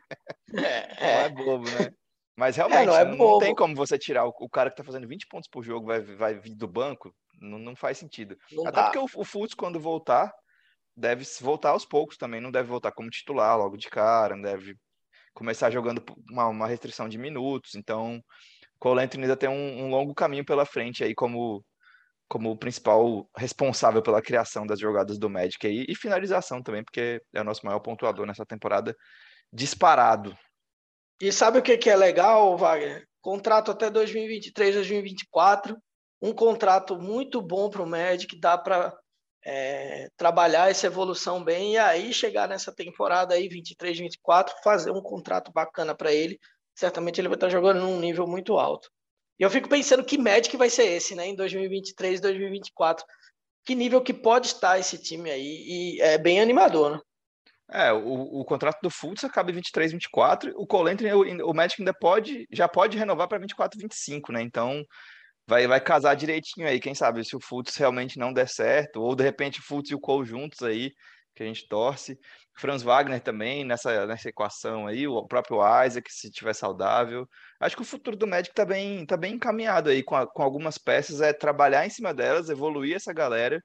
É, 0.56 0.88
não 1.00 1.08
é, 1.08 1.26
é 1.26 1.30
bobo, 1.30 1.70
né? 1.70 1.92
Mas 2.36 2.58
é, 2.58 2.62
realmente, 2.62 2.82
é, 2.82 2.86
não, 2.86 2.96
é 2.96 3.16
não, 3.16 3.40
tem 3.40 3.56
como 3.56 3.76
você 3.76 3.98
tirar 3.98 4.26
o, 4.26 4.34
o, 4.40 4.50
cara 4.50 4.70
que 4.70 4.78
tá 4.78 4.84
fazendo 4.84 5.08
20 5.08 5.28
pontos 5.28 5.50
por 5.50 5.64
jogo, 5.64 5.88
vai, 5.88 6.02
vai 6.02 6.40
vir 6.40 6.56
do 6.56 6.68
banco, 6.68 7.14
não, 7.40 7.60
não 7.60 7.76
faz 7.76 7.98
sentido. 7.98 8.36
Não 8.52 8.68
Até 8.68 8.78
dá. 8.78 8.84
porque 8.86 9.00
o, 9.00 9.22
o 9.22 9.26
Fultz, 9.26 9.54
quando 9.54 9.80
voltar, 9.80 10.32
deve 10.96 11.26
voltar 11.42 11.72
aos 11.72 11.86
poucos 11.86 12.18
também, 12.18 12.42
não 12.42 12.52
deve 12.52 12.70
voltar 12.70 12.92
como 12.92 13.10
titular 13.10 13.58
logo 13.58 13.78
de 13.78 13.88
cara, 13.88 14.36
não 14.36 14.42
deve 14.42 14.76
começar 15.38 15.70
jogando 15.70 16.04
uma, 16.32 16.48
uma 16.48 16.68
restrição 16.68 17.08
de 17.08 17.16
minutos. 17.18 17.76
Então, 17.76 18.20
Cole 18.80 19.04
Anthony 19.04 19.24
ainda 19.24 19.38
tem 19.38 19.48
um, 19.48 19.84
um, 19.84 19.90
longo 19.90 20.16
caminho 20.16 20.44
pela 20.44 20.66
frente 20.66 21.04
aí 21.04 21.14
como 21.14 21.64
como 22.30 22.52
o 22.52 22.58
principal 22.58 23.30
responsável 23.38 24.02
pela 24.02 24.22
criação 24.22 24.68
das 24.68 24.82
jogadas 24.82 25.18
do 25.18 25.30
Magic 25.30 25.66
aí, 25.66 25.86
e 25.88 25.96
finalização 25.96 26.62
também, 26.62 26.84
porque 26.84 27.22
é 27.34 27.40
o 27.40 27.44
nosso 27.44 27.66
maior 27.66 27.80
pontuador 27.80 28.26
nessa 28.26 28.46
temporada 28.46 28.94
disparado. 29.54 30.38
E 31.22 31.32
sabe 31.32 31.60
o 31.60 31.62
que, 31.62 31.78
que 31.78 31.90
é 31.90 31.96
legal, 31.96 32.58
Wagner? 32.58 33.08
Contrato 33.22 33.72
até 33.72 33.90
2023, 33.90 34.76
2024, 34.76 35.78
um 36.22 36.34
contrato 36.34 37.00
muito 37.00 37.42
bom 37.42 37.70
para 37.70 37.82
o 37.82 37.88
Magic, 37.88 38.38
dá 38.42 38.58
para 38.58 38.94
é, 39.50 40.10
trabalhar 40.18 40.70
essa 40.70 40.88
evolução 40.88 41.42
bem 41.42 41.74
e 41.74 41.78
aí 41.78 42.14
chegar 42.14 42.50
nessa 42.50 42.70
temporada 42.70 43.34
aí 43.34 43.48
23, 43.48 43.98
24, 43.98 44.54
fazer 44.62 44.92
um 44.92 45.02
contrato 45.02 45.54
bacana 45.54 45.96
para 45.96 46.12
ele. 46.12 46.38
Certamente 46.76 47.22
ele 47.22 47.30
vai 47.30 47.38
estar 47.38 47.48
jogando 47.48 47.80
num 47.80 47.98
nível 47.98 48.28
muito 48.28 48.58
alto. 48.58 48.92
E 49.40 49.44
eu 49.44 49.50
fico 49.50 49.70
pensando 49.70 50.04
que 50.04 50.18
Magic 50.18 50.58
vai 50.58 50.70
ser 50.70 50.84
esse, 50.84 51.16
né, 51.16 51.28
em 51.28 51.36
2023, 51.36 52.20
2024. 52.20 53.06
Que 53.66 53.74
nível 53.74 54.02
que 54.02 54.14
pode 54.14 54.48
estar 54.48 54.78
esse 54.78 54.98
time 54.98 55.32
aí 55.32 55.64
e 55.66 56.02
é 56.02 56.18
bem 56.18 56.42
animador, 56.42 56.92
né? 56.92 57.00
É, 57.70 57.94
o, 57.94 58.40
o 58.40 58.46
contrato 58.46 58.80
do 58.82 58.90
Fultz 58.90 59.24
acaba 59.24 59.52
em 59.52 59.56
23, 59.56 59.94
24. 59.94 60.54
O 60.58 60.68
Colentry, 60.68 61.12
o, 61.14 61.50
o 61.50 61.54
Magic 61.54 61.82
ainda 61.82 61.94
pode, 61.94 62.48
já 62.52 62.68
pode 62.68 62.98
renovar 62.98 63.30
para 63.30 63.40
24, 63.40 63.80
25, 63.80 64.32
né? 64.34 64.42
Então, 64.42 64.84
vai, 65.48 65.68
vai 65.68 65.82
casar 65.82 66.16
direitinho 66.16 66.68
aí, 66.68 66.80
quem 66.80 66.94
sabe, 66.96 67.24
se 67.24 67.36
o 67.36 67.40
Fultz 67.40 67.76
realmente 67.78 68.20
não 68.20 68.34
der 68.34 68.48
certo, 68.50 69.02
ou 69.02 69.16
de 69.16 69.24
repente 69.24 69.60
o 69.60 69.64
Fultz 69.64 69.90
e 69.92 69.96
o 69.96 70.00
Cole 70.00 70.28
juntos 70.28 70.62
aí, 70.62 70.92
que 71.36 71.44
a 71.44 71.46
gente 71.46 71.68
torce. 71.68 72.18
Franz 72.58 72.82
Wagner 72.82 73.22
também 73.22 73.64
nessa, 73.64 74.06
nessa 74.08 74.30
equação 74.30 74.88
aí, 74.88 75.08
o 75.08 75.26
próprio 75.28 75.60
Isaac, 75.86 76.12
se 76.12 76.32
tiver 76.32 76.54
saudável. 76.54 77.28
Acho 77.60 77.76
que 77.76 77.82
o 77.84 77.86
futuro 77.86 78.18
do 78.18 78.28
Magic 78.28 78.54
tá 78.56 78.66
bem, 78.66 79.06
tá 79.06 79.16
bem 79.16 79.36
encaminhado 79.36 79.90
aí 79.90 80.04
com, 80.04 80.16
a, 80.16 80.26
com 80.28 80.42
algumas 80.44 80.78
peças, 80.78 81.22
é 81.22 81.32
trabalhar 81.34 81.86
em 81.86 81.90
cima 81.90 82.14
delas, 82.14 82.50
evoluir 82.50 82.96
essa 82.96 83.14
galera 83.14 83.62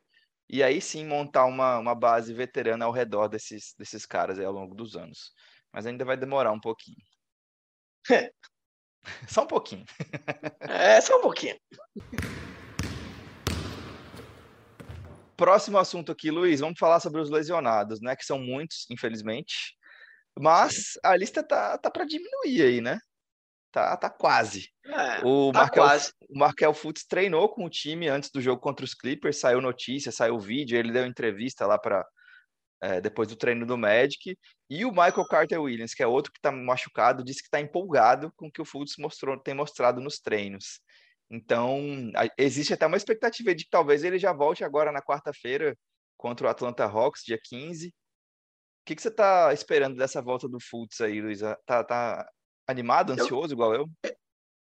e 0.49 0.62
aí 0.62 0.81
sim 0.81 1.07
montar 1.07 1.47
uma, 1.47 1.79
uma 1.79 1.95
base 1.95 2.35
veterana 2.35 2.85
ao 2.85 2.92
redor 2.92 3.29
desses, 3.29 3.75
desses 3.79 4.05
caras 4.07 4.38
aí 4.38 4.45
ao 4.45 4.53
longo 4.53 4.75
dos 4.75 4.97
anos. 4.97 5.33
Mas 5.73 5.87
ainda 5.87 6.05
vai 6.05 6.16
demorar 6.16 6.53
um 6.53 6.61
pouquinho. 6.61 6.99
Só 9.29 9.43
um 9.43 9.47
pouquinho. 9.47 9.85
É, 10.61 11.01
só 11.01 11.19
um 11.19 11.23
pouquinho. 11.23 11.57
Próximo 15.37 15.79
assunto 15.79 16.12
aqui, 16.12 16.31
Luiz, 16.31 16.61
vamos 16.61 16.79
falar 16.79 17.01
sobre 17.01 17.21
os 17.21 17.31
lesionados, 17.31 18.01
né? 18.01 18.15
Que 18.15 18.25
são 18.25 18.38
muitos, 18.38 18.87
infelizmente. 18.91 19.77
Mas 20.38 20.99
a 21.03 21.17
lista 21.17 21.43
tá, 21.43 21.77
tá 21.79 21.91
para 21.91 22.05
diminuir 22.05 22.62
aí, 22.62 22.81
né? 22.81 23.01
Tá, 23.73 23.97
tá 23.97 24.11
quase. 24.11 24.69
É, 24.85 25.21
o, 25.25 25.51
tá 25.51 25.61
Markel, 25.61 25.83
quase. 25.83 26.12
o 26.29 26.38
Markel 26.38 26.75
Fultz 26.75 27.05
treinou 27.07 27.49
com 27.49 27.65
o 27.65 27.71
time 27.71 28.07
antes 28.07 28.31
do 28.31 28.41
jogo 28.41 28.61
contra 28.61 28.85
os 28.85 28.95
Clippers, 28.95 29.41
saiu 29.41 29.61
notícia, 29.61 30.12
saiu 30.12 30.38
vídeo, 30.38 30.79
ele 30.79 30.93
deu 30.93 31.07
entrevista 31.07 31.67
lá 31.67 31.79
para 31.79 32.07
é, 32.83 33.01
depois 33.01 33.29
do 33.29 33.37
treino 33.37 33.64
do 33.64 33.79
Magic. 33.79 34.37
E 34.68 34.85
o 34.85 34.90
Michael 34.90 35.27
Carter 35.29 35.62
Williams, 35.62 35.95
que 35.95 36.03
é 36.03 36.07
outro 36.07 36.33
que 36.33 36.38
está 36.38 36.51
machucado, 36.51 37.25
disse 37.25 37.40
que 37.40 37.47
está 37.47 37.61
empolgado 37.61 38.33
com 38.37 38.49
o 38.49 38.53
que 38.53 38.61
o 38.61 38.64
Fultz 38.64 38.97
mostrou, 38.99 39.38
tem 39.38 39.55
mostrado 39.55 40.01
nos 40.01 40.18
treinos. 40.18 40.81
Então, 41.31 41.81
existe 42.37 42.75
até 42.75 42.87
uma 42.87 42.97
expectativa 42.97 43.55
de 43.55 43.64
que 43.64 43.71
talvez 43.71 44.05
ele 44.05 44.18
já 44.18 44.33
volte 44.33 44.64
agora 44.64 44.92
na 44.92 45.01
quarta-feira 45.01 45.79
contra 46.16 46.47
o 46.47 46.51
Atlanta 46.51 46.85
Hawks, 46.85 47.23
dia 47.25 47.38
15. 47.42 47.88
O 47.88 47.92
que, 48.85 48.97
que 48.97 49.01
você 49.01 49.09
está 49.09 49.53
esperando 49.55 49.97
dessa 49.97 50.21
volta 50.21 50.49
do 50.49 50.59
Fultz 50.61 51.01
aí, 51.01 51.21
Luísa? 51.21 51.57
Tá, 51.64 51.85
tá 51.85 52.29
animado, 52.66 53.12
ansioso, 53.12 53.53
eu, 53.53 53.57
igual 53.57 53.75
eu? 53.75 53.88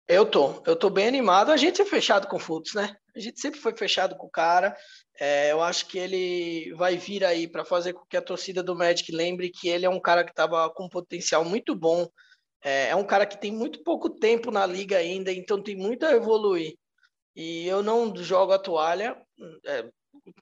Eu 0.08 0.24
tô, 0.24 0.62
eu 0.64 0.76
tô 0.76 0.88
bem 0.88 1.08
animado. 1.08 1.50
A 1.50 1.56
gente 1.56 1.82
é 1.82 1.84
fechado 1.84 2.28
com 2.28 2.36
o 2.36 2.40
Fultz, 2.40 2.74
né? 2.74 2.96
A 3.14 3.18
gente 3.18 3.40
sempre 3.40 3.58
foi 3.58 3.76
fechado 3.76 4.16
com 4.16 4.26
o 4.26 4.30
cara. 4.30 4.76
É, 5.18 5.50
eu 5.50 5.60
acho 5.62 5.86
que 5.86 5.98
ele 5.98 6.72
vai 6.74 6.96
vir 6.96 7.24
aí 7.24 7.48
para 7.48 7.64
fazer 7.64 7.92
com 7.92 8.04
que 8.06 8.16
a 8.16 8.22
torcida 8.22 8.62
do 8.62 8.76
Magic 8.76 9.10
lembre 9.10 9.50
que 9.50 9.68
ele 9.68 9.84
é 9.84 9.90
um 9.90 10.00
cara 10.00 10.22
que 10.22 10.30
estava 10.30 10.68
com 10.70 10.84
um 10.84 10.88
potencial 10.88 11.44
muito 11.44 11.74
bom. 11.74 12.06
É, 12.62 12.90
é, 12.90 12.96
um 12.96 13.04
cara 13.04 13.26
que 13.26 13.40
tem 13.40 13.50
muito 13.50 13.82
pouco 13.82 14.08
tempo 14.10 14.50
na 14.50 14.64
liga 14.64 14.96
ainda, 14.98 15.32
então 15.32 15.62
tem 15.62 15.76
muito 15.76 16.04
a 16.06 16.12
evoluir. 16.12 16.76
E 17.34 17.66
eu 17.66 17.82
não 17.82 18.14
jogo 18.16 18.52
a 18.52 18.58
toalha. 18.58 19.20
É, 19.66 19.88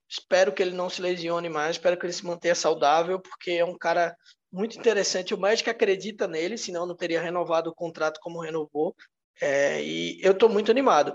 espero 0.09 0.53
que 0.53 0.63
ele 0.63 0.75
não 0.77 0.91
se 0.91 1.01
lesione 1.01 1.49
mais, 1.49 1.77
espero 1.77 1.99
que 1.99 2.05
ele 2.05 2.13
se 2.13 2.25
mantenha 2.25 2.55
saudável, 2.55 3.19
porque 3.21 3.53
é 3.53 3.65
um 3.65 3.77
cara 3.79 4.15
muito 4.53 4.79
interessante. 4.79 5.35
O 5.35 5.39
Magic 5.39 5.69
acredita 5.69 6.29
nele, 6.29 6.59
senão 6.59 6.87
não 6.87 6.95
teria 6.95 7.21
renovado 7.21 7.71
o 7.71 7.75
contrato 7.75 8.21
como 8.21 8.41
renovou. 8.41 8.95
É, 9.41 9.83
e 9.83 10.21
eu 10.23 10.33
estou 10.33 10.49
muito 10.49 10.71
animado. 10.71 11.15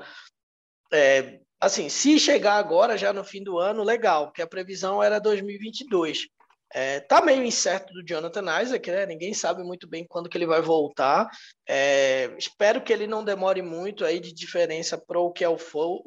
É, 0.92 1.40
assim, 1.60 1.90
se 1.90 2.20
chegar 2.20 2.56
agora, 2.56 2.98
já 2.98 3.14
no 3.14 3.24
fim 3.24 3.44
do 3.44 3.60
ano, 3.60 3.84
legal, 3.84 4.28
porque 4.28 4.42
a 4.42 4.48
previsão 4.48 5.02
era 5.02 5.20
2022. 5.20 6.28
É, 6.72 7.00
tá 7.00 7.20
meio 7.20 7.44
incerto 7.44 7.92
do 7.94 8.06
Jonathan 8.06 8.62
Isaac, 8.62 8.92
né? 8.92 9.06
Ninguém 9.06 9.34
sabe 9.34 9.63
muito 9.63 9.88
bem 9.88 10.06
quando 10.08 10.30
que 10.30 10.38
ele 10.38 10.46
vai 10.46 10.62
voltar. 10.62 11.28
É, 11.67 12.32
espero 12.38 12.84
que 12.84 12.94
ele 12.94 13.08
não 13.08 13.24
demore 13.24 13.62
muito 13.62 14.06
aí 14.06 14.20
de 14.20 14.32
diferença 14.32 14.98
para 14.98 15.20
o 15.20 15.32
que 15.32 15.44
é 15.44 15.50
o, 15.50 15.58
Fol. 15.58 16.04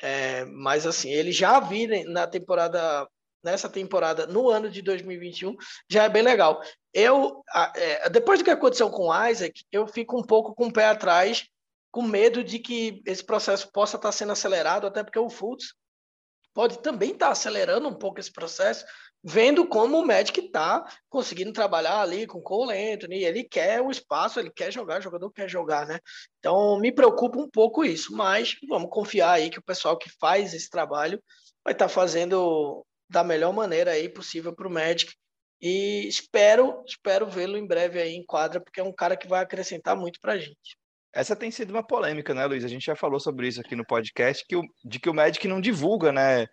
É, 0.00 0.44
mas 0.46 0.86
assim, 0.86 1.10
ele 1.10 1.32
já 1.32 1.60
vi 1.60 1.86
na 2.04 2.26
temporada 2.26 3.06
nessa 3.42 3.68
temporada 3.68 4.26
no 4.26 4.48
ano 4.48 4.70
de 4.70 4.82
2021 4.82 5.56
já 5.88 6.04
é 6.04 6.08
bem 6.08 6.22
legal. 6.22 6.62
Eu, 6.92 7.42
é, 7.74 8.08
depois 8.10 8.38
do 8.38 8.44
que 8.44 8.50
aconteceu 8.50 8.90
com 8.90 9.08
o 9.08 9.28
Isaac, 9.28 9.64
eu 9.70 9.86
fico 9.86 10.18
um 10.18 10.22
pouco 10.22 10.54
com 10.54 10.66
o 10.66 10.72
pé 10.72 10.86
atrás, 10.86 11.46
com 11.90 12.02
medo 12.02 12.42
de 12.42 12.58
que 12.58 13.02
esse 13.06 13.24
processo 13.24 13.70
possa 13.72 13.96
estar 13.96 14.12
sendo 14.12 14.32
acelerado, 14.32 14.86
até 14.86 15.02
porque 15.02 15.18
o 15.18 15.28
Fultz 15.28 15.74
pode 16.54 16.80
também 16.80 17.12
estar 17.12 17.30
acelerando 17.30 17.88
um 17.88 17.94
pouco 17.94 18.20
esse 18.20 18.32
processo, 18.32 18.84
vendo 19.24 19.66
como 19.66 19.98
o 19.98 20.06
Magic 20.06 20.38
está 20.38 20.84
conseguindo 21.08 21.52
trabalhar 21.52 22.00
ali 22.00 22.26
com 22.26 22.38
o 22.38 22.42
Cole 22.42 22.76
Anthony, 22.92 23.24
ele 23.24 23.44
quer 23.44 23.80
o 23.80 23.90
espaço, 23.90 24.40
ele 24.40 24.50
quer 24.50 24.72
jogar, 24.72 24.98
o 24.98 25.02
jogador 25.02 25.30
quer 25.30 25.48
jogar, 25.48 25.86
né? 25.86 25.98
Então 26.38 26.78
me 26.78 26.92
preocupa 26.92 27.38
um 27.38 27.48
pouco 27.48 27.84
isso, 27.84 28.14
mas 28.14 28.56
vamos 28.68 28.90
confiar 28.90 29.32
aí 29.32 29.48
que 29.48 29.58
o 29.58 29.64
pessoal 29.64 29.96
que 29.96 30.10
faz 30.20 30.52
esse 30.52 30.68
trabalho 30.68 31.22
vai 31.64 31.72
estar 31.72 31.88
fazendo 31.88 32.84
da 33.12 33.22
melhor 33.22 33.52
maneira 33.52 33.92
aí 33.92 34.08
possível 34.08 34.54
para 34.54 34.66
o 34.66 34.72
Magic. 34.72 35.12
E 35.60 36.08
espero, 36.08 36.82
espero 36.84 37.28
vê-lo 37.28 37.56
em 37.56 37.66
breve 37.66 38.00
aí 38.00 38.14
em 38.14 38.24
quadra, 38.24 38.60
porque 38.60 38.80
é 38.80 38.84
um 38.84 38.92
cara 38.92 39.16
que 39.16 39.28
vai 39.28 39.40
acrescentar 39.40 39.94
muito 39.94 40.18
para 40.20 40.32
a 40.32 40.38
gente. 40.38 40.76
Essa 41.14 41.36
tem 41.36 41.50
sido 41.50 41.70
uma 41.70 41.86
polêmica, 41.86 42.34
né, 42.34 42.44
Luiz? 42.46 42.64
A 42.64 42.68
gente 42.68 42.86
já 42.86 42.96
falou 42.96 43.20
sobre 43.20 43.46
isso 43.46 43.60
aqui 43.60 43.76
no 43.76 43.86
podcast, 43.86 44.44
que 44.48 44.56
o, 44.56 44.62
de 44.82 44.98
que 44.98 45.10
o 45.10 45.14
Magic 45.14 45.46
não 45.46 45.60
divulga, 45.60 46.10
né? 46.10 46.46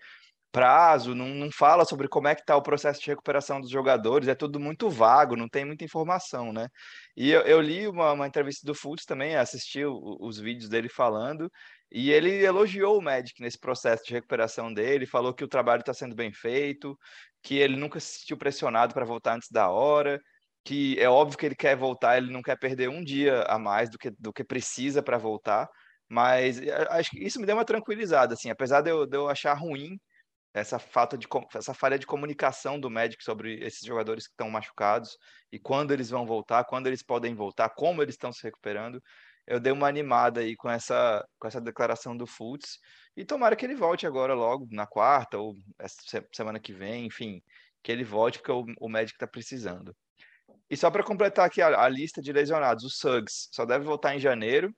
Prazo, 0.51 1.13
não, 1.15 1.27
não 1.27 1.51
fala 1.51 1.85
sobre 1.85 2.07
como 2.07 2.27
é 2.27 2.35
que 2.35 2.41
está 2.41 2.55
o 2.55 2.61
processo 2.61 3.01
de 3.01 3.07
recuperação 3.07 3.61
dos 3.61 3.69
jogadores, 3.69 4.27
é 4.27 4.35
tudo 4.35 4.59
muito 4.59 4.89
vago, 4.89 5.35
não 5.35 5.47
tem 5.47 5.65
muita 5.65 5.83
informação, 5.83 6.51
né? 6.51 6.67
E 7.15 7.31
eu, 7.31 7.41
eu 7.41 7.61
li 7.61 7.87
uma, 7.87 8.13
uma, 8.13 8.27
entrevista 8.27 8.65
do 8.65 8.73
Fultz 8.73 9.05
também, 9.05 9.35
assisti 9.35 9.85
o, 9.85 10.17
os 10.19 10.39
vídeos 10.39 10.69
dele 10.69 10.89
falando, 10.89 11.51
e 11.91 12.11
ele 12.11 12.43
elogiou 12.43 12.97
o 12.97 13.01
Magic 13.01 13.41
nesse 13.41 13.59
processo 13.59 14.03
de 14.05 14.13
recuperação 14.13 14.73
dele, 14.73 15.05
falou 15.05 15.33
que 15.33 15.43
o 15.43 15.47
trabalho 15.47 15.81
está 15.81 15.93
sendo 15.93 16.15
bem 16.15 16.31
feito, 16.31 16.97
que 17.43 17.55
ele 17.55 17.75
nunca 17.77 17.99
se 17.99 18.19
sentiu 18.19 18.37
pressionado 18.37 18.93
para 18.93 19.05
voltar 19.05 19.35
antes 19.35 19.49
da 19.51 19.69
hora, 19.69 20.19
que 20.63 20.99
é 20.99 21.09
óbvio 21.09 21.37
que 21.37 21.45
ele 21.45 21.55
quer 21.55 21.75
voltar, 21.75 22.17
ele 22.17 22.31
não 22.31 22.41
quer 22.41 22.57
perder 22.57 22.89
um 22.89 23.03
dia 23.03 23.43
a 23.43 23.57
mais 23.57 23.89
do 23.89 23.97
que, 23.97 24.11
do 24.19 24.33
que 24.33 24.43
precisa 24.43 25.01
para 25.01 25.17
voltar, 25.17 25.67
mas 26.07 26.59
eh, 26.61 26.87
acho 26.91 27.11
que 27.11 27.23
isso 27.23 27.39
me 27.39 27.45
deu 27.45 27.55
uma 27.55 27.65
tranquilizada, 27.65 28.33
assim, 28.33 28.49
apesar 28.49 28.81
de 28.81 28.89
eu, 28.91 29.05
de 29.05 29.15
eu 29.17 29.29
achar 29.29 29.53
ruim 29.53 29.99
essa 30.53 30.79
falta 30.79 31.17
de 31.17 31.27
essa 31.55 31.73
falha 31.73 31.99
de 31.99 32.05
comunicação 32.05 32.79
do 32.79 32.89
médico 32.89 33.23
sobre 33.23 33.59
esses 33.63 33.85
jogadores 33.85 34.25
que 34.25 34.33
estão 34.33 34.49
machucados 34.49 35.17
e 35.51 35.59
quando 35.59 35.91
eles 35.91 36.09
vão 36.09 36.25
voltar, 36.25 36.63
quando 36.65 36.87
eles 36.87 37.03
podem 37.03 37.35
voltar, 37.35 37.69
como 37.69 38.01
eles 38.01 38.15
estão 38.15 38.31
se 38.31 38.43
recuperando. 38.43 39.01
Eu 39.45 39.59
dei 39.59 39.73
uma 39.73 39.87
animada 39.87 40.41
aí 40.41 40.55
com 40.55 40.69
essa 40.69 41.25
com 41.39 41.47
essa 41.47 41.61
declaração 41.61 42.15
do 42.15 42.27
Fultz 42.27 42.79
e 43.15 43.25
tomara 43.25 43.55
que 43.55 43.65
ele 43.65 43.75
volte 43.75 44.05
agora 44.07 44.33
logo 44.33 44.67
na 44.71 44.85
quarta 44.85 45.37
ou 45.37 45.55
semana 46.31 46.59
que 46.59 46.73
vem, 46.73 47.05
enfim, 47.05 47.41
que 47.83 47.91
ele 47.91 48.03
volte 48.03 48.39
porque 48.39 48.51
o, 48.51 48.65
o 48.79 48.89
médico 48.89 49.17
está 49.17 49.27
precisando. 49.27 49.95
E 50.69 50.77
só 50.77 50.91
para 50.91 51.03
completar 51.03 51.45
aqui 51.45 51.61
a, 51.61 51.83
a, 51.83 51.89
lista 51.89 52.21
de 52.21 52.31
lesionados, 52.31 52.83
o 52.83 52.89
Suggs 52.89 53.49
só 53.51 53.65
deve 53.65 53.85
voltar 53.85 54.15
em 54.15 54.19
janeiro. 54.19 54.73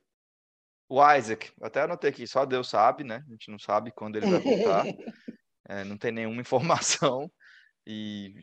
O 0.88 1.02
Isaac, 1.14 1.52
até 1.62 1.82
anotei 1.82 2.10
aqui, 2.10 2.28
só 2.28 2.46
Deus 2.46 2.70
sabe, 2.70 3.04
né? 3.04 3.24
A 3.28 3.32
gente 3.32 3.50
não 3.50 3.60
sabe 3.60 3.92
quando 3.92 4.18
ele 4.18 4.30
vai 4.30 4.40
voltar. 4.40 4.86
é, 5.72 5.86
não 5.86 5.98
tem 5.98 6.12
nenhuma 6.12 6.42
informação. 6.42 7.32
E 7.88 8.36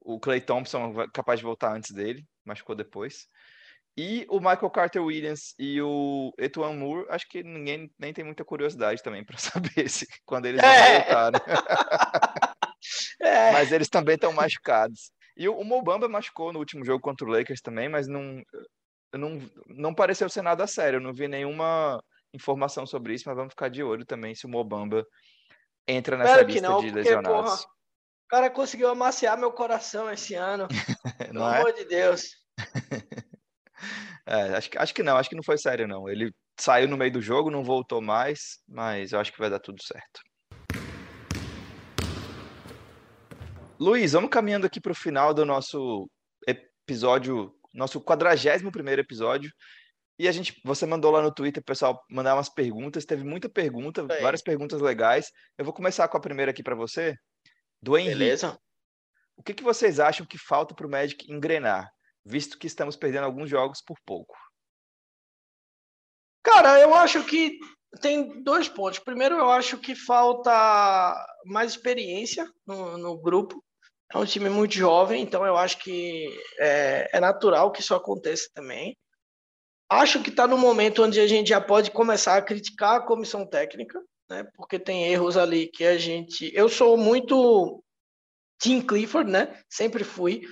o 0.00 0.20
Clay 0.20 0.40
Thompson 0.40 1.02
é 1.02 1.08
capaz 1.12 1.40
de 1.40 1.44
voltar 1.44 1.74
antes 1.74 1.90
dele, 1.90 2.24
mas 2.44 2.58
ficou 2.58 2.76
depois. 2.76 3.26
E 3.98 4.26
o 4.28 4.38
Michael 4.38 4.70
Carter 4.70 5.02
Williams 5.02 5.54
e 5.58 5.80
o 5.80 6.32
Etuan 6.38 6.74
Moore, 6.74 7.06
acho 7.08 7.26
que 7.28 7.42
ninguém 7.42 7.90
nem 7.98 8.12
tem 8.12 8.24
muita 8.24 8.44
curiosidade 8.44 9.02
também 9.02 9.24
para 9.24 9.38
saber 9.38 9.88
se 9.88 10.06
quando 10.24 10.46
eles 10.46 10.60
vão 10.60 10.70
é. 10.70 10.98
voltar. 11.00 11.32
Né? 11.32 11.38
é. 13.22 13.52
Mas 13.52 13.72
eles 13.72 13.88
também 13.88 14.14
estão 14.14 14.32
machucados. 14.32 15.10
E 15.36 15.48
o, 15.48 15.56
o 15.56 15.64
Mobamba 15.64 16.08
machucou 16.08 16.52
no 16.52 16.58
último 16.58 16.84
jogo 16.84 17.00
contra 17.00 17.26
o 17.26 17.30
Lakers 17.30 17.60
também, 17.60 17.88
mas 17.88 18.06
não, 18.06 18.42
não, 19.14 19.38
não 19.66 19.94
pareceu 19.94 20.28
ser 20.28 20.42
nada 20.42 20.66
sério. 20.66 20.98
Eu 20.98 21.02
não 21.02 21.12
vi 21.12 21.26
nenhuma 21.26 22.02
informação 22.34 22.86
sobre 22.86 23.14
isso, 23.14 23.24
mas 23.26 23.36
vamos 23.36 23.52
ficar 23.52 23.70
de 23.70 23.82
olho 23.82 24.04
também 24.04 24.34
se 24.34 24.46
o 24.46 24.48
Mobamba 24.48 25.06
entra 25.86 26.16
nessa 26.16 26.32
Espero 26.32 26.48
lista 26.48 26.68
não, 26.68 26.80
de 26.80 26.86
porque, 26.86 26.98
lesionados. 26.98 27.50
Porra, 27.50 27.76
o 28.26 28.28
cara 28.28 28.50
conseguiu 28.50 28.88
amaciar 28.88 29.38
meu 29.38 29.52
coração 29.52 30.10
esse 30.10 30.34
ano. 30.34 30.66
Pelo 31.18 31.48
é? 31.48 31.58
amor 31.58 31.72
de 31.72 31.84
Deus. 31.84 32.30
é, 34.26 34.56
acho, 34.56 34.70
acho 34.76 34.94
que 34.94 35.02
não, 35.02 35.16
acho 35.16 35.28
que 35.28 35.36
não 35.36 35.44
foi 35.44 35.56
sério, 35.58 35.86
não. 35.86 36.08
Ele 36.08 36.32
saiu 36.58 36.88
no 36.88 36.96
meio 36.96 37.12
do 37.12 37.22
jogo, 37.22 37.50
não 37.50 37.62
voltou 37.62 38.00
mais, 38.00 38.58
mas 38.68 39.12
eu 39.12 39.20
acho 39.20 39.32
que 39.32 39.38
vai 39.38 39.48
dar 39.48 39.60
tudo 39.60 39.82
certo. 39.82 40.20
Luiz, 43.78 44.12
vamos 44.12 44.30
caminhando 44.30 44.66
aqui 44.66 44.80
para 44.80 44.92
o 44.92 44.94
final 44.94 45.34
do 45.34 45.44
nosso 45.44 46.08
episódio, 46.46 47.54
nosso 47.74 48.00
41 48.00 48.70
primeiro 48.70 49.02
episódio. 49.02 49.52
E 50.18 50.26
a 50.26 50.32
gente, 50.32 50.58
você 50.64 50.86
mandou 50.86 51.10
lá 51.10 51.20
no 51.20 51.32
Twitter, 51.32 51.62
pessoal, 51.62 52.02
mandar 52.10 52.34
umas 52.34 52.48
perguntas. 52.48 53.04
Teve 53.04 53.22
muita 53.22 53.48
pergunta, 53.48 54.06
é. 54.08 54.22
várias 54.22 54.42
perguntas 54.42 54.80
legais. 54.80 55.30
Eu 55.58 55.64
vou 55.64 55.74
começar 55.74 56.08
com 56.08 56.16
a 56.16 56.20
primeira 56.20 56.50
aqui 56.50 56.62
para 56.62 56.74
você, 56.74 57.14
do 57.82 57.96
Henrique. 57.96 58.18
Beleza. 58.18 58.58
O 59.36 59.42
que, 59.42 59.52
que 59.52 59.62
vocês 59.62 60.00
acham 60.00 60.26
que 60.26 60.38
falta 60.38 60.74
para 60.74 60.86
o 60.86 60.90
Magic 60.90 61.30
engrenar, 61.30 61.90
visto 62.24 62.58
que 62.58 62.66
estamos 62.66 62.96
perdendo 62.96 63.24
alguns 63.24 63.50
jogos 63.50 63.82
por 63.82 63.98
pouco? 64.06 64.34
Cara, 66.42 66.80
eu 66.80 66.94
acho 66.94 67.22
que 67.24 67.58
tem 68.00 68.42
dois 68.42 68.68
pontos. 68.68 68.98
Primeiro, 68.98 69.36
eu 69.36 69.50
acho 69.50 69.76
que 69.78 69.94
falta 69.94 71.14
mais 71.44 71.72
experiência 71.72 72.50
no, 72.66 72.96
no 72.96 73.18
grupo. 73.18 73.62
É 74.12 74.16
um 74.16 74.24
time 74.24 74.48
muito 74.48 74.74
jovem, 74.74 75.22
então 75.22 75.44
eu 75.44 75.56
acho 75.56 75.78
que 75.78 76.26
é, 76.58 77.10
é 77.12 77.20
natural 77.20 77.70
que 77.70 77.80
isso 77.80 77.94
aconteça 77.94 78.48
também. 78.54 78.96
Acho 79.88 80.22
que 80.22 80.30
está 80.30 80.46
no 80.46 80.58
momento 80.58 81.02
onde 81.04 81.20
a 81.20 81.26
gente 81.26 81.48
já 81.48 81.60
pode 81.60 81.90
começar 81.90 82.36
a 82.36 82.42
criticar 82.42 82.96
a 82.96 83.06
comissão 83.06 83.46
técnica, 83.46 84.02
né? 84.28 84.44
Porque 84.56 84.78
tem 84.78 85.06
erros 85.06 85.36
ali 85.36 85.68
que 85.68 85.84
a 85.84 85.96
gente. 85.96 86.50
Eu 86.54 86.68
sou 86.68 86.96
muito 86.96 87.82
Tim 88.60 88.80
Clifford, 88.80 89.30
né? 89.30 89.60
Sempre 89.68 90.02
fui. 90.02 90.42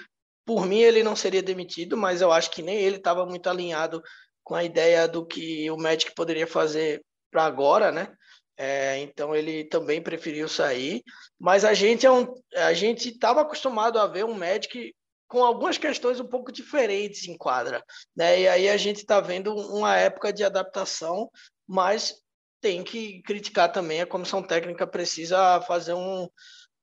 Por 0.46 0.66
mim, 0.66 0.80
ele 0.80 1.02
não 1.02 1.16
seria 1.16 1.42
demitido, 1.42 1.96
mas 1.96 2.20
eu 2.20 2.30
acho 2.30 2.50
que 2.50 2.62
nem 2.62 2.76
ele 2.76 2.96
estava 2.96 3.26
muito 3.26 3.48
alinhado 3.48 4.02
com 4.44 4.54
a 4.54 4.62
ideia 4.62 5.08
do 5.08 5.26
que 5.26 5.70
o 5.70 5.76
Magic 5.76 6.14
poderia 6.14 6.46
fazer 6.46 7.02
para 7.30 7.44
agora, 7.44 7.90
né? 7.90 8.14
É, 8.56 8.98
então 8.98 9.34
ele 9.34 9.64
também 9.64 10.00
preferiu 10.02 10.48
sair. 10.48 11.02
Mas 11.40 11.64
a 11.64 11.74
gente 11.74 12.06
é 12.06 12.10
um, 12.10 12.32
a 12.54 12.72
gente 12.72 13.08
estava 13.08 13.40
acostumado 13.40 13.98
a 13.98 14.06
ver 14.06 14.24
um 14.24 14.34
Magic 14.34 14.94
com 15.28 15.42
algumas 15.42 15.78
questões 15.78 16.20
um 16.20 16.26
pouco 16.26 16.52
diferentes 16.52 17.26
em 17.28 17.36
quadra. 17.36 17.82
Né? 18.16 18.42
E 18.42 18.48
aí 18.48 18.68
a 18.68 18.76
gente 18.76 18.98
está 18.98 19.20
vendo 19.20 19.54
uma 19.54 19.96
época 19.96 20.32
de 20.32 20.44
adaptação, 20.44 21.30
mas 21.66 22.14
tem 22.60 22.82
que 22.82 23.22
criticar 23.22 23.70
também. 23.72 24.00
A 24.00 24.06
comissão 24.06 24.42
técnica 24.42 24.86
precisa 24.86 25.60
fazer 25.62 25.94
um, 25.94 26.28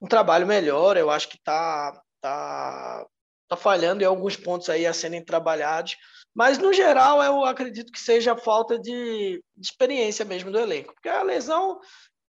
um 0.02 0.08
trabalho 0.08 0.46
melhor. 0.46 0.98
Eu 0.98 1.10
acho 1.10 1.28
que 1.28 1.38
está 1.38 2.00
tá, 2.20 3.06
tá 3.48 3.58
falhando 3.58 4.04
em 4.04 4.06
alguns 4.06 4.36
pontos 4.36 4.70
aí 4.70 4.86
a 4.86 4.94
serem 4.94 5.24
trabalhados. 5.24 5.96
Mas, 6.34 6.58
no 6.58 6.72
geral, 6.72 7.22
eu 7.22 7.44
acredito 7.44 7.92
que 7.92 8.00
seja 8.00 8.38
falta 8.38 8.80
de, 8.80 9.44
de 9.56 9.68
experiência 9.68 10.24
mesmo 10.24 10.52
do 10.52 10.60
elenco. 10.60 10.94
Porque 10.94 11.10
a 11.10 11.24
lesão 11.24 11.80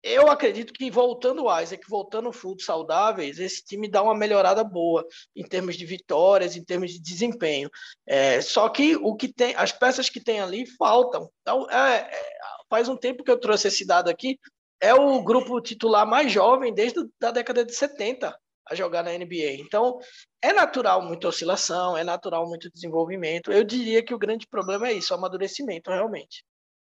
eu 0.08 0.28
acredito 0.28 0.72
que 0.72 0.90
voltando 0.90 1.44
o 1.44 1.60
Isaac, 1.60 1.88
voltando 1.88 2.28
o 2.28 2.32
Fulton 2.32 2.64
saudáveis, 2.64 3.38
esse 3.38 3.64
time 3.64 3.88
dá 3.88 4.02
uma 4.02 4.14
melhorada 4.14 4.64
boa 4.64 5.06
em 5.34 5.44
termos 5.44 5.76
de 5.76 5.84
vitórias, 5.84 6.56
em 6.56 6.64
termos 6.64 6.92
de 6.92 7.00
desempenho. 7.00 7.70
É, 8.06 8.40
só 8.40 8.68
que 8.68 8.96
o 8.96 9.14
que 9.14 9.32
tem, 9.32 9.54
as 9.56 9.72
peças 9.72 10.08
que 10.08 10.20
tem 10.20 10.40
ali 10.40 10.66
faltam. 10.76 11.30
Então, 11.42 11.70
é, 11.70 12.08
é, 12.10 12.38
faz 12.68 12.88
um 12.88 12.96
tempo 12.96 13.22
que 13.22 13.30
eu 13.30 13.38
trouxe 13.38 13.68
esse 13.68 13.86
dado 13.86 14.08
aqui. 14.08 14.38
É 14.80 14.94
o 14.94 15.22
grupo 15.22 15.60
titular 15.60 16.06
mais 16.06 16.30
jovem 16.30 16.72
desde 16.72 17.00
a 17.22 17.30
década 17.30 17.64
de 17.64 17.74
70 17.74 18.36
a 18.70 18.74
jogar 18.74 19.02
na 19.02 19.12
NBA. 19.12 19.56
Então, 19.58 19.98
é 20.42 20.52
natural 20.52 21.02
muita 21.02 21.28
oscilação, 21.28 21.96
é 21.96 22.04
natural 22.04 22.46
muito 22.46 22.70
desenvolvimento. 22.70 23.50
Eu 23.50 23.64
diria 23.64 24.04
que 24.04 24.14
o 24.14 24.18
grande 24.18 24.46
problema 24.46 24.88
é 24.88 24.92
isso, 24.92 25.12
o 25.12 25.16
amadurecimento, 25.16 25.90
realmente. 25.90 26.44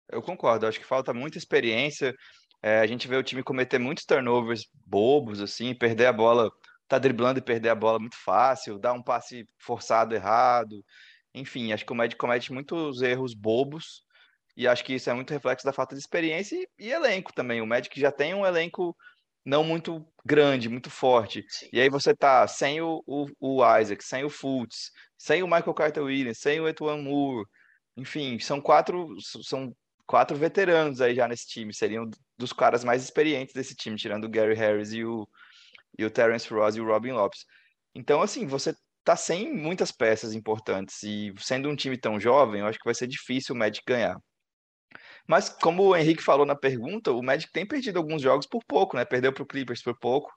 Eu 0.09 0.21
concordo, 0.21 0.67
acho 0.67 0.79
que 0.79 0.85
falta 0.85 1.13
muita 1.13 1.37
experiência. 1.37 2.13
É, 2.63 2.79
a 2.79 2.87
gente 2.87 3.09
vê 3.09 3.17
o 3.17 3.23
time 3.23 3.43
cometer 3.43 3.77
muitos 3.77 4.05
turnovers 4.05 4.65
bobos, 4.85 5.41
assim, 5.41 5.75
perder 5.75 6.05
a 6.05 6.13
bola, 6.13 6.49
tá 6.87 6.97
driblando 6.97 7.39
e 7.39 7.41
perder 7.41 7.69
a 7.69 7.75
bola 7.75 7.99
muito 7.99 8.15
fácil, 8.15 8.79
dar 8.79 8.93
um 8.93 9.03
passe 9.03 9.45
forçado 9.59 10.15
errado. 10.15 10.83
Enfim, 11.33 11.73
acho 11.73 11.85
que 11.85 11.91
o 11.91 11.95
Magic 11.95 12.17
comete 12.17 12.53
muitos 12.53 13.01
erros 13.01 13.33
bobos 13.33 14.05
e 14.55 14.65
acho 14.65 14.85
que 14.85 14.93
isso 14.93 15.09
é 15.09 15.13
muito 15.13 15.31
reflexo 15.33 15.65
da 15.65 15.73
falta 15.73 15.93
de 15.93 15.99
experiência 15.99 16.55
e, 16.55 16.67
e 16.79 16.91
elenco 16.91 17.33
também. 17.33 17.59
O 17.59 17.67
Magic 17.67 17.99
já 17.99 18.11
tem 18.11 18.33
um 18.33 18.45
elenco 18.45 18.95
não 19.45 19.63
muito 19.63 20.05
grande, 20.25 20.69
muito 20.69 20.89
forte. 20.89 21.43
Sim. 21.49 21.67
E 21.73 21.81
aí 21.81 21.89
você 21.89 22.15
tá 22.15 22.47
sem 22.47 22.79
o, 22.81 23.03
o, 23.05 23.25
o, 23.39 23.79
Isaac, 23.79 24.03
sem 24.03 24.23
o 24.23 24.29
Fultz, 24.29 24.91
sem 25.17 25.43
o 25.43 25.47
Michael 25.47 25.73
Carter 25.73 26.03
Williams, 26.03 26.39
sem 26.39 26.61
o 26.61 26.67
Etuan 26.67 27.01
Moore. 27.01 27.45
Enfim, 27.97 28.39
são 28.39 28.61
quatro, 28.61 29.15
são 29.19 29.75
quatro 30.05 30.37
veteranos 30.37 31.01
aí 31.01 31.15
já 31.15 31.27
nesse 31.27 31.47
time, 31.47 31.73
seriam 31.73 32.09
dos 32.43 32.53
caras 32.53 32.83
mais 32.83 33.03
experientes 33.03 33.53
desse 33.53 33.73
time, 33.75 33.95
tirando 33.95 34.25
o 34.25 34.29
Gary 34.29 34.53
Harris 34.53 34.91
e 34.91 35.03
o, 35.03 35.27
e 35.97 36.05
o 36.05 36.11
Terence 36.11 36.53
Ross 36.53 36.75
e 36.75 36.81
o 36.81 36.85
Robin 36.85 37.11
Lopes. 37.13 37.45
Então, 37.95 38.21
assim, 38.21 38.45
você 38.45 38.75
tá 39.03 39.15
sem 39.15 39.53
muitas 39.53 39.91
peças 39.91 40.33
importantes 40.33 41.01
e 41.03 41.33
sendo 41.37 41.69
um 41.69 41.75
time 41.75 41.97
tão 41.97 42.19
jovem, 42.19 42.61
eu 42.61 42.67
acho 42.67 42.79
que 42.79 42.85
vai 42.85 42.95
ser 42.95 43.07
difícil 43.07 43.55
o 43.55 43.57
Magic 43.57 43.83
ganhar. 43.87 44.17
Mas 45.27 45.49
como 45.49 45.83
o 45.83 45.95
Henrique 45.95 46.21
falou 46.21 46.45
na 46.45 46.55
pergunta, 46.55 47.11
o 47.11 47.23
Magic 47.23 47.51
tem 47.51 47.65
perdido 47.65 47.97
alguns 47.97 48.21
jogos 48.21 48.45
por 48.45 48.61
pouco, 48.65 48.97
né? 48.97 49.05
Perdeu 49.05 49.31
para 49.33 49.43
o 49.43 49.47
Clippers 49.47 49.81
por 49.81 49.97
pouco. 49.97 50.29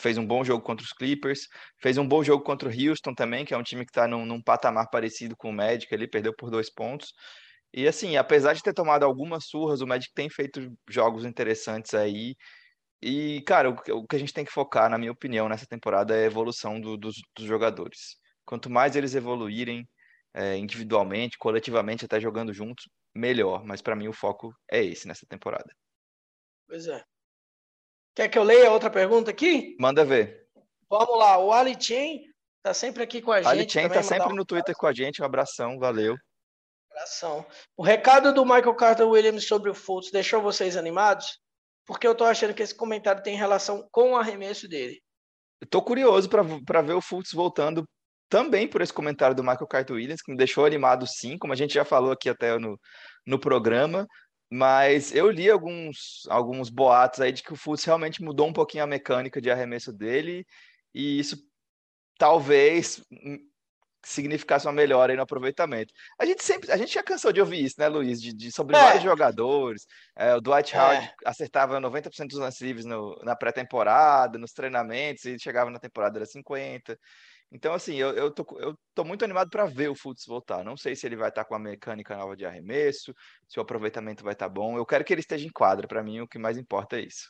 Fez 0.00 0.16
um 0.16 0.26
bom 0.26 0.42
jogo 0.42 0.64
contra 0.64 0.82
os 0.82 0.94
Clippers, 0.94 1.46
fez 1.82 1.98
um 1.98 2.08
bom 2.08 2.24
jogo 2.24 2.42
contra 2.42 2.66
o 2.66 2.72
Houston 2.72 3.14
também, 3.14 3.44
que 3.44 3.52
é 3.52 3.58
um 3.58 3.62
time 3.62 3.84
que 3.84 3.90
está 3.90 4.08
num, 4.08 4.24
num 4.24 4.42
patamar 4.42 4.88
parecido 4.88 5.36
com 5.36 5.50
o 5.50 5.52
Magic, 5.52 5.92
ele 5.92 6.08
perdeu 6.08 6.34
por 6.34 6.50
dois 6.50 6.72
pontos. 6.72 7.12
E 7.72 7.86
assim, 7.86 8.16
apesar 8.16 8.52
de 8.52 8.62
ter 8.62 8.74
tomado 8.74 9.04
algumas 9.04 9.44
surras, 9.46 9.80
o 9.80 9.86
Magic 9.86 10.12
tem 10.12 10.28
feito 10.28 10.72
jogos 10.88 11.24
interessantes 11.24 11.94
aí. 11.94 12.34
E, 13.02 13.42
cara, 13.42 13.70
o, 13.70 14.06
que 14.06 14.16
a 14.16 14.18
gente 14.18 14.32
tem 14.32 14.44
que 14.44 14.52
focar, 14.52 14.90
na 14.90 14.98
minha 14.98 15.12
opinião, 15.12 15.48
nessa 15.48 15.66
temporada 15.66 16.14
é 16.14 16.24
a 16.24 16.26
evolução 16.26 16.80
do, 16.80 16.96
dos, 16.96 17.16
dos, 17.34 17.46
jogadores. 17.46 18.16
Quanto 18.44 18.68
mais 18.68 18.96
eles 18.96 19.14
evoluírem 19.14 19.88
é, 20.34 20.56
individualmente, 20.56 21.38
coletivamente, 21.38 22.04
até 22.04 22.20
jogando 22.20 22.52
juntos, 22.52 22.88
melhor. 23.14 23.64
Mas 23.64 23.80
para 23.80 23.96
mim 23.96 24.08
o 24.08 24.12
foco 24.12 24.52
é 24.70 24.84
esse 24.84 25.08
nessa 25.08 25.24
temporada. 25.26 25.72
Pois 26.68 26.86
é. 26.88 27.02
Quer 28.14 28.28
que 28.28 28.38
eu 28.38 28.42
leia 28.42 28.70
outra 28.70 28.90
pergunta 28.90 29.30
aqui? 29.30 29.76
Manda 29.80 30.04
ver. 30.04 30.46
Vamos 30.90 31.18
lá, 31.18 31.38
o 31.38 31.52
Ali 31.52 31.80
Chen 31.80 32.24
tá 32.62 32.74
sempre 32.74 33.02
aqui 33.02 33.22
com 33.22 33.32
a 33.32 33.40
gente. 33.40 33.50
Ali 33.50 33.70
Chen 33.70 33.88
tá 33.88 34.02
sempre 34.02 34.34
no 34.34 34.44
Twitter 34.44 34.74
com 34.76 34.86
a 34.86 34.92
gente. 34.92 35.22
Um 35.22 35.24
abração, 35.24 35.78
valeu. 35.78 36.16
O 37.76 37.82
recado 37.82 38.32
do 38.32 38.44
Michael 38.44 38.74
Carter 38.74 39.08
Williams 39.08 39.46
sobre 39.46 39.70
o 39.70 39.74
Fultz 39.74 40.10
deixou 40.10 40.42
vocês 40.42 40.76
animados? 40.76 41.38
Porque 41.86 42.06
eu 42.06 42.14
tô 42.14 42.24
achando 42.24 42.54
que 42.54 42.62
esse 42.62 42.74
comentário 42.74 43.22
tem 43.22 43.36
relação 43.36 43.88
com 43.90 44.12
o 44.12 44.16
arremesso 44.16 44.68
dele. 44.68 45.00
Eu 45.60 45.66
tô 45.66 45.82
curioso 45.82 46.28
para 46.28 46.82
ver 46.82 46.94
o 46.94 47.00
Fultz 47.00 47.32
voltando 47.32 47.84
também 48.28 48.68
por 48.68 48.80
esse 48.80 48.92
comentário 48.92 49.34
do 49.34 49.42
Michael 49.42 49.66
Carter 49.66 49.96
Williams, 49.96 50.22
que 50.22 50.30
me 50.30 50.38
deixou 50.38 50.64
animado 50.64 51.06
sim, 51.06 51.36
como 51.36 51.52
a 51.52 51.56
gente 51.56 51.74
já 51.74 51.84
falou 51.84 52.12
aqui 52.12 52.28
até 52.28 52.56
no, 52.58 52.78
no 53.26 53.38
programa. 53.38 54.06
Mas 54.50 55.14
eu 55.14 55.30
li 55.30 55.50
alguns, 55.50 56.26
alguns 56.28 56.70
boatos 56.70 57.20
aí 57.20 57.32
de 57.32 57.42
que 57.42 57.52
o 57.52 57.56
Fultz 57.56 57.84
realmente 57.84 58.22
mudou 58.22 58.48
um 58.48 58.52
pouquinho 58.52 58.84
a 58.84 58.86
mecânica 58.86 59.40
de 59.40 59.50
arremesso 59.50 59.92
dele, 59.92 60.44
e 60.94 61.18
isso 61.20 61.36
talvez 62.18 63.02
significasse 64.02 64.66
uma 64.66 64.72
melhora 64.72 65.14
no 65.14 65.22
aproveitamento. 65.22 65.92
A 66.18 66.24
gente 66.24 66.42
sempre, 66.42 66.70
a 66.70 66.76
gente 66.76 66.94
já 66.94 67.02
cansou 67.02 67.32
de 67.32 67.40
ouvir 67.40 67.64
isso, 67.64 67.76
né, 67.78 67.88
Luiz? 67.88 68.20
De, 68.20 68.32
de 68.32 68.52
sobre 68.52 68.76
é. 68.76 68.80
vários 68.80 69.02
jogadores. 69.02 69.86
É, 70.16 70.34
o 70.34 70.40
Dwight 70.40 70.76
Howard 70.76 71.04
é. 71.06 71.14
acertava 71.24 71.80
90% 71.80 72.28
dos 72.28 72.38
lances 72.38 72.60
livres 72.60 72.84
no, 72.84 73.18
na 73.22 73.36
pré-temporada, 73.36 74.38
nos 74.38 74.52
treinamentos, 74.52 75.24
e 75.24 75.38
chegava 75.38 75.70
na 75.70 75.78
temporada 75.78 76.18
era 76.18 76.26
50%. 76.26 76.96
Então, 77.52 77.74
assim, 77.74 77.96
eu, 77.96 78.10
eu, 78.10 78.30
tô, 78.30 78.46
eu 78.60 78.78
tô 78.94 79.02
muito 79.02 79.24
animado 79.24 79.50
para 79.50 79.66
ver 79.66 79.88
o 79.88 79.94
Fultz 79.94 80.24
voltar. 80.24 80.62
Não 80.64 80.76
sei 80.76 80.94
se 80.94 81.04
ele 81.06 81.16
vai 81.16 81.30
estar 81.30 81.42
tá 81.42 81.48
com 81.48 81.54
a 81.56 81.58
mecânica 81.58 82.16
nova 82.16 82.36
de 82.36 82.46
arremesso, 82.46 83.12
se 83.48 83.58
o 83.58 83.62
aproveitamento 83.62 84.22
vai 84.22 84.34
estar 84.34 84.46
tá 84.46 84.52
bom. 84.52 84.76
Eu 84.76 84.86
quero 84.86 85.04
que 85.04 85.12
ele 85.12 85.20
esteja 85.20 85.46
em 85.46 85.50
quadra. 85.50 85.88
Para 85.88 86.02
mim, 86.02 86.20
o 86.20 86.28
que 86.28 86.38
mais 86.38 86.56
importa 86.56 86.96
é 86.96 87.00
isso. 87.00 87.28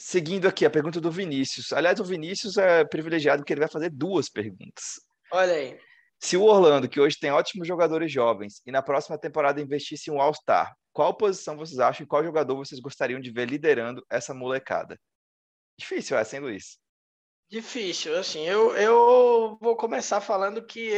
Seguindo 0.00 0.46
aqui 0.46 0.64
a 0.64 0.70
pergunta 0.70 1.00
do 1.00 1.10
Vinícius. 1.10 1.72
Aliás, 1.72 1.98
o 1.98 2.04
Vinícius 2.04 2.56
é 2.56 2.84
privilegiado 2.84 3.42
porque 3.42 3.52
ele 3.52 3.60
vai 3.60 3.68
fazer 3.68 3.90
duas 3.90 4.28
perguntas. 4.28 5.00
Olha 5.32 5.52
aí. 5.52 5.78
Se 6.20 6.36
o 6.36 6.42
Orlando, 6.42 6.88
que 6.88 7.00
hoje 7.00 7.16
tem 7.18 7.30
ótimos 7.30 7.66
jogadores 7.66 8.10
jovens, 8.10 8.60
e 8.66 8.72
na 8.72 8.82
próxima 8.82 9.18
temporada 9.18 9.60
investisse 9.60 10.10
em 10.10 10.14
um 10.14 10.20
All-Star, 10.20 10.74
qual 10.92 11.16
posição 11.16 11.56
vocês 11.56 11.78
acham 11.78 12.04
e 12.04 12.08
qual 12.08 12.24
jogador 12.24 12.56
vocês 12.56 12.80
gostariam 12.80 13.20
de 13.20 13.30
ver 13.30 13.48
liderando 13.48 14.04
essa 14.10 14.34
molecada? 14.34 14.98
Difícil 15.78 16.16
essa, 16.16 16.36
hein, 16.36 16.42
Luiz? 16.42 16.78
Difícil, 17.48 18.18
assim, 18.18 18.46
eu, 18.46 18.76
eu 18.76 19.56
vou 19.60 19.76
começar 19.76 20.20
falando 20.20 20.64
que 20.66 20.90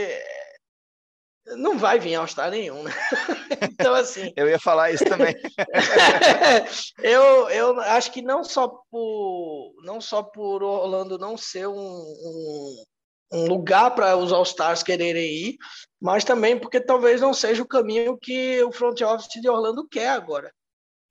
não 1.46 1.78
vai 1.78 1.98
vir 1.98 2.14
All-Star 2.14 2.50
nenhum, 2.50 2.82
né? 2.82 2.92
Então, 3.80 3.94
assim. 3.94 4.32
eu 4.36 4.48
ia 4.48 4.58
falar 4.58 4.90
isso 4.90 5.04
também. 5.04 5.34
eu, 7.02 7.48
eu 7.50 7.80
acho 7.80 8.12
que 8.12 8.22
não 8.22 8.44
só 8.44 8.68
por, 8.90 9.74
não 9.84 10.00
só 10.00 10.22
por 10.22 10.62
Orlando 10.62 11.18
não 11.18 11.36
ser 11.36 11.66
um, 11.66 11.74
um, 11.74 12.84
um 13.32 13.46
lugar 13.46 13.94
para 13.94 14.16
os 14.16 14.32
All-Stars 14.32 14.82
quererem 14.82 15.30
ir, 15.30 15.56
mas 16.00 16.24
também 16.24 16.58
porque 16.58 16.80
talvez 16.80 17.20
não 17.20 17.32
seja 17.32 17.62
o 17.62 17.68
caminho 17.68 18.18
que 18.18 18.62
o 18.62 18.72
front 18.72 19.00
office 19.00 19.40
de 19.40 19.48
Orlando 19.48 19.88
quer 19.88 20.10
agora. 20.10 20.52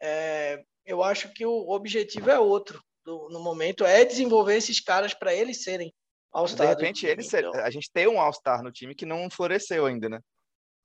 É, 0.02 0.62
eu 0.86 1.04
acho 1.04 1.32
que 1.34 1.46
o 1.46 1.70
objetivo 1.70 2.30
é 2.30 2.40
outro 2.40 2.82
do, 3.04 3.30
no 3.30 3.40
momento, 3.40 3.84
é 3.86 4.06
desenvolver 4.06 4.58
esses 4.58 4.80
caras 4.80 5.14
para 5.14 5.34
eles 5.34 5.64
serem. 5.64 5.94
De 6.56 6.66
repente, 6.66 7.06
eles 7.06 7.34
então. 7.34 7.54
a 7.56 7.70
gente 7.70 7.92
tem 7.92 8.08
um 8.08 8.20
All-Star 8.20 8.62
no 8.62 8.72
time 8.72 8.94
que 8.94 9.06
não 9.06 9.30
floresceu 9.30 9.86
ainda, 9.86 10.08
né? 10.08 10.20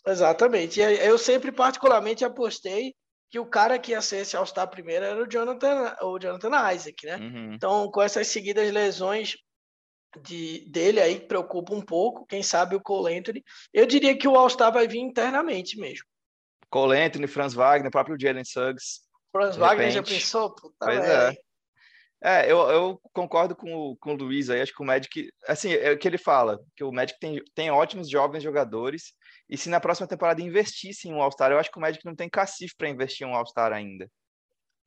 Exatamente. 0.07 0.80
E 0.80 0.82
eu 0.82 1.18
sempre, 1.18 1.53
particularmente, 1.53 2.24
apostei 2.24 2.95
que 3.30 3.38
o 3.38 3.47
cara 3.47 3.78
que 3.78 3.92
ia 3.92 4.01
ser 4.01 4.18
esse 4.18 4.36
All-Star 4.36 4.68
primeiro 4.68 5.05
era 5.05 5.22
o 5.22 5.28
Jonathan, 5.28 5.97
o 6.03 6.18
Jonathan 6.18 6.72
Isaac, 6.72 7.07
né? 7.07 7.16
Uhum. 7.16 7.55
Então, 7.55 7.90
com 7.90 8.01
essas 8.01 8.28
seguidas 8.28 8.70
lesões 8.72 9.36
de, 10.22 10.64
dele 10.68 11.01
aí, 11.01 11.20
preocupa 11.20 11.74
um 11.74 11.82
pouco. 11.82 12.26
Quem 12.26 12.42
sabe 12.42 12.76
o 12.76 12.80
Cole 12.80 13.16
Anthony. 13.16 13.42
Eu 13.72 13.86
diria 13.86 14.16
que 14.16 14.28
o 14.28 14.36
All-Star 14.36 14.72
vai 14.72 14.86
vir 14.86 15.01
internamente 15.01 15.78
mesmo. 15.78 16.07
Cole 16.70 16.99
Anthony, 16.99 17.26
Franz 17.26 17.55
Wagner, 17.55 17.90
próprio 17.90 18.16
Jalen 18.18 18.45
Suggs. 18.45 19.01
Franz 19.32 19.57
Wagner 19.57 19.88
repente. 19.88 20.09
já 20.11 20.16
pensou? 20.16 20.55
Puta 20.55 20.74
pois 20.78 21.05
é. 21.05 21.36
É, 22.27 22.51
eu, 22.51 22.59
eu 22.70 23.01
concordo 23.12 23.55
com 23.55 23.70
o, 23.75 23.97
com 23.99 24.14
o 24.14 24.16
Luiz 24.16 24.49
aí, 24.49 24.62
acho 24.62 24.72
que 24.72 24.83
o 24.83 24.87
Magic, 24.87 25.31
assim, 25.47 25.75
é 25.75 25.93
o 25.93 25.99
que 25.99 26.09
ele 26.09 26.16
fala, 26.16 26.59
que 26.75 26.83
o 26.83 26.91
Magic 26.91 27.20
tem, 27.20 27.43
tem 27.55 27.70
ótimos 27.70 28.09
jovens 28.09 28.43
jogadores, 28.43 29.12
e 29.47 29.59
se 29.59 29.68
na 29.68 29.79
próxima 29.79 30.09
temporada 30.09 30.41
investisse 30.41 31.07
em 31.07 31.12
um 31.12 31.20
All-Star, 31.20 31.53
eu 31.53 31.59
acho 31.59 31.70
que 31.70 31.77
o 31.77 31.81
Magic 31.83 32.03
não 32.03 32.16
tem 32.16 32.31
cacife 32.31 32.75
para 32.79 32.89
investir 32.89 33.27
em 33.27 33.31
um 33.31 33.35
All-Star 33.35 33.75
ainda, 33.75 34.11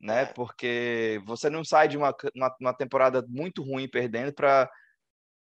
né? 0.02 0.24
É. 0.24 0.26
Porque 0.26 1.22
você 1.28 1.48
não 1.48 1.64
sai 1.64 1.88
de 1.88 1.96
uma, 1.96 2.12
uma, 2.36 2.56
uma 2.60 2.74
temporada 2.74 3.24
muito 3.30 3.62
ruim 3.62 3.88
perdendo 3.88 4.34
para 4.34 4.68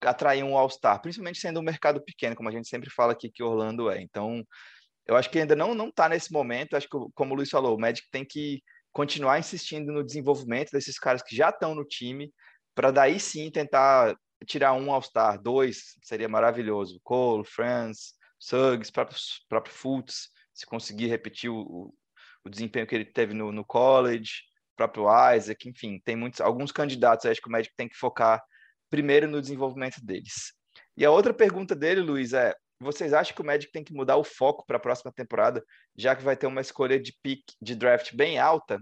atrair 0.02 0.44
um 0.44 0.58
All-Star, 0.58 1.02
principalmente 1.02 1.40
sendo 1.40 1.62
um 1.62 1.64
mercado 1.64 2.04
pequeno, 2.04 2.36
como 2.36 2.50
a 2.50 2.52
gente 2.52 2.68
sempre 2.68 2.90
fala 2.90 3.14
aqui 3.14 3.32
que 3.32 3.42
Orlando 3.42 3.90
é. 3.90 4.02
Então, 4.02 4.44
eu 5.08 5.16
acho 5.16 5.30
que 5.30 5.40
ainda 5.40 5.56
não 5.56 5.74
não 5.74 5.88
está 5.88 6.10
nesse 6.10 6.34
momento, 6.34 6.76
acho 6.76 6.90
que, 6.90 6.98
como 7.14 7.34
o 7.34 7.38
Luiz 7.38 7.50
falou, 7.50 7.74
o 7.78 7.80
Magic 7.80 8.06
tem 8.12 8.26
que 8.26 8.62
continuar 8.96 9.38
insistindo 9.38 9.92
no 9.92 10.06
desenvolvimento 10.06 10.72
desses 10.72 10.98
caras 10.98 11.22
que 11.22 11.36
já 11.36 11.50
estão 11.50 11.76
no 11.76 11.84
time, 11.84 12.34
para 12.74 12.92
daí 12.92 13.20
sim 13.20 13.52
tentar 13.52 14.16
tirar 14.46 14.72
um 14.72 14.90
All-Star, 14.90 15.38
dois, 15.38 15.96
seria 16.02 16.30
maravilhoso. 16.30 17.02
Cole, 17.04 17.44
Franz, 17.46 18.14
Suggs, 18.40 18.90
próprio, 18.90 19.18
próprio 19.50 19.76
Fultz, 19.76 20.30
se 20.54 20.66
conseguir 20.66 21.08
repetir 21.08 21.50
o, 21.50 21.94
o 22.42 22.50
desempenho 22.50 22.88
que 22.88 22.96
ele 22.96 23.04
teve 23.04 23.34
no, 23.34 23.52
no 23.52 23.66
college, 23.66 24.32
próprio 24.78 25.08
Isaac, 25.36 25.68
enfim, 25.68 26.00
tem 26.06 26.16
muitos, 26.16 26.40
alguns 26.40 26.72
candidatos, 26.72 27.26
acho 27.26 27.42
que 27.42 27.50
o 27.50 27.52
médico 27.52 27.76
tem 27.76 27.90
que 27.90 27.98
focar 27.98 28.42
primeiro 28.90 29.28
no 29.28 29.42
desenvolvimento 29.42 30.00
deles. 30.06 30.54
E 30.96 31.04
a 31.04 31.12
outra 31.12 31.34
pergunta 31.34 31.76
dele, 31.76 32.00
Luiz, 32.00 32.32
é: 32.32 32.56
vocês 32.86 33.14
acham 33.14 33.36
que 33.36 33.42
o 33.42 33.46
Magic 33.46 33.72
tem 33.72 33.84
que 33.84 33.94
mudar 33.94 34.16
o 34.18 34.24
foco 34.24 34.66
para 34.66 34.78
a 34.78 34.80
próxima 34.80 35.12
temporada, 35.12 35.64
já 35.96 36.16
que 36.16 36.24
vai 36.24 36.38
ter 36.38 36.48
uma 36.48 36.62
escolha 36.62 37.00
de 37.00 37.14
pick 37.22 37.44
de 37.62 37.76
draft 37.76 38.14
bem 38.14 38.40
alta? 38.40 38.80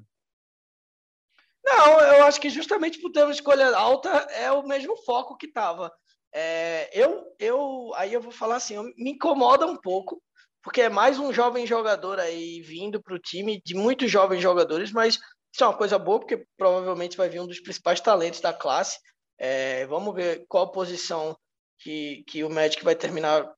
Não, 1.64 2.00
eu 2.00 2.26
acho 2.26 2.42
que 2.42 2.50
justamente 2.50 3.00
por 3.00 3.12
ter 3.12 3.24
uma 3.24 3.32
escolha 3.32 3.76
alta 3.76 4.10
é 4.32 4.52
o 4.52 4.64
mesmo 4.64 4.98
foco 4.98 5.38
que 5.38 5.48
estava. 5.48 5.92
É, 6.34 6.90
eu, 6.92 7.24
eu, 7.40 7.92
aí 7.96 8.14
eu 8.14 8.22
vou 8.22 8.32
falar 8.32 8.58
assim, 8.58 8.76
me 8.98 9.12
incomoda 9.12 9.66
um 9.66 9.78
pouco, 9.78 10.22
porque 10.62 10.82
é 10.82 10.90
mais 10.90 11.20
um 11.20 11.32
jovem 11.32 11.66
jogador 11.66 12.20
aí 12.20 12.62
vindo 12.62 13.02
para 13.02 13.16
o 13.16 13.20
time, 13.20 13.62
de 13.64 13.74
muitos 13.74 14.12
jovens 14.12 14.42
jogadores, 14.42 14.92
mas 14.92 15.16
isso 15.54 15.64
é 15.64 15.68
uma 15.68 15.78
coisa 15.78 15.98
boa, 15.98 16.20
porque 16.20 16.46
provavelmente 16.58 17.16
vai 17.16 17.30
vir 17.30 17.40
um 17.40 17.48
dos 17.48 17.60
principais 17.60 18.02
talentos 18.02 18.42
da 18.42 18.52
classe. 18.52 18.98
É, 19.38 19.86
vamos 19.86 20.14
ver 20.16 20.46
qual 20.48 20.72
posição 20.72 21.38
que, 21.78 22.24
que 22.28 22.44
o 22.44 22.50
Magic 22.50 22.84
vai 22.84 22.96
terminar 22.96 23.50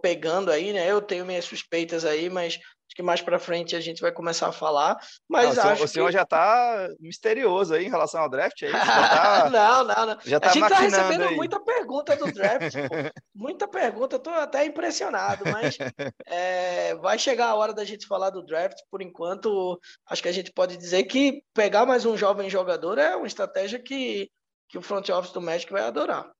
pegando 0.00 0.50
aí, 0.50 0.72
né? 0.72 0.90
Eu 0.90 1.00
tenho 1.00 1.26
minhas 1.26 1.44
suspeitas 1.44 2.04
aí, 2.04 2.30
mas 2.30 2.54
acho 2.54 2.96
que 2.96 3.02
mais 3.02 3.20
para 3.20 3.38
frente 3.38 3.76
a 3.76 3.80
gente 3.80 4.00
vai 4.00 4.10
começar 4.10 4.48
a 4.48 4.52
falar. 4.52 4.98
Mas 5.28 5.56
não, 5.56 5.64
acho 5.64 5.84
o 5.84 5.88
senhor 5.88 6.06
que... 6.06 6.12
já 6.12 6.22
está 6.22 6.88
misterioso 6.98 7.74
aí 7.74 7.84
em 7.84 7.90
relação 7.90 8.22
ao 8.22 8.30
draft 8.30 8.62
aí. 8.62 8.72
Tá... 8.72 9.50
não, 9.52 9.84
não, 9.84 10.06
não. 10.06 10.18
Já 10.24 10.40
tá 10.40 10.50
a 10.50 10.52
gente 10.52 10.62
está 10.64 10.78
recebendo 10.78 11.24
aí. 11.24 11.36
muita 11.36 11.60
pergunta 11.60 12.16
do 12.16 12.32
draft, 12.32 12.74
muita 13.34 13.68
pergunta. 13.68 14.16
Estou 14.16 14.32
até 14.32 14.64
impressionado, 14.64 15.44
mas 15.50 15.76
é, 16.26 16.94
vai 16.96 17.18
chegar 17.18 17.48
a 17.48 17.54
hora 17.54 17.74
da 17.74 17.84
gente 17.84 18.06
falar 18.06 18.30
do 18.30 18.44
draft. 18.44 18.78
Por 18.90 19.02
enquanto, 19.02 19.78
acho 20.08 20.22
que 20.22 20.28
a 20.28 20.32
gente 20.32 20.50
pode 20.52 20.76
dizer 20.76 21.04
que 21.04 21.42
pegar 21.52 21.84
mais 21.84 22.06
um 22.06 22.16
jovem 22.16 22.48
jogador 22.48 22.98
é 22.98 23.14
uma 23.14 23.26
estratégia 23.26 23.78
que, 23.78 24.30
que 24.68 24.78
o 24.78 24.82
front 24.82 25.08
office 25.10 25.32
do 25.32 25.42
Magic 25.42 25.70
vai 25.70 25.82
adorar. 25.82 26.30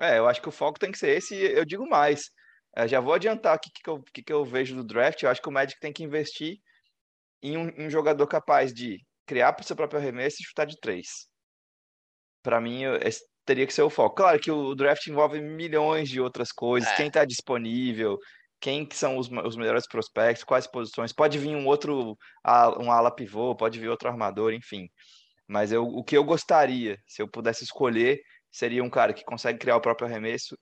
É, 0.00 0.18
eu 0.18 0.26
acho 0.26 0.40
que 0.40 0.48
o 0.48 0.52
foco 0.52 0.78
tem 0.78 0.90
que 0.90 0.98
ser 0.98 1.16
esse. 1.16 1.36
Eu 1.36 1.64
digo 1.64 1.88
mais 1.88 2.30
eu 2.76 2.88
já 2.88 3.00
vou 3.00 3.14
adiantar 3.14 3.56
o 3.56 3.60
que, 3.60 3.70
que, 3.70 3.90
eu, 3.90 4.02
que, 4.12 4.22
que 4.22 4.32
eu 4.32 4.44
vejo 4.44 4.74
do 4.74 4.84
draft. 4.84 5.22
Eu 5.22 5.30
acho 5.30 5.42
que 5.42 5.48
o 5.48 5.52
Magic 5.52 5.78
tem 5.80 5.92
que 5.92 6.02
investir 6.02 6.58
em 7.42 7.56
um, 7.56 7.86
um 7.86 7.90
jogador 7.90 8.26
capaz 8.26 8.72
de 8.72 8.98
criar 9.26 9.52
para 9.52 9.62
o 9.62 9.66
seu 9.66 9.76
próprio 9.76 10.00
arremesso 10.00 10.36
e 10.40 10.44
chutar 10.44 10.64
de 10.64 10.78
três. 10.80 11.26
Para 12.42 12.60
mim, 12.60 12.82
esse 13.02 13.22
teria 13.44 13.66
que 13.66 13.74
ser 13.74 13.82
o 13.82 13.90
foco. 13.90 14.16
Claro 14.16 14.38
que 14.38 14.50
o 14.50 14.74
draft 14.74 15.06
envolve 15.06 15.40
milhões 15.40 16.08
de 16.08 16.20
outras 16.20 16.52
coisas. 16.52 16.88
É. 16.90 16.96
Quem 16.96 17.08
está 17.08 17.24
disponível, 17.24 18.18
quem 18.60 18.86
que 18.86 18.96
são 18.96 19.18
os, 19.18 19.28
os 19.28 19.56
melhores 19.56 19.86
prospectos, 19.86 20.44
quais 20.44 20.66
posições. 20.66 21.12
Pode 21.12 21.38
vir 21.38 21.54
um 21.56 21.66
outro, 21.66 22.16
um 22.80 22.90
ala 22.90 23.14
pivô, 23.14 23.54
pode 23.54 23.78
vir 23.78 23.88
outro 23.88 24.08
armador, 24.08 24.52
enfim. 24.52 24.88
Mas 25.46 25.72
eu, 25.72 25.84
o 25.84 26.02
que 26.04 26.16
eu 26.16 26.24
gostaria, 26.24 26.96
se 27.06 27.20
eu 27.20 27.28
pudesse 27.28 27.64
escolher, 27.64 28.20
seria 28.50 28.82
um 28.82 28.90
cara 28.90 29.12
que 29.12 29.24
consegue 29.24 29.58
criar 29.58 29.76
o 29.76 29.80
próprio 29.80 30.06
arremesso 30.06 30.56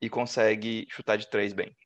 e 0.00 0.08
consegue 0.08 0.86
chutar 0.90 1.16
de 1.16 1.28
três 1.28 1.52
bem. 1.52 1.76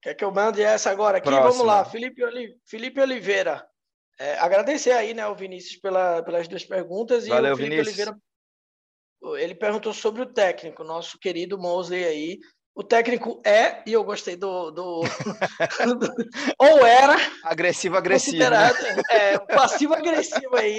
Quer 0.00 0.14
que 0.14 0.24
eu 0.24 0.32
mande 0.32 0.62
essa 0.62 0.90
agora 0.90 1.18
aqui? 1.18 1.28
Próxima. 1.28 1.50
Vamos 1.50 1.66
lá, 1.66 1.84
Felipe, 1.84 2.24
Oli... 2.24 2.58
Felipe 2.66 3.00
Oliveira. 3.00 3.64
É, 4.18 4.34
agradecer 4.38 4.92
aí, 4.92 5.14
né, 5.14 5.26
o 5.26 5.34
Vinícius 5.34 5.80
pela, 5.80 6.22
pelas 6.22 6.48
duas 6.48 6.64
perguntas. 6.64 7.26
Valeu, 7.26 7.50
e 7.50 7.54
o 7.54 7.56
Felipe 7.56 7.76
Vinícius. 7.76 7.98
Oliveira, 7.98 9.42
ele 9.44 9.54
perguntou 9.54 9.92
sobre 9.92 10.22
o 10.22 10.32
técnico, 10.32 10.82
nosso 10.82 11.18
querido 11.18 11.58
Mosley 11.58 12.04
aí. 12.04 12.40
O 12.74 12.82
técnico 12.82 13.40
é, 13.44 13.82
e 13.86 13.92
eu 13.92 14.02
gostei 14.02 14.34
do. 14.34 14.70
do, 14.70 15.02
do 15.02 15.04
ou 16.58 16.86
era. 16.86 17.16
Agressivo, 17.44 17.98
agressivo. 17.98 18.48
Né? 18.48 18.70
É, 19.10 19.38
passivo-agressivo 19.38 20.56
aí. 20.56 20.78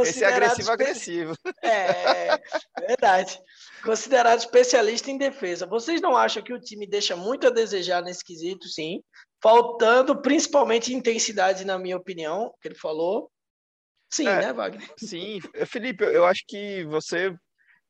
Esse 0.00 0.24
é 0.24 0.26
agressivo-agressivo. 0.26 1.34
É, 1.62 2.40
verdade. 2.88 3.40
Considerado 3.84 4.40
especialista 4.40 5.12
em 5.12 5.16
defesa. 5.16 5.64
Vocês 5.64 6.00
não 6.00 6.16
acham 6.16 6.42
que 6.42 6.52
o 6.52 6.60
time 6.60 6.88
deixa 6.88 7.14
muito 7.14 7.46
a 7.46 7.50
desejar 7.50 8.02
nesse 8.02 8.24
quesito? 8.24 8.66
Sim. 8.66 9.00
Faltando 9.40 10.20
principalmente 10.20 10.92
intensidade, 10.92 11.64
na 11.64 11.78
minha 11.78 11.96
opinião, 11.96 12.52
que 12.60 12.66
ele 12.66 12.74
falou. 12.74 13.30
Sim, 14.10 14.26
é, 14.26 14.40
né, 14.40 14.52
Wagner? 14.52 14.90
Sim. 14.98 15.38
Felipe, 15.66 16.02
eu 16.02 16.24
acho 16.24 16.42
que 16.48 16.82
você 16.86 17.32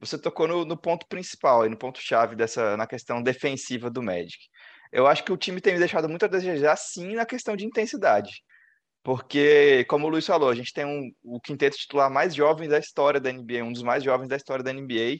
você 0.01 0.19
tocou 0.19 0.47
no, 0.47 0.65
no 0.65 0.77
ponto 0.77 1.07
principal 1.09 1.67
e 1.67 1.69
no 1.69 1.77
ponto 1.77 2.01
chave 2.01 2.37
dessa 2.37 2.77
na 2.77 2.87
questão 2.87 3.23
defensiva 3.23 3.91
do 3.91 4.03
Magic. 4.03 4.39
Eu 4.93 5.07
acho 5.07 5.25
que 5.25 5.33
o 5.33 5.37
time 5.37 5.61
tem 5.61 5.75
me 5.75 5.79
deixado 5.79 6.09
muito 6.09 6.25
a 6.25 6.29
desejar, 6.29 6.77
sim, 6.77 7.15
na 7.15 7.27
questão 7.27 7.57
de 7.57 7.67
intensidade. 7.67 8.43
Porque, 9.03 9.85
como 9.85 10.07
o 10.07 10.11
Luiz 10.11 10.27
falou, 10.27 10.51
a 10.51 10.55
gente 10.55 10.73
tem 10.73 10.85
um, 10.85 11.11
o 11.23 11.41
quinteto 11.41 11.77
titular 11.77 12.11
mais 12.11 12.35
jovem 12.35 12.69
da 12.69 12.79
história 12.79 13.21
da 13.21 13.33
NBA, 13.33 13.65
um 13.65 13.73
dos 13.73 13.83
mais 13.83 14.03
jovens 14.03 14.29
da 14.29 14.37
história 14.37 14.63
da 14.63 14.73
NBA. 14.73 15.19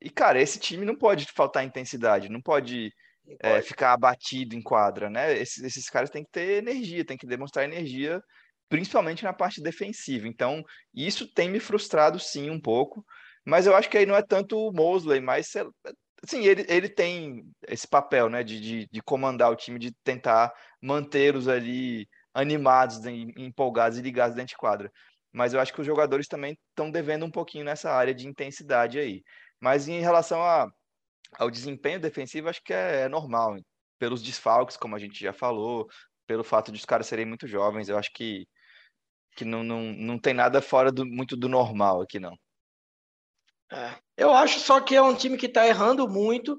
E, 0.00 0.10
cara, 0.10 0.40
esse 0.40 0.58
time 0.58 0.84
não 0.84 0.96
pode 0.96 1.26
faltar 1.26 1.64
intensidade, 1.64 2.28
não 2.28 2.40
pode, 2.40 2.92
não 3.26 3.34
é, 3.34 3.36
pode. 3.50 3.58
É, 3.58 3.62
ficar 3.62 3.92
abatido 3.92 4.54
em 4.54 4.62
quadra, 4.62 5.08
né? 5.08 5.36
Esses, 5.38 5.62
esses 5.62 5.88
caras 5.88 6.10
têm 6.10 6.24
que 6.24 6.30
ter 6.30 6.58
energia, 6.58 7.04
têm 7.04 7.16
que 7.16 7.26
demonstrar 7.26 7.64
energia, 7.64 8.22
principalmente 8.68 9.24
na 9.24 9.32
parte 9.32 9.60
defensiva. 9.60 10.26
Então, 10.26 10.64
isso 10.94 11.26
tem 11.32 11.50
me 11.50 11.60
frustrado, 11.60 12.18
sim, 12.18 12.50
um 12.50 12.60
pouco. 12.60 13.04
Mas 13.44 13.66
eu 13.66 13.74
acho 13.74 13.90
que 13.90 13.98
aí 13.98 14.06
não 14.06 14.16
é 14.16 14.22
tanto 14.22 14.56
o 14.58 14.72
Mosley, 14.72 15.20
mas 15.20 15.52
assim, 16.24 16.44
ele, 16.44 16.64
ele 16.68 16.88
tem 16.88 17.44
esse 17.68 17.86
papel, 17.86 18.28
né, 18.28 18.44
de, 18.44 18.60
de, 18.60 18.88
de 18.90 19.02
comandar 19.02 19.50
o 19.50 19.56
time, 19.56 19.78
de 19.78 19.92
tentar 20.04 20.52
mantê-los 20.80 21.48
ali 21.48 22.08
animados, 22.34 23.04
empolgados 23.06 23.98
e 23.98 24.02
ligados 24.02 24.34
dentro 24.36 24.50
de 24.50 24.56
quadra. 24.56 24.90
Mas 25.32 25.54
eu 25.54 25.60
acho 25.60 25.72
que 25.72 25.80
os 25.80 25.86
jogadores 25.86 26.28
também 26.28 26.56
estão 26.70 26.90
devendo 26.90 27.24
um 27.24 27.30
pouquinho 27.30 27.64
nessa 27.64 27.90
área 27.90 28.14
de 28.14 28.28
intensidade 28.28 28.98
aí. 28.98 29.22
Mas 29.60 29.88
em 29.88 30.00
relação 30.00 30.42
a, 30.42 30.68
ao 31.38 31.50
desempenho 31.50 32.00
defensivo, 32.00 32.48
acho 32.48 32.62
que 32.62 32.72
é, 32.72 33.02
é 33.02 33.08
normal. 33.08 33.56
Pelos 33.98 34.22
desfalques, 34.22 34.76
como 34.76 34.96
a 34.96 34.98
gente 34.98 35.20
já 35.20 35.32
falou, 35.32 35.88
pelo 36.26 36.44
fato 36.44 36.72
de 36.72 36.78
os 36.78 36.84
caras 36.84 37.06
serem 37.06 37.26
muito 37.26 37.46
jovens, 37.46 37.88
eu 37.88 37.98
acho 37.98 38.10
que, 38.12 38.46
que 39.36 39.44
não, 39.44 39.62
não, 39.62 39.82
não 39.92 40.18
tem 40.18 40.34
nada 40.34 40.60
fora 40.62 40.92
do, 40.92 41.06
muito 41.06 41.36
do 41.36 41.48
normal 41.48 42.02
aqui, 42.02 42.20
não. 42.20 42.36
É, 43.72 43.96
eu 44.18 44.32
acho 44.34 44.60
só 44.60 44.80
que 44.80 44.94
é 44.94 45.02
um 45.02 45.14
time 45.14 45.38
que 45.38 45.46
está 45.46 45.66
errando 45.66 46.06
muito. 46.06 46.58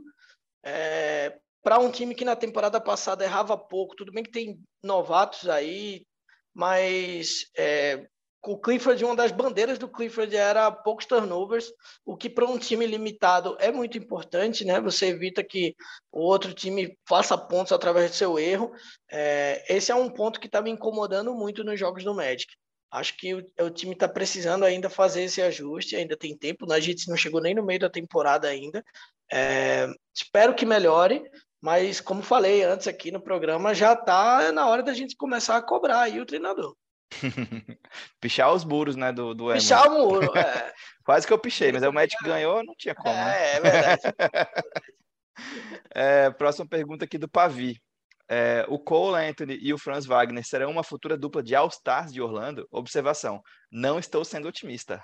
É, 0.65 1.37
para 1.61 1.77
um 1.79 1.91
time 1.91 2.15
que 2.15 2.25
na 2.25 2.35
temporada 2.35 2.81
passada 2.81 3.23
errava 3.23 3.55
pouco, 3.55 3.95
tudo 3.95 4.11
bem 4.11 4.23
que 4.23 4.31
tem 4.31 4.59
novatos 4.83 5.47
aí, 5.47 6.05
mas 6.53 7.45
é, 7.55 8.07
o 8.45 8.57
Clifford, 8.59 9.05
uma 9.05 9.15
das 9.15 9.31
bandeiras 9.31 9.77
do 9.77 9.87
Clifford 9.87 10.35
era 10.35 10.69
poucos 10.69 11.05
turnovers, 11.05 11.71
o 12.05 12.17
que 12.17 12.29
para 12.29 12.45
um 12.45 12.57
time 12.57 12.85
limitado 12.85 13.55
é 13.59 13.71
muito 13.71 13.97
importante, 13.97 14.65
né? 14.65 14.81
Você 14.81 15.07
evita 15.07 15.43
que 15.43 15.75
o 16.11 16.19
outro 16.19 16.53
time 16.53 16.97
faça 17.07 17.37
pontos 17.37 17.71
através 17.71 18.11
do 18.11 18.17
seu 18.17 18.37
erro. 18.37 18.71
É, 19.09 19.63
esse 19.73 19.91
é 19.91 19.95
um 19.95 20.09
ponto 20.09 20.39
que 20.39 20.47
está 20.47 20.61
me 20.61 20.71
incomodando 20.71 21.33
muito 21.33 21.63
nos 21.63 21.79
jogos 21.79 22.03
do 22.03 22.13
Magic. 22.13 22.53
Acho 22.93 23.17
que 23.17 23.33
o, 23.33 23.43
o 23.59 23.69
time 23.71 23.93
está 23.93 24.07
precisando 24.07 24.63
ainda 24.63 24.87
fazer 24.87 25.23
esse 25.23 25.41
ajuste, 25.41 25.95
ainda 25.95 26.15
tem 26.15 26.37
tempo, 26.37 26.67
né? 26.67 26.75
a 26.75 26.79
gente 26.79 27.09
não 27.09 27.17
chegou 27.17 27.41
nem 27.41 27.55
no 27.55 27.65
meio 27.65 27.79
da 27.79 27.89
temporada 27.89 28.47
ainda. 28.47 28.85
É, 29.31 29.87
espero 30.15 30.53
que 30.53 30.63
melhore, 30.63 31.23
mas 31.59 31.99
como 31.99 32.21
falei 32.21 32.63
antes 32.63 32.87
aqui 32.87 33.11
no 33.11 33.19
programa, 33.19 33.73
já 33.73 33.93
está 33.93 34.51
na 34.51 34.67
hora 34.67 34.83
da 34.83 34.93
gente 34.93 35.15
começar 35.15 35.57
a 35.57 35.61
cobrar 35.61 36.01
aí 36.01 36.21
o 36.21 36.25
treinador. 36.25 36.75
Pichar 38.21 38.53
os 38.53 38.63
muros, 38.63 38.95
né, 38.95 39.11
do, 39.11 39.33
do 39.33 39.51
Pichar 39.51 39.87
o 39.87 39.97
muro, 39.97 40.37
é. 40.37 40.71
Quase 41.03 41.25
que 41.25 41.33
eu 41.33 41.39
pichei, 41.39 41.71
mas 41.71 41.81
o 41.81 41.91
Magic 41.91 42.23
ganhou, 42.23 42.63
não 42.63 42.75
tinha 42.77 42.93
como. 42.93 43.09
É, 43.09 43.15
né? 43.15 43.55
é 43.55 43.59
verdade. 43.59 44.01
é, 45.89 46.29
próxima 46.29 46.67
pergunta 46.67 47.05
aqui 47.05 47.17
do 47.17 47.27
Pavi. 47.27 47.81
É, 48.29 48.65
o 48.69 48.79
Cole 48.79 49.25
Anthony 49.25 49.57
e 49.61 49.73
o 49.73 49.77
Franz 49.77 50.05
Wagner 50.05 50.45
serão 50.45 50.71
uma 50.71 50.83
futura 50.83 51.17
dupla 51.17 51.43
de 51.43 51.53
All-Stars 51.55 52.13
de 52.13 52.21
Orlando? 52.21 52.67
Observação: 52.71 53.41
não 53.71 53.99
estou 53.99 54.23
sendo 54.23 54.47
otimista. 54.47 55.01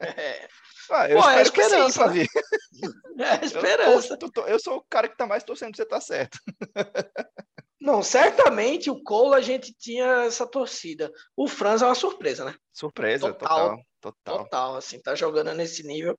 é. 0.00 0.48
ah, 0.90 1.08
eu 1.08 1.20
Pô, 1.20 1.28
é 1.28 1.42
esperança. 1.42 2.12
Sim, 2.12 2.26
é 3.18 3.44
esperança. 3.44 4.18
Eu, 4.20 4.30
tô, 4.30 4.46
eu, 4.46 4.60
sou 4.60 4.76
o 4.76 4.84
cara 4.88 5.08
que 5.08 5.14
está 5.14 5.26
mais 5.26 5.42
torcendo 5.42 5.72
que 5.72 5.78
você 5.78 5.86
tá 5.86 6.00
certo. 6.00 6.38
Não, 7.80 8.02
certamente 8.02 8.90
o 8.90 9.00
Cole 9.02 9.36
a 9.36 9.40
gente 9.40 9.72
tinha 9.72 10.24
essa 10.24 10.46
torcida. 10.46 11.12
O 11.36 11.46
Franz 11.46 11.80
é 11.80 11.86
uma 11.86 11.94
surpresa, 11.94 12.44
né? 12.44 12.54
Surpresa, 12.72 13.32
total. 13.32 13.48
Total, 13.58 13.84
total. 14.00 14.38
total 14.44 14.76
assim, 14.76 15.00
tá 15.00 15.14
jogando 15.14 15.54
nesse 15.54 15.86
nível. 15.86 16.16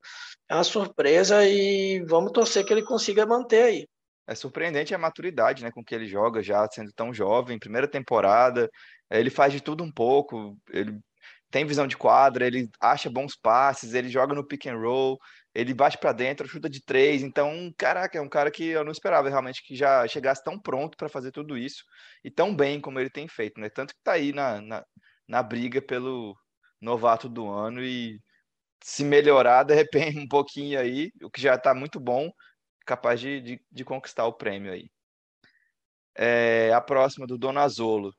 É 0.48 0.54
uma 0.54 0.64
surpresa 0.64 1.44
e 1.46 2.02
vamos 2.06 2.32
torcer 2.32 2.64
que 2.64 2.72
ele 2.72 2.82
consiga 2.82 3.26
manter 3.26 3.62
aí 3.62 3.88
é 4.30 4.34
surpreendente 4.36 4.94
a 4.94 4.98
maturidade, 4.98 5.64
né, 5.64 5.72
com 5.72 5.84
que 5.84 5.92
ele 5.92 6.06
joga 6.06 6.40
já 6.40 6.64
sendo 6.70 6.92
tão 6.92 7.12
jovem, 7.12 7.58
primeira 7.58 7.88
temporada, 7.88 8.70
ele 9.10 9.28
faz 9.28 9.52
de 9.52 9.60
tudo 9.60 9.82
um 9.82 9.90
pouco, 9.90 10.56
ele 10.70 10.96
tem 11.50 11.66
visão 11.66 11.84
de 11.84 11.96
quadra, 11.96 12.46
ele 12.46 12.70
acha 12.80 13.10
bons 13.10 13.34
passes, 13.36 13.92
ele 13.92 14.08
joga 14.08 14.32
no 14.32 14.46
pick 14.46 14.66
and 14.66 14.76
roll, 14.76 15.18
ele 15.52 15.74
bate 15.74 15.98
para 15.98 16.12
dentro, 16.12 16.46
chuta 16.46 16.70
de 16.70 16.80
três, 16.80 17.22
então, 17.22 17.72
caraca, 17.76 18.18
é 18.18 18.20
um 18.20 18.28
cara 18.28 18.52
que 18.52 18.66
eu 18.66 18.84
não 18.84 18.92
esperava 18.92 19.28
realmente 19.28 19.64
que 19.64 19.74
já 19.74 20.06
chegasse 20.06 20.44
tão 20.44 20.56
pronto 20.60 20.96
para 20.96 21.08
fazer 21.08 21.32
tudo 21.32 21.58
isso 21.58 21.82
e 22.22 22.30
tão 22.30 22.54
bem 22.54 22.80
como 22.80 23.00
ele 23.00 23.10
tem 23.10 23.26
feito, 23.26 23.60
né? 23.60 23.68
Tanto 23.68 23.92
que 23.92 24.00
tá 24.04 24.12
aí 24.12 24.32
na, 24.32 24.60
na, 24.60 24.84
na 25.26 25.42
briga 25.42 25.82
pelo 25.82 26.36
novato 26.80 27.28
do 27.28 27.48
ano 27.48 27.82
e 27.82 28.20
se 28.82 29.04
melhorar 29.04 29.64
de 29.64 29.74
repente 29.74 30.18
um 30.20 30.28
pouquinho 30.28 30.78
aí, 30.78 31.10
o 31.22 31.30
que 31.30 31.40
já 31.40 31.56
está 31.56 31.74
muito 31.74 31.98
bom, 31.98 32.30
capaz 32.86 33.20
de, 33.20 33.40
de, 33.40 33.60
de 33.70 33.84
conquistar 33.84 34.26
o 34.26 34.32
prêmio 34.32 34.72
aí. 34.72 34.90
É, 36.16 36.72
a 36.72 36.80
próxima 36.80 37.26
do 37.26 37.38
Donazolo. 37.38 38.12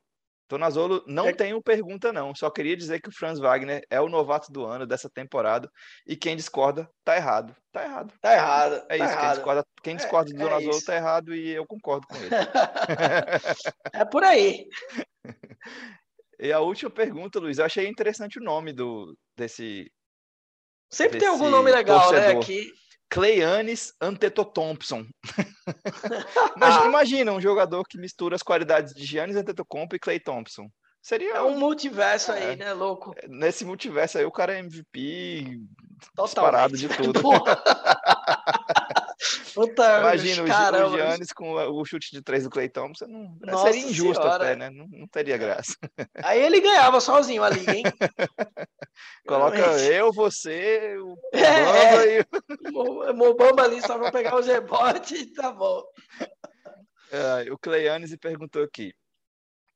Donazolo 0.49 1.03
não 1.07 1.29
é... 1.29 1.33
tenho 1.33 1.61
pergunta 1.61 2.11
não, 2.11 2.35
só 2.35 2.49
queria 2.49 2.75
dizer 2.75 3.01
que 3.01 3.07
o 3.07 3.13
Franz 3.13 3.39
Wagner 3.39 3.81
é 3.89 4.01
o 4.01 4.09
novato 4.09 4.51
do 4.51 4.65
ano 4.65 4.85
dessa 4.85 5.09
temporada 5.09 5.69
e 6.05 6.15
quem 6.15 6.35
discorda 6.35 6.89
tá 7.05 7.15
errado. 7.15 7.55
Tá 7.71 7.83
errado. 7.83 8.13
Tá 8.19 8.33
errado. 8.33 8.75
É 8.89 8.97
tá 8.97 9.05
isso, 9.05 9.05
errado. 9.05 9.21
Quem 9.21 9.31
discorda, 9.31 9.65
quem 9.81 9.95
discorda 9.95 10.29
é, 10.29 10.33
do 10.33 10.39
Donazolo 10.39 10.77
é 10.77 10.85
tá 10.85 10.95
errado 10.95 11.33
e 11.33 11.49
eu 11.51 11.65
concordo 11.65 12.05
com 12.05 12.15
ele. 12.17 12.29
é 13.93 14.05
por 14.05 14.23
aí. 14.23 14.67
E 16.43 16.51
a 16.51 16.59
última 16.59 16.89
pergunta, 16.89 17.39
Luiz, 17.39 17.59
eu 17.59 17.65
achei 17.65 17.87
interessante 17.87 18.39
o 18.39 18.43
nome 18.43 18.73
do 18.73 19.15
desse 19.37 19.91
Sempre 20.89 21.19
desse 21.19 21.25
tem 21.25 21.29
algum 21.29 21.51
nome 21.51 21.71
legal, 21.71 22.11
né, 22.11 22.17
torcedor. 22.17 22.33
né, 22.33 22.39
aqui. 22.39 22.71
Cleanes 23.11 23.93
Antetokounmpo. 23.99 24.85
imagina, 26.55 26.85
imagina, 26.87 27.31
um 27.33 27.41
jogador 27.41 27.83
que 27.83 27.97
mistura 27.97 28.35
as 28.37 28.41
qualidades 28.41 28.93
de 28.93 29.05
Giannis 29.05 29.35
Antetokounmpo 29.35 29.97
e 29.97 29.99
Clay 29.99 30.17
Thompson. 30.17 30.69
Seria 31.01 31.33
é 31.33 31.41
um 31.41 31.59
multiverso 31.59 32.31
é, 32.31 32.51
aí, 32.51 32.55
né, 32.55 32.73
louco? 32.73 33.13
Nesse 33.27 33.65
multiverso 33.65 34.17
aí 34.17 34.23
o 34.23 34.31
cara 34.31 34.53
é 34.53 34.59
MVP 34.59 35.59
Totalmente. 36.15 36.25
disparado 36.25 36.77
de 36.77 36.87
tudo. 36.87 37.21
Puta, 39.53 39.99
Imagina 39.99 40.47
caramba. 40.47 40.87
o 40.87 40.97
Giannis 40.97 41.33
com 41.33 41.53
o 41.53 41.85
chute 41.85 42.11
de 42.11 42.21
três 42.21 42.43
do 42.43 42.49
Clay 42.49 42.69
Thompson. 42.69 43.05
Não, 43.07 43.37
Nossa 43.41 43.71
seria 43.71 43.89
injusto 43.89 44.21
senhora. 44.21 44.43
até, 44.43 44.55
né? 44.55 44.69
Não, 44.69 44.87
não, 44.87 45.07
teria 45.07 45.37
graça. 45.37 45.75
Aí 46.23 46.41
ele 46.41 46.61
ganhava 46.61 46.99
sozinho 46.99 47.43
ali, 47.43 47.65
hein? 47.69 47.83
Coloca 49.27 49.57
eu, 49.81 50.11
você, 50.11 50.97
o 50.97 51.15
Mobamba 51.33 52.07
é, 52.07 52.19
e 53.09 53.13
Mobamba 53.13 53.63
ali 53.63 53.81
só 53.81 53.97
pra 53.97 54.11
pegar 54.11 54.35
o 54.35 54.41
rebotes 54.41 55.21
e 55.21 55.33
tá 55.33 55.51
bom. 55.51 55.83
É, 57.11 57.51
o 57.51 57.57
Cleanes 57.57 58.15
perguntou 58.17 58.63
aqui: 58.63 58.93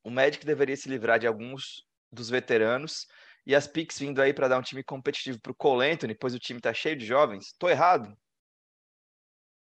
o 0.04 0.10
Magic 0.10 0.44
deveria 0.44 0.76
se 0.76 0.88
livrar 0.88 1.18
de 1.18 1.26
alguns 1.26 1.84
dos 2.10 2.30
veteranos 2.30 3.06
e 3.46 3.54
as 3.54 3.66
picks 3.66 3.98
vindo 3.98 4.20
aí 4.20 4.32
para 4.32 4.48
dar 4.48 4.58
um 4.58 4.62
time 4.62 4.82
competitivo 4.82 5.40
para 5.40 5.52
o 5.52 5.54
Cole 5.54 5.90
Anthony, 5.90 6.14
pois 6.14 6.34
o 6.34 6.38
time 6.38 6.60
tá 6.60 6.72
cheio 6.74 6.96
de 6.96 7.06
jovens? 7.06 7.54
Tô 7.58 7.68
errado? 7.68 8.16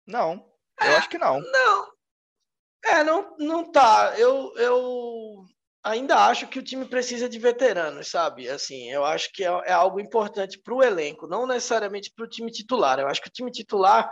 Não, 0.07 0.33
eu 0.81 0.87
é, 0.87 0.95
acho 0.97 1.09
que 1.09 1.17
não. 1.17 1.39
Não. 1.39 1.95
É, 2.83 3.03
não, 3.03 3.35
não 3.39 3.71
tá. 3.71 4.13
Eu, 4.17 4.53
eu 4.57 5.45
ainda 5.83 6.25
acho 6.25 6.47
que 6.47 6.59
o 6.59 6.63
time 6.63 6.85
precisa 6.85 7.27
de 7.27 7.39
veteranos, 7.39 8.09
sabe? 8.09 8.49
Assim, 8.49 8.91
eu 8.91 9.03
acho 9.03 9.31
que 9.31 9.43
é, 9.43 9.47
é 9.47 9.71
algo 9.71 9.99
importante 9.99 10.59
para 10.59 10.73
o 10.73 10.83
elenco, 10.83 11.27
não 11.27 11.47
necessariamente 11.47 12.11
para 12.15 12.25
o 12.25 12.29
time 12.29 12.51
titular. 12.51 12.99
Eu 12.99 13.07
acho 13.07 13.21
que 13.21 13.29
o 13.29 13.31
time 13.31 13.51
titular 13.51 14.11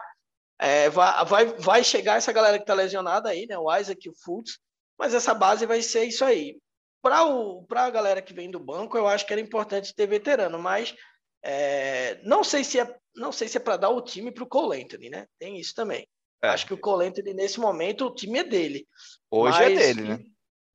é, 0.60 0.90
vai, 0.90 1.26
vai, 1.26 1.46
vai 1.46 1.84
chegar 1.84 2.18
essa 2.18 2.32
galera 2.32 2.58
que 2.58 2.64
está 2.64 2.74
lesionada 2.74 3.30
aí, 3.30 3.46
né? 3.48 3.58
O 3.58 3.76
Isaac 3.76 4.10
o 4.10 4.14
Fultz, 4.24 4.60
mas 4.98 5.14
essa 5.14 5.34
base 5.34 5.66
vai 5.66 5.82
ser 5.82 6.06
isso 6.06 6.24
aí. 6.24 6.58
Para 7.02 7.86
a 7.86 7.90
galera 7.90 8.22
que 8.22 8.34
vem 8.34 8.50
do 8.50 8.60
banco, 8.60 8.98
eu 8.98 9.08
acho 9.08 9.26
que 9.26 9.34
era 9.34 9.42
importante 9.42 9.94
ter 9.94 10.08
veterano, 10.08 10.58
mas 10.58 10.96
é, 11.44 12.20
não 12.24 12.44
sei 12.44 12.64
se 12.64 12.80
é 12.80 12.96
não 13.16 13.32
sei 13.32 13.48
se 13.48 13.58
é 13.58 13.60
para 13.60 13.78
dar 13.78 13.90
o 13.90 14.02
time 14.02 14.32
para 14.32 14.44
o 14.44 14.48
Cole 14.48 14.82
Anthony, 14.82 15.10
né? 15.10 15.28
Tem 15.38 15.60
isso 15.60 15.74
também. 15.76 16.08
É. 16.44 16.50
Acho 16.50 16.68
que 16.68 16.74
o 16.74 16.78
Colentoni, 16.78 17.34
nesse 17.34 17.60
momento, 17.60 18.06
o 18.06 18.14
time 18.14 18.40
é 18.40 18.44
dele. 18.44 18.86
Hoje 19.32 19.64
é 19.64 19.70
dele, 19.70 20.02
né? 20.02 20.20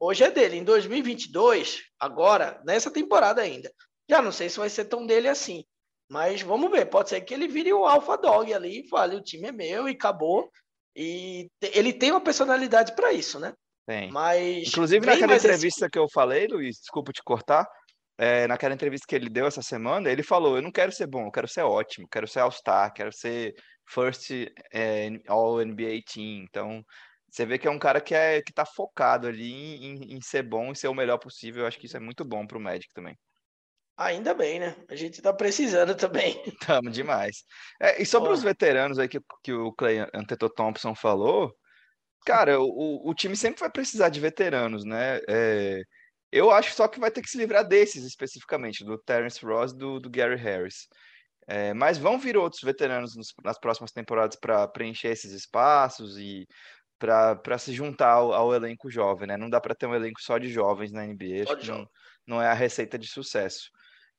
Hoje 0.00 0.24
é 0.24 0.30
dele. 0.30 0.56
Em 0.56 0.64
2022, 0.64 1.82
agora, 2.00 2.60
nessa 2.64 2.90
temporada 2.90 3.42
ainda, 3.42 3.70
já 4.08 4.22
não 4.22 4.32
sei 4.32 4.48
se 4.48 4.58
vai 4.58 4.70
ser 4.70 4.86
tão 4.86 5.06
dele 5.06 5.28
assim. 5.28 5.64
Mas 6.10 6.40
vamos 6.40 6.70
ver, 6.70 6.86
pode 6.86 7.10
ser 7.10 7.20
que 7.20 7.34
ele 7.34 7.46
vire 7.46 7.70
o 7.70 7.84
alpha 7.84 8.16
dog 8.16 8.52
ali 8.54 8.80
e 8.80 8.88
fale, 8.88 9.14
o 9.14 9.22
time 9.22 9.48
é 9.48 9.52
meu 9.52 9.86
e 9.86 9.92
acabou. 9.92 10.50
E 10.96 11.48
ele 11.60 11.92
tem 11.92 12.12
uma 12.12 12.20
personalidade 12.20 12.94
para 12.96 13.12
isso, 13.12 13.38
né? 13.38 13.52
Tem. 13.86 14.10
Mas 14.10 14.68
Inclusive, 14.68 15.04
naquela 15.04 15.36
entrevista 15.36 15.84
esse... 15.84 15.90
que 15.90 15.98
eu 15.98 16.08
falei, 16.08 16.46
Luiz, 16.46 16.78
desculpa 16.78 17.12
te 17.12 17.22
cortar, 17.22 17.68
é, 18.18 18.48
naquela 18.48 18.74
entrevista 18.74 19.06
que 19.08 19.14
ele 19.14 19.30
deu 19.30 19.46
essa 19.46 19.62
semana, 19.62 20.10
ele 20.10 20.24
falou: 20.24 20.56
Eu 20.56 20.62
não 20.62 20.72
quero 20.72 20.90
ser 20.90 21.06
bom, 21.06 21.26
eu 21.26 21.30
quero 21.30 21.46
ser 21.46 21.62
ótimo, 21.62 22.08
quero 22.10 22.26
ser 22.26 22.40
All-Star, 22.40 22.92
quero 22.92 23.12
ser 23.12 23.54
First 23.86 24.30
é, 24.72 25.08
All-NBA 25.28 26.02
Team. 26.12 26.42
Então, 26.42 26.84
você 27.30 27.46
vê 27.46 27.58
que 27.58 27.68
é 27.68 27.70
um 27.70 27.78
cara 27.78 28.00
que, 28.00 28.14
é, 28.14 28.42
que 28.42 28.52
tá 28.52 28.66
focado 28.66 29.28
ali 29.28 29.52
em, 29.52 30.16
em 30.16 30.20
ser 30.20 30.42
bom 30.42 30.72
e 30.72 30.76
ser 30.76 30.88
o 30.88 30.94
melhor 30.94 31.18
possível. 31.18 31.62
Eu 31.62 31.68
acho 31.68 31.78
que 31.78 31.86
isso 31.86 31.96
é 31.96 32.00
muito 32.00 32.24
bom 32.24 32.46
pro 32.46 32.60
Magic 32.60 32.92
também. 32.92 33.16
Ainda 33.96 34.32
bem, 34.32 34.60
né? 34.60 34.76
A 34.88 34.94
gente 34.94 35.20
tá 35.20 35.32
precisando 35.32 35.94
também. 35.94 36.40
Tamo 36.66 36.90
demais. 36.90 37.44
É, 37.80 38.00
e 38.00 38.06
sobre 38.06 38.32
os 38.32 38.42
veteranos 38.42 38.98
aí 38.98 39.08
que, 39.08 39.20
que 39.42 39.52
o 39.52 39.72
Clay 39.72 39.98
Anteto 40.14 40.48
Thompson 40.48 40.94
falou, 40.94 41.52
cara, 42.24 42.60
o, 42.60 43.08
o 43.08 43.14
time 43.14 43.36
sempre 43.36 43.60
vai 43.60 43.70
precisar 43.70 44.08
de 44.08 44.20
veteranos, 44.20 44.84
né? 44.84 45.20
É, 45.28 45.82
eu 46.30 46.50
acho 46.50 46.74
só 46.74 46.86
que 46.88 47.00
vai 47.00 47.10
ter 47.10 47.22
que 47.22 47.30
se 47.30 47.38
livrar 47.38 47.66
desses 47.66 48.04
especificamente, 48.04 48.84
do 48.84 48.98
Terence 48.98 49.44
Ross 49.44 49.72
e 49.72 49.76
do, 49.76 50.00
do 50.00 50.10
Gary 50.10 50.36
Harris. 50.36 50.86
É, 51.46 51.72
mas 51.72 51.96
vão 51.96 52.18
vir 52.18 52.36
outros 52.36 52.62
veteranos 52.62 53.16
nos, 53.16 53.32
nas 53.42 53.58
próximas 53.58 53.90
temporadas 53.90 54.36
para 54.38 54.68
preencher 54.68 55.08
esses 55.08 55.32
espaços 55.32 56.18
e 56.18 56.46
para 56.98 57.56
se 57.58 57.72
juntar 57.72 58.10
ao, 58.10 58.32
ao, 58.34 58.54
elenco 58.54 58.90
jovem, 58.90 59.28
né? 59.28 59.36
Não 59.36 59.48
dá 59.48 59.60
para 59.60 59.74
ter 59.74 59.86
um 59.86 59.94
elenco 59.94 60.20
só 60.20 60.36
de 60.36 60.50
jovens 60.50 60.92
na 60.92 61.06
NBA, 61.06 61.44
acho 61.44 61.56
que 61.56 61.68
não, 61.68 61.88
não 62.26 62.42
é 62.42 62.48
a 62.48 62.54
receita 62.54 62.98
de 62.98 63.06
sucesso. 63.06 63.70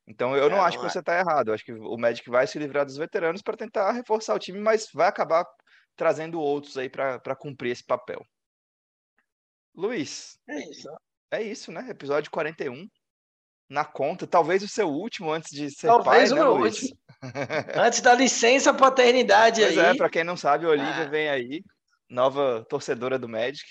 Então 0.08 0.36
eu 0.36 0.48
é, 0.48 0.50
não 0.50 0.60
acho 0.60 0.78
não 0.78 0.82
que 0.82 0.88
é. 0.88 0.92
você 0.92 1.00
está 1.00 1.20
errado. 1.20 1.50
Eu 1.50 1.54
acho 1.54 1.64
que 1.64 1.74
o 1.74 1.98
Magic 1.98 2.28
vai 2.30 2.48
se 2.48 2.58
livrar 2.58 2.84
dos 2.84 2.98
veteranos 2.98 3.44
para 3.44 3.58
tentar 3.58 3.92
reforçar 3.92 4.34
o 4.34 4.40
time, 4.40 4.60
mas 4.60 4.88
vai 4.92 5.08
acabar 5.08 5.46
trazendo 5.96 6.40
outros 6.42 6.78
aí 6.78 6.90
para 6.90 7.36
cumprir 7.36 7.72
esse 7.72 7.86
papel. 7.86 8.26
Luiz. 9.76 10.40
É 10.50 10.68
isso. 10.68 10.90
É 11.32 11.42
isso, 11.42 11.72
né? 11.72 11.88
Episódio 11.90 12.32
41 12.32 12.88
na 13.70 13.86
conta, 13.86 14.26
talvez 14.26 14.64
o 14.64 14.68
seu 14.68 14.90
último 14.90 15.32
antes 15.32 15.52
de 15.52 15.70
ser 15.70 15.88
talvez 15.88 16.32
pai, 16.32 16.40
né, 16.40 16.44
Luiz? 16.44 16.92
antes 17.76 18.02
da 18.02 18.16
licença 18.16 18.74
paternidade 18.74 19.62
pois 19.62 19.78
é, 19.78 19.90
aí. 19.90 19.96
é, 19.96 19.98
para 19.98 20.10
quem 20.10 20.24
não 20.24 20.36
sabe, 20.36 20.66
a 20.66 20.70
Olivia 20.70 21.04
ah. 21.04 21.08
vem 21.08 21.30
aí, 21.30 21.64
nova 22.10 22.66
torcedora 22.68 23.20
do 23.20 23.30
Magic. 23.30 23.70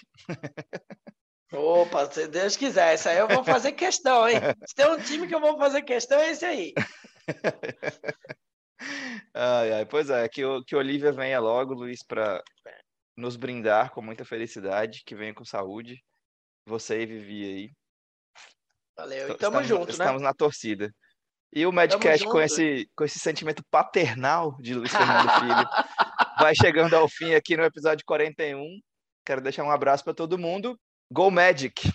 Opa, 1.53 2.09
se 2.13 2.29
Deus 2.29 2.57
quiser, 2.57 2.95
isso 2.95 3.09
aí 3.09 3.19
eu 3.19 3.27
vou 3.27 3.43
fazer 3.43 3.73
questão, 3.73 4.29
hein? 4.29 4.37
Se 4.67 4.75
tem 4.75 4.87
um 4.87 5.01
time 5.01 5.27
que 5.27 5.35
eu 5.35 5.41
vou 5.41 5.59
fazer 5.59 5.83
questão, 5.83 6.21
é 6.21 6.31
esse 6.31 6.45
aí. 6.45 6.75
ai, 9.35 9.73
ai, 9.73 9.87
pois 9.87 10.11
é, 10.11 10.29
que, 10.29 10.43
que 10.65 10.77
Olivia 10.77 11.11
venha 11.11 11.41
logo, 11.41 11.75
Luiz, 11.75 12.05
para 12.05 12.41
nos 13.17 13.35
brindar 13.35 13.91
com 13.93 14.03
muita 14.03 14.25
felicidade, 14.25 15.03
que 15.05 15.17
venha 15.17 15.35
com 15.35 15.45
saúde. 15.45 15.97
Você 16.69 17.03
e 17.03 17.07
Vivi 17.07 17.45
aí. 17.45 17.71
Valeu, 18.97 19.31
e 19.31 19.35
tamo 19.37 19.61
estamos, 19.61 19.67
junto, 19.67 19.87
né? 19.87 19.93
Estamos 19.93 20.23
na 20.23 20.35
torcida. 20.35 20.95
E 21.53 21.65
o 21.65 21.73
Madcast 21.73 22.27
com 22.27 22.41
esse, 22.41 22.87
com 22.95 23.05
esse 23.05 23.19
sentimento 23.19 23.63
paternal 23.71 24.55
de 24.61 24.75
Luiz 24.75 24.93
Fernando 24.93 25.31
Filho 25.41 25.69
vai 26.39 26.55
chegando 26.55 26.95
ao 26.95 27.09
fim 27.09 27.35
aqui 27.35 27.57
no 27.57 27.65
episódio 27.65 28.05
41. 28.05 28.63
Quero 29.25 29.41
deixar 29.41 29.65
um 29.65 29.71
abraço 29.71 30.05
para 30.05 30.13
todo 30.13 30.39
mundo. 30.39 30.79
Go 31.11 31.31
Magic! 31.31 31.91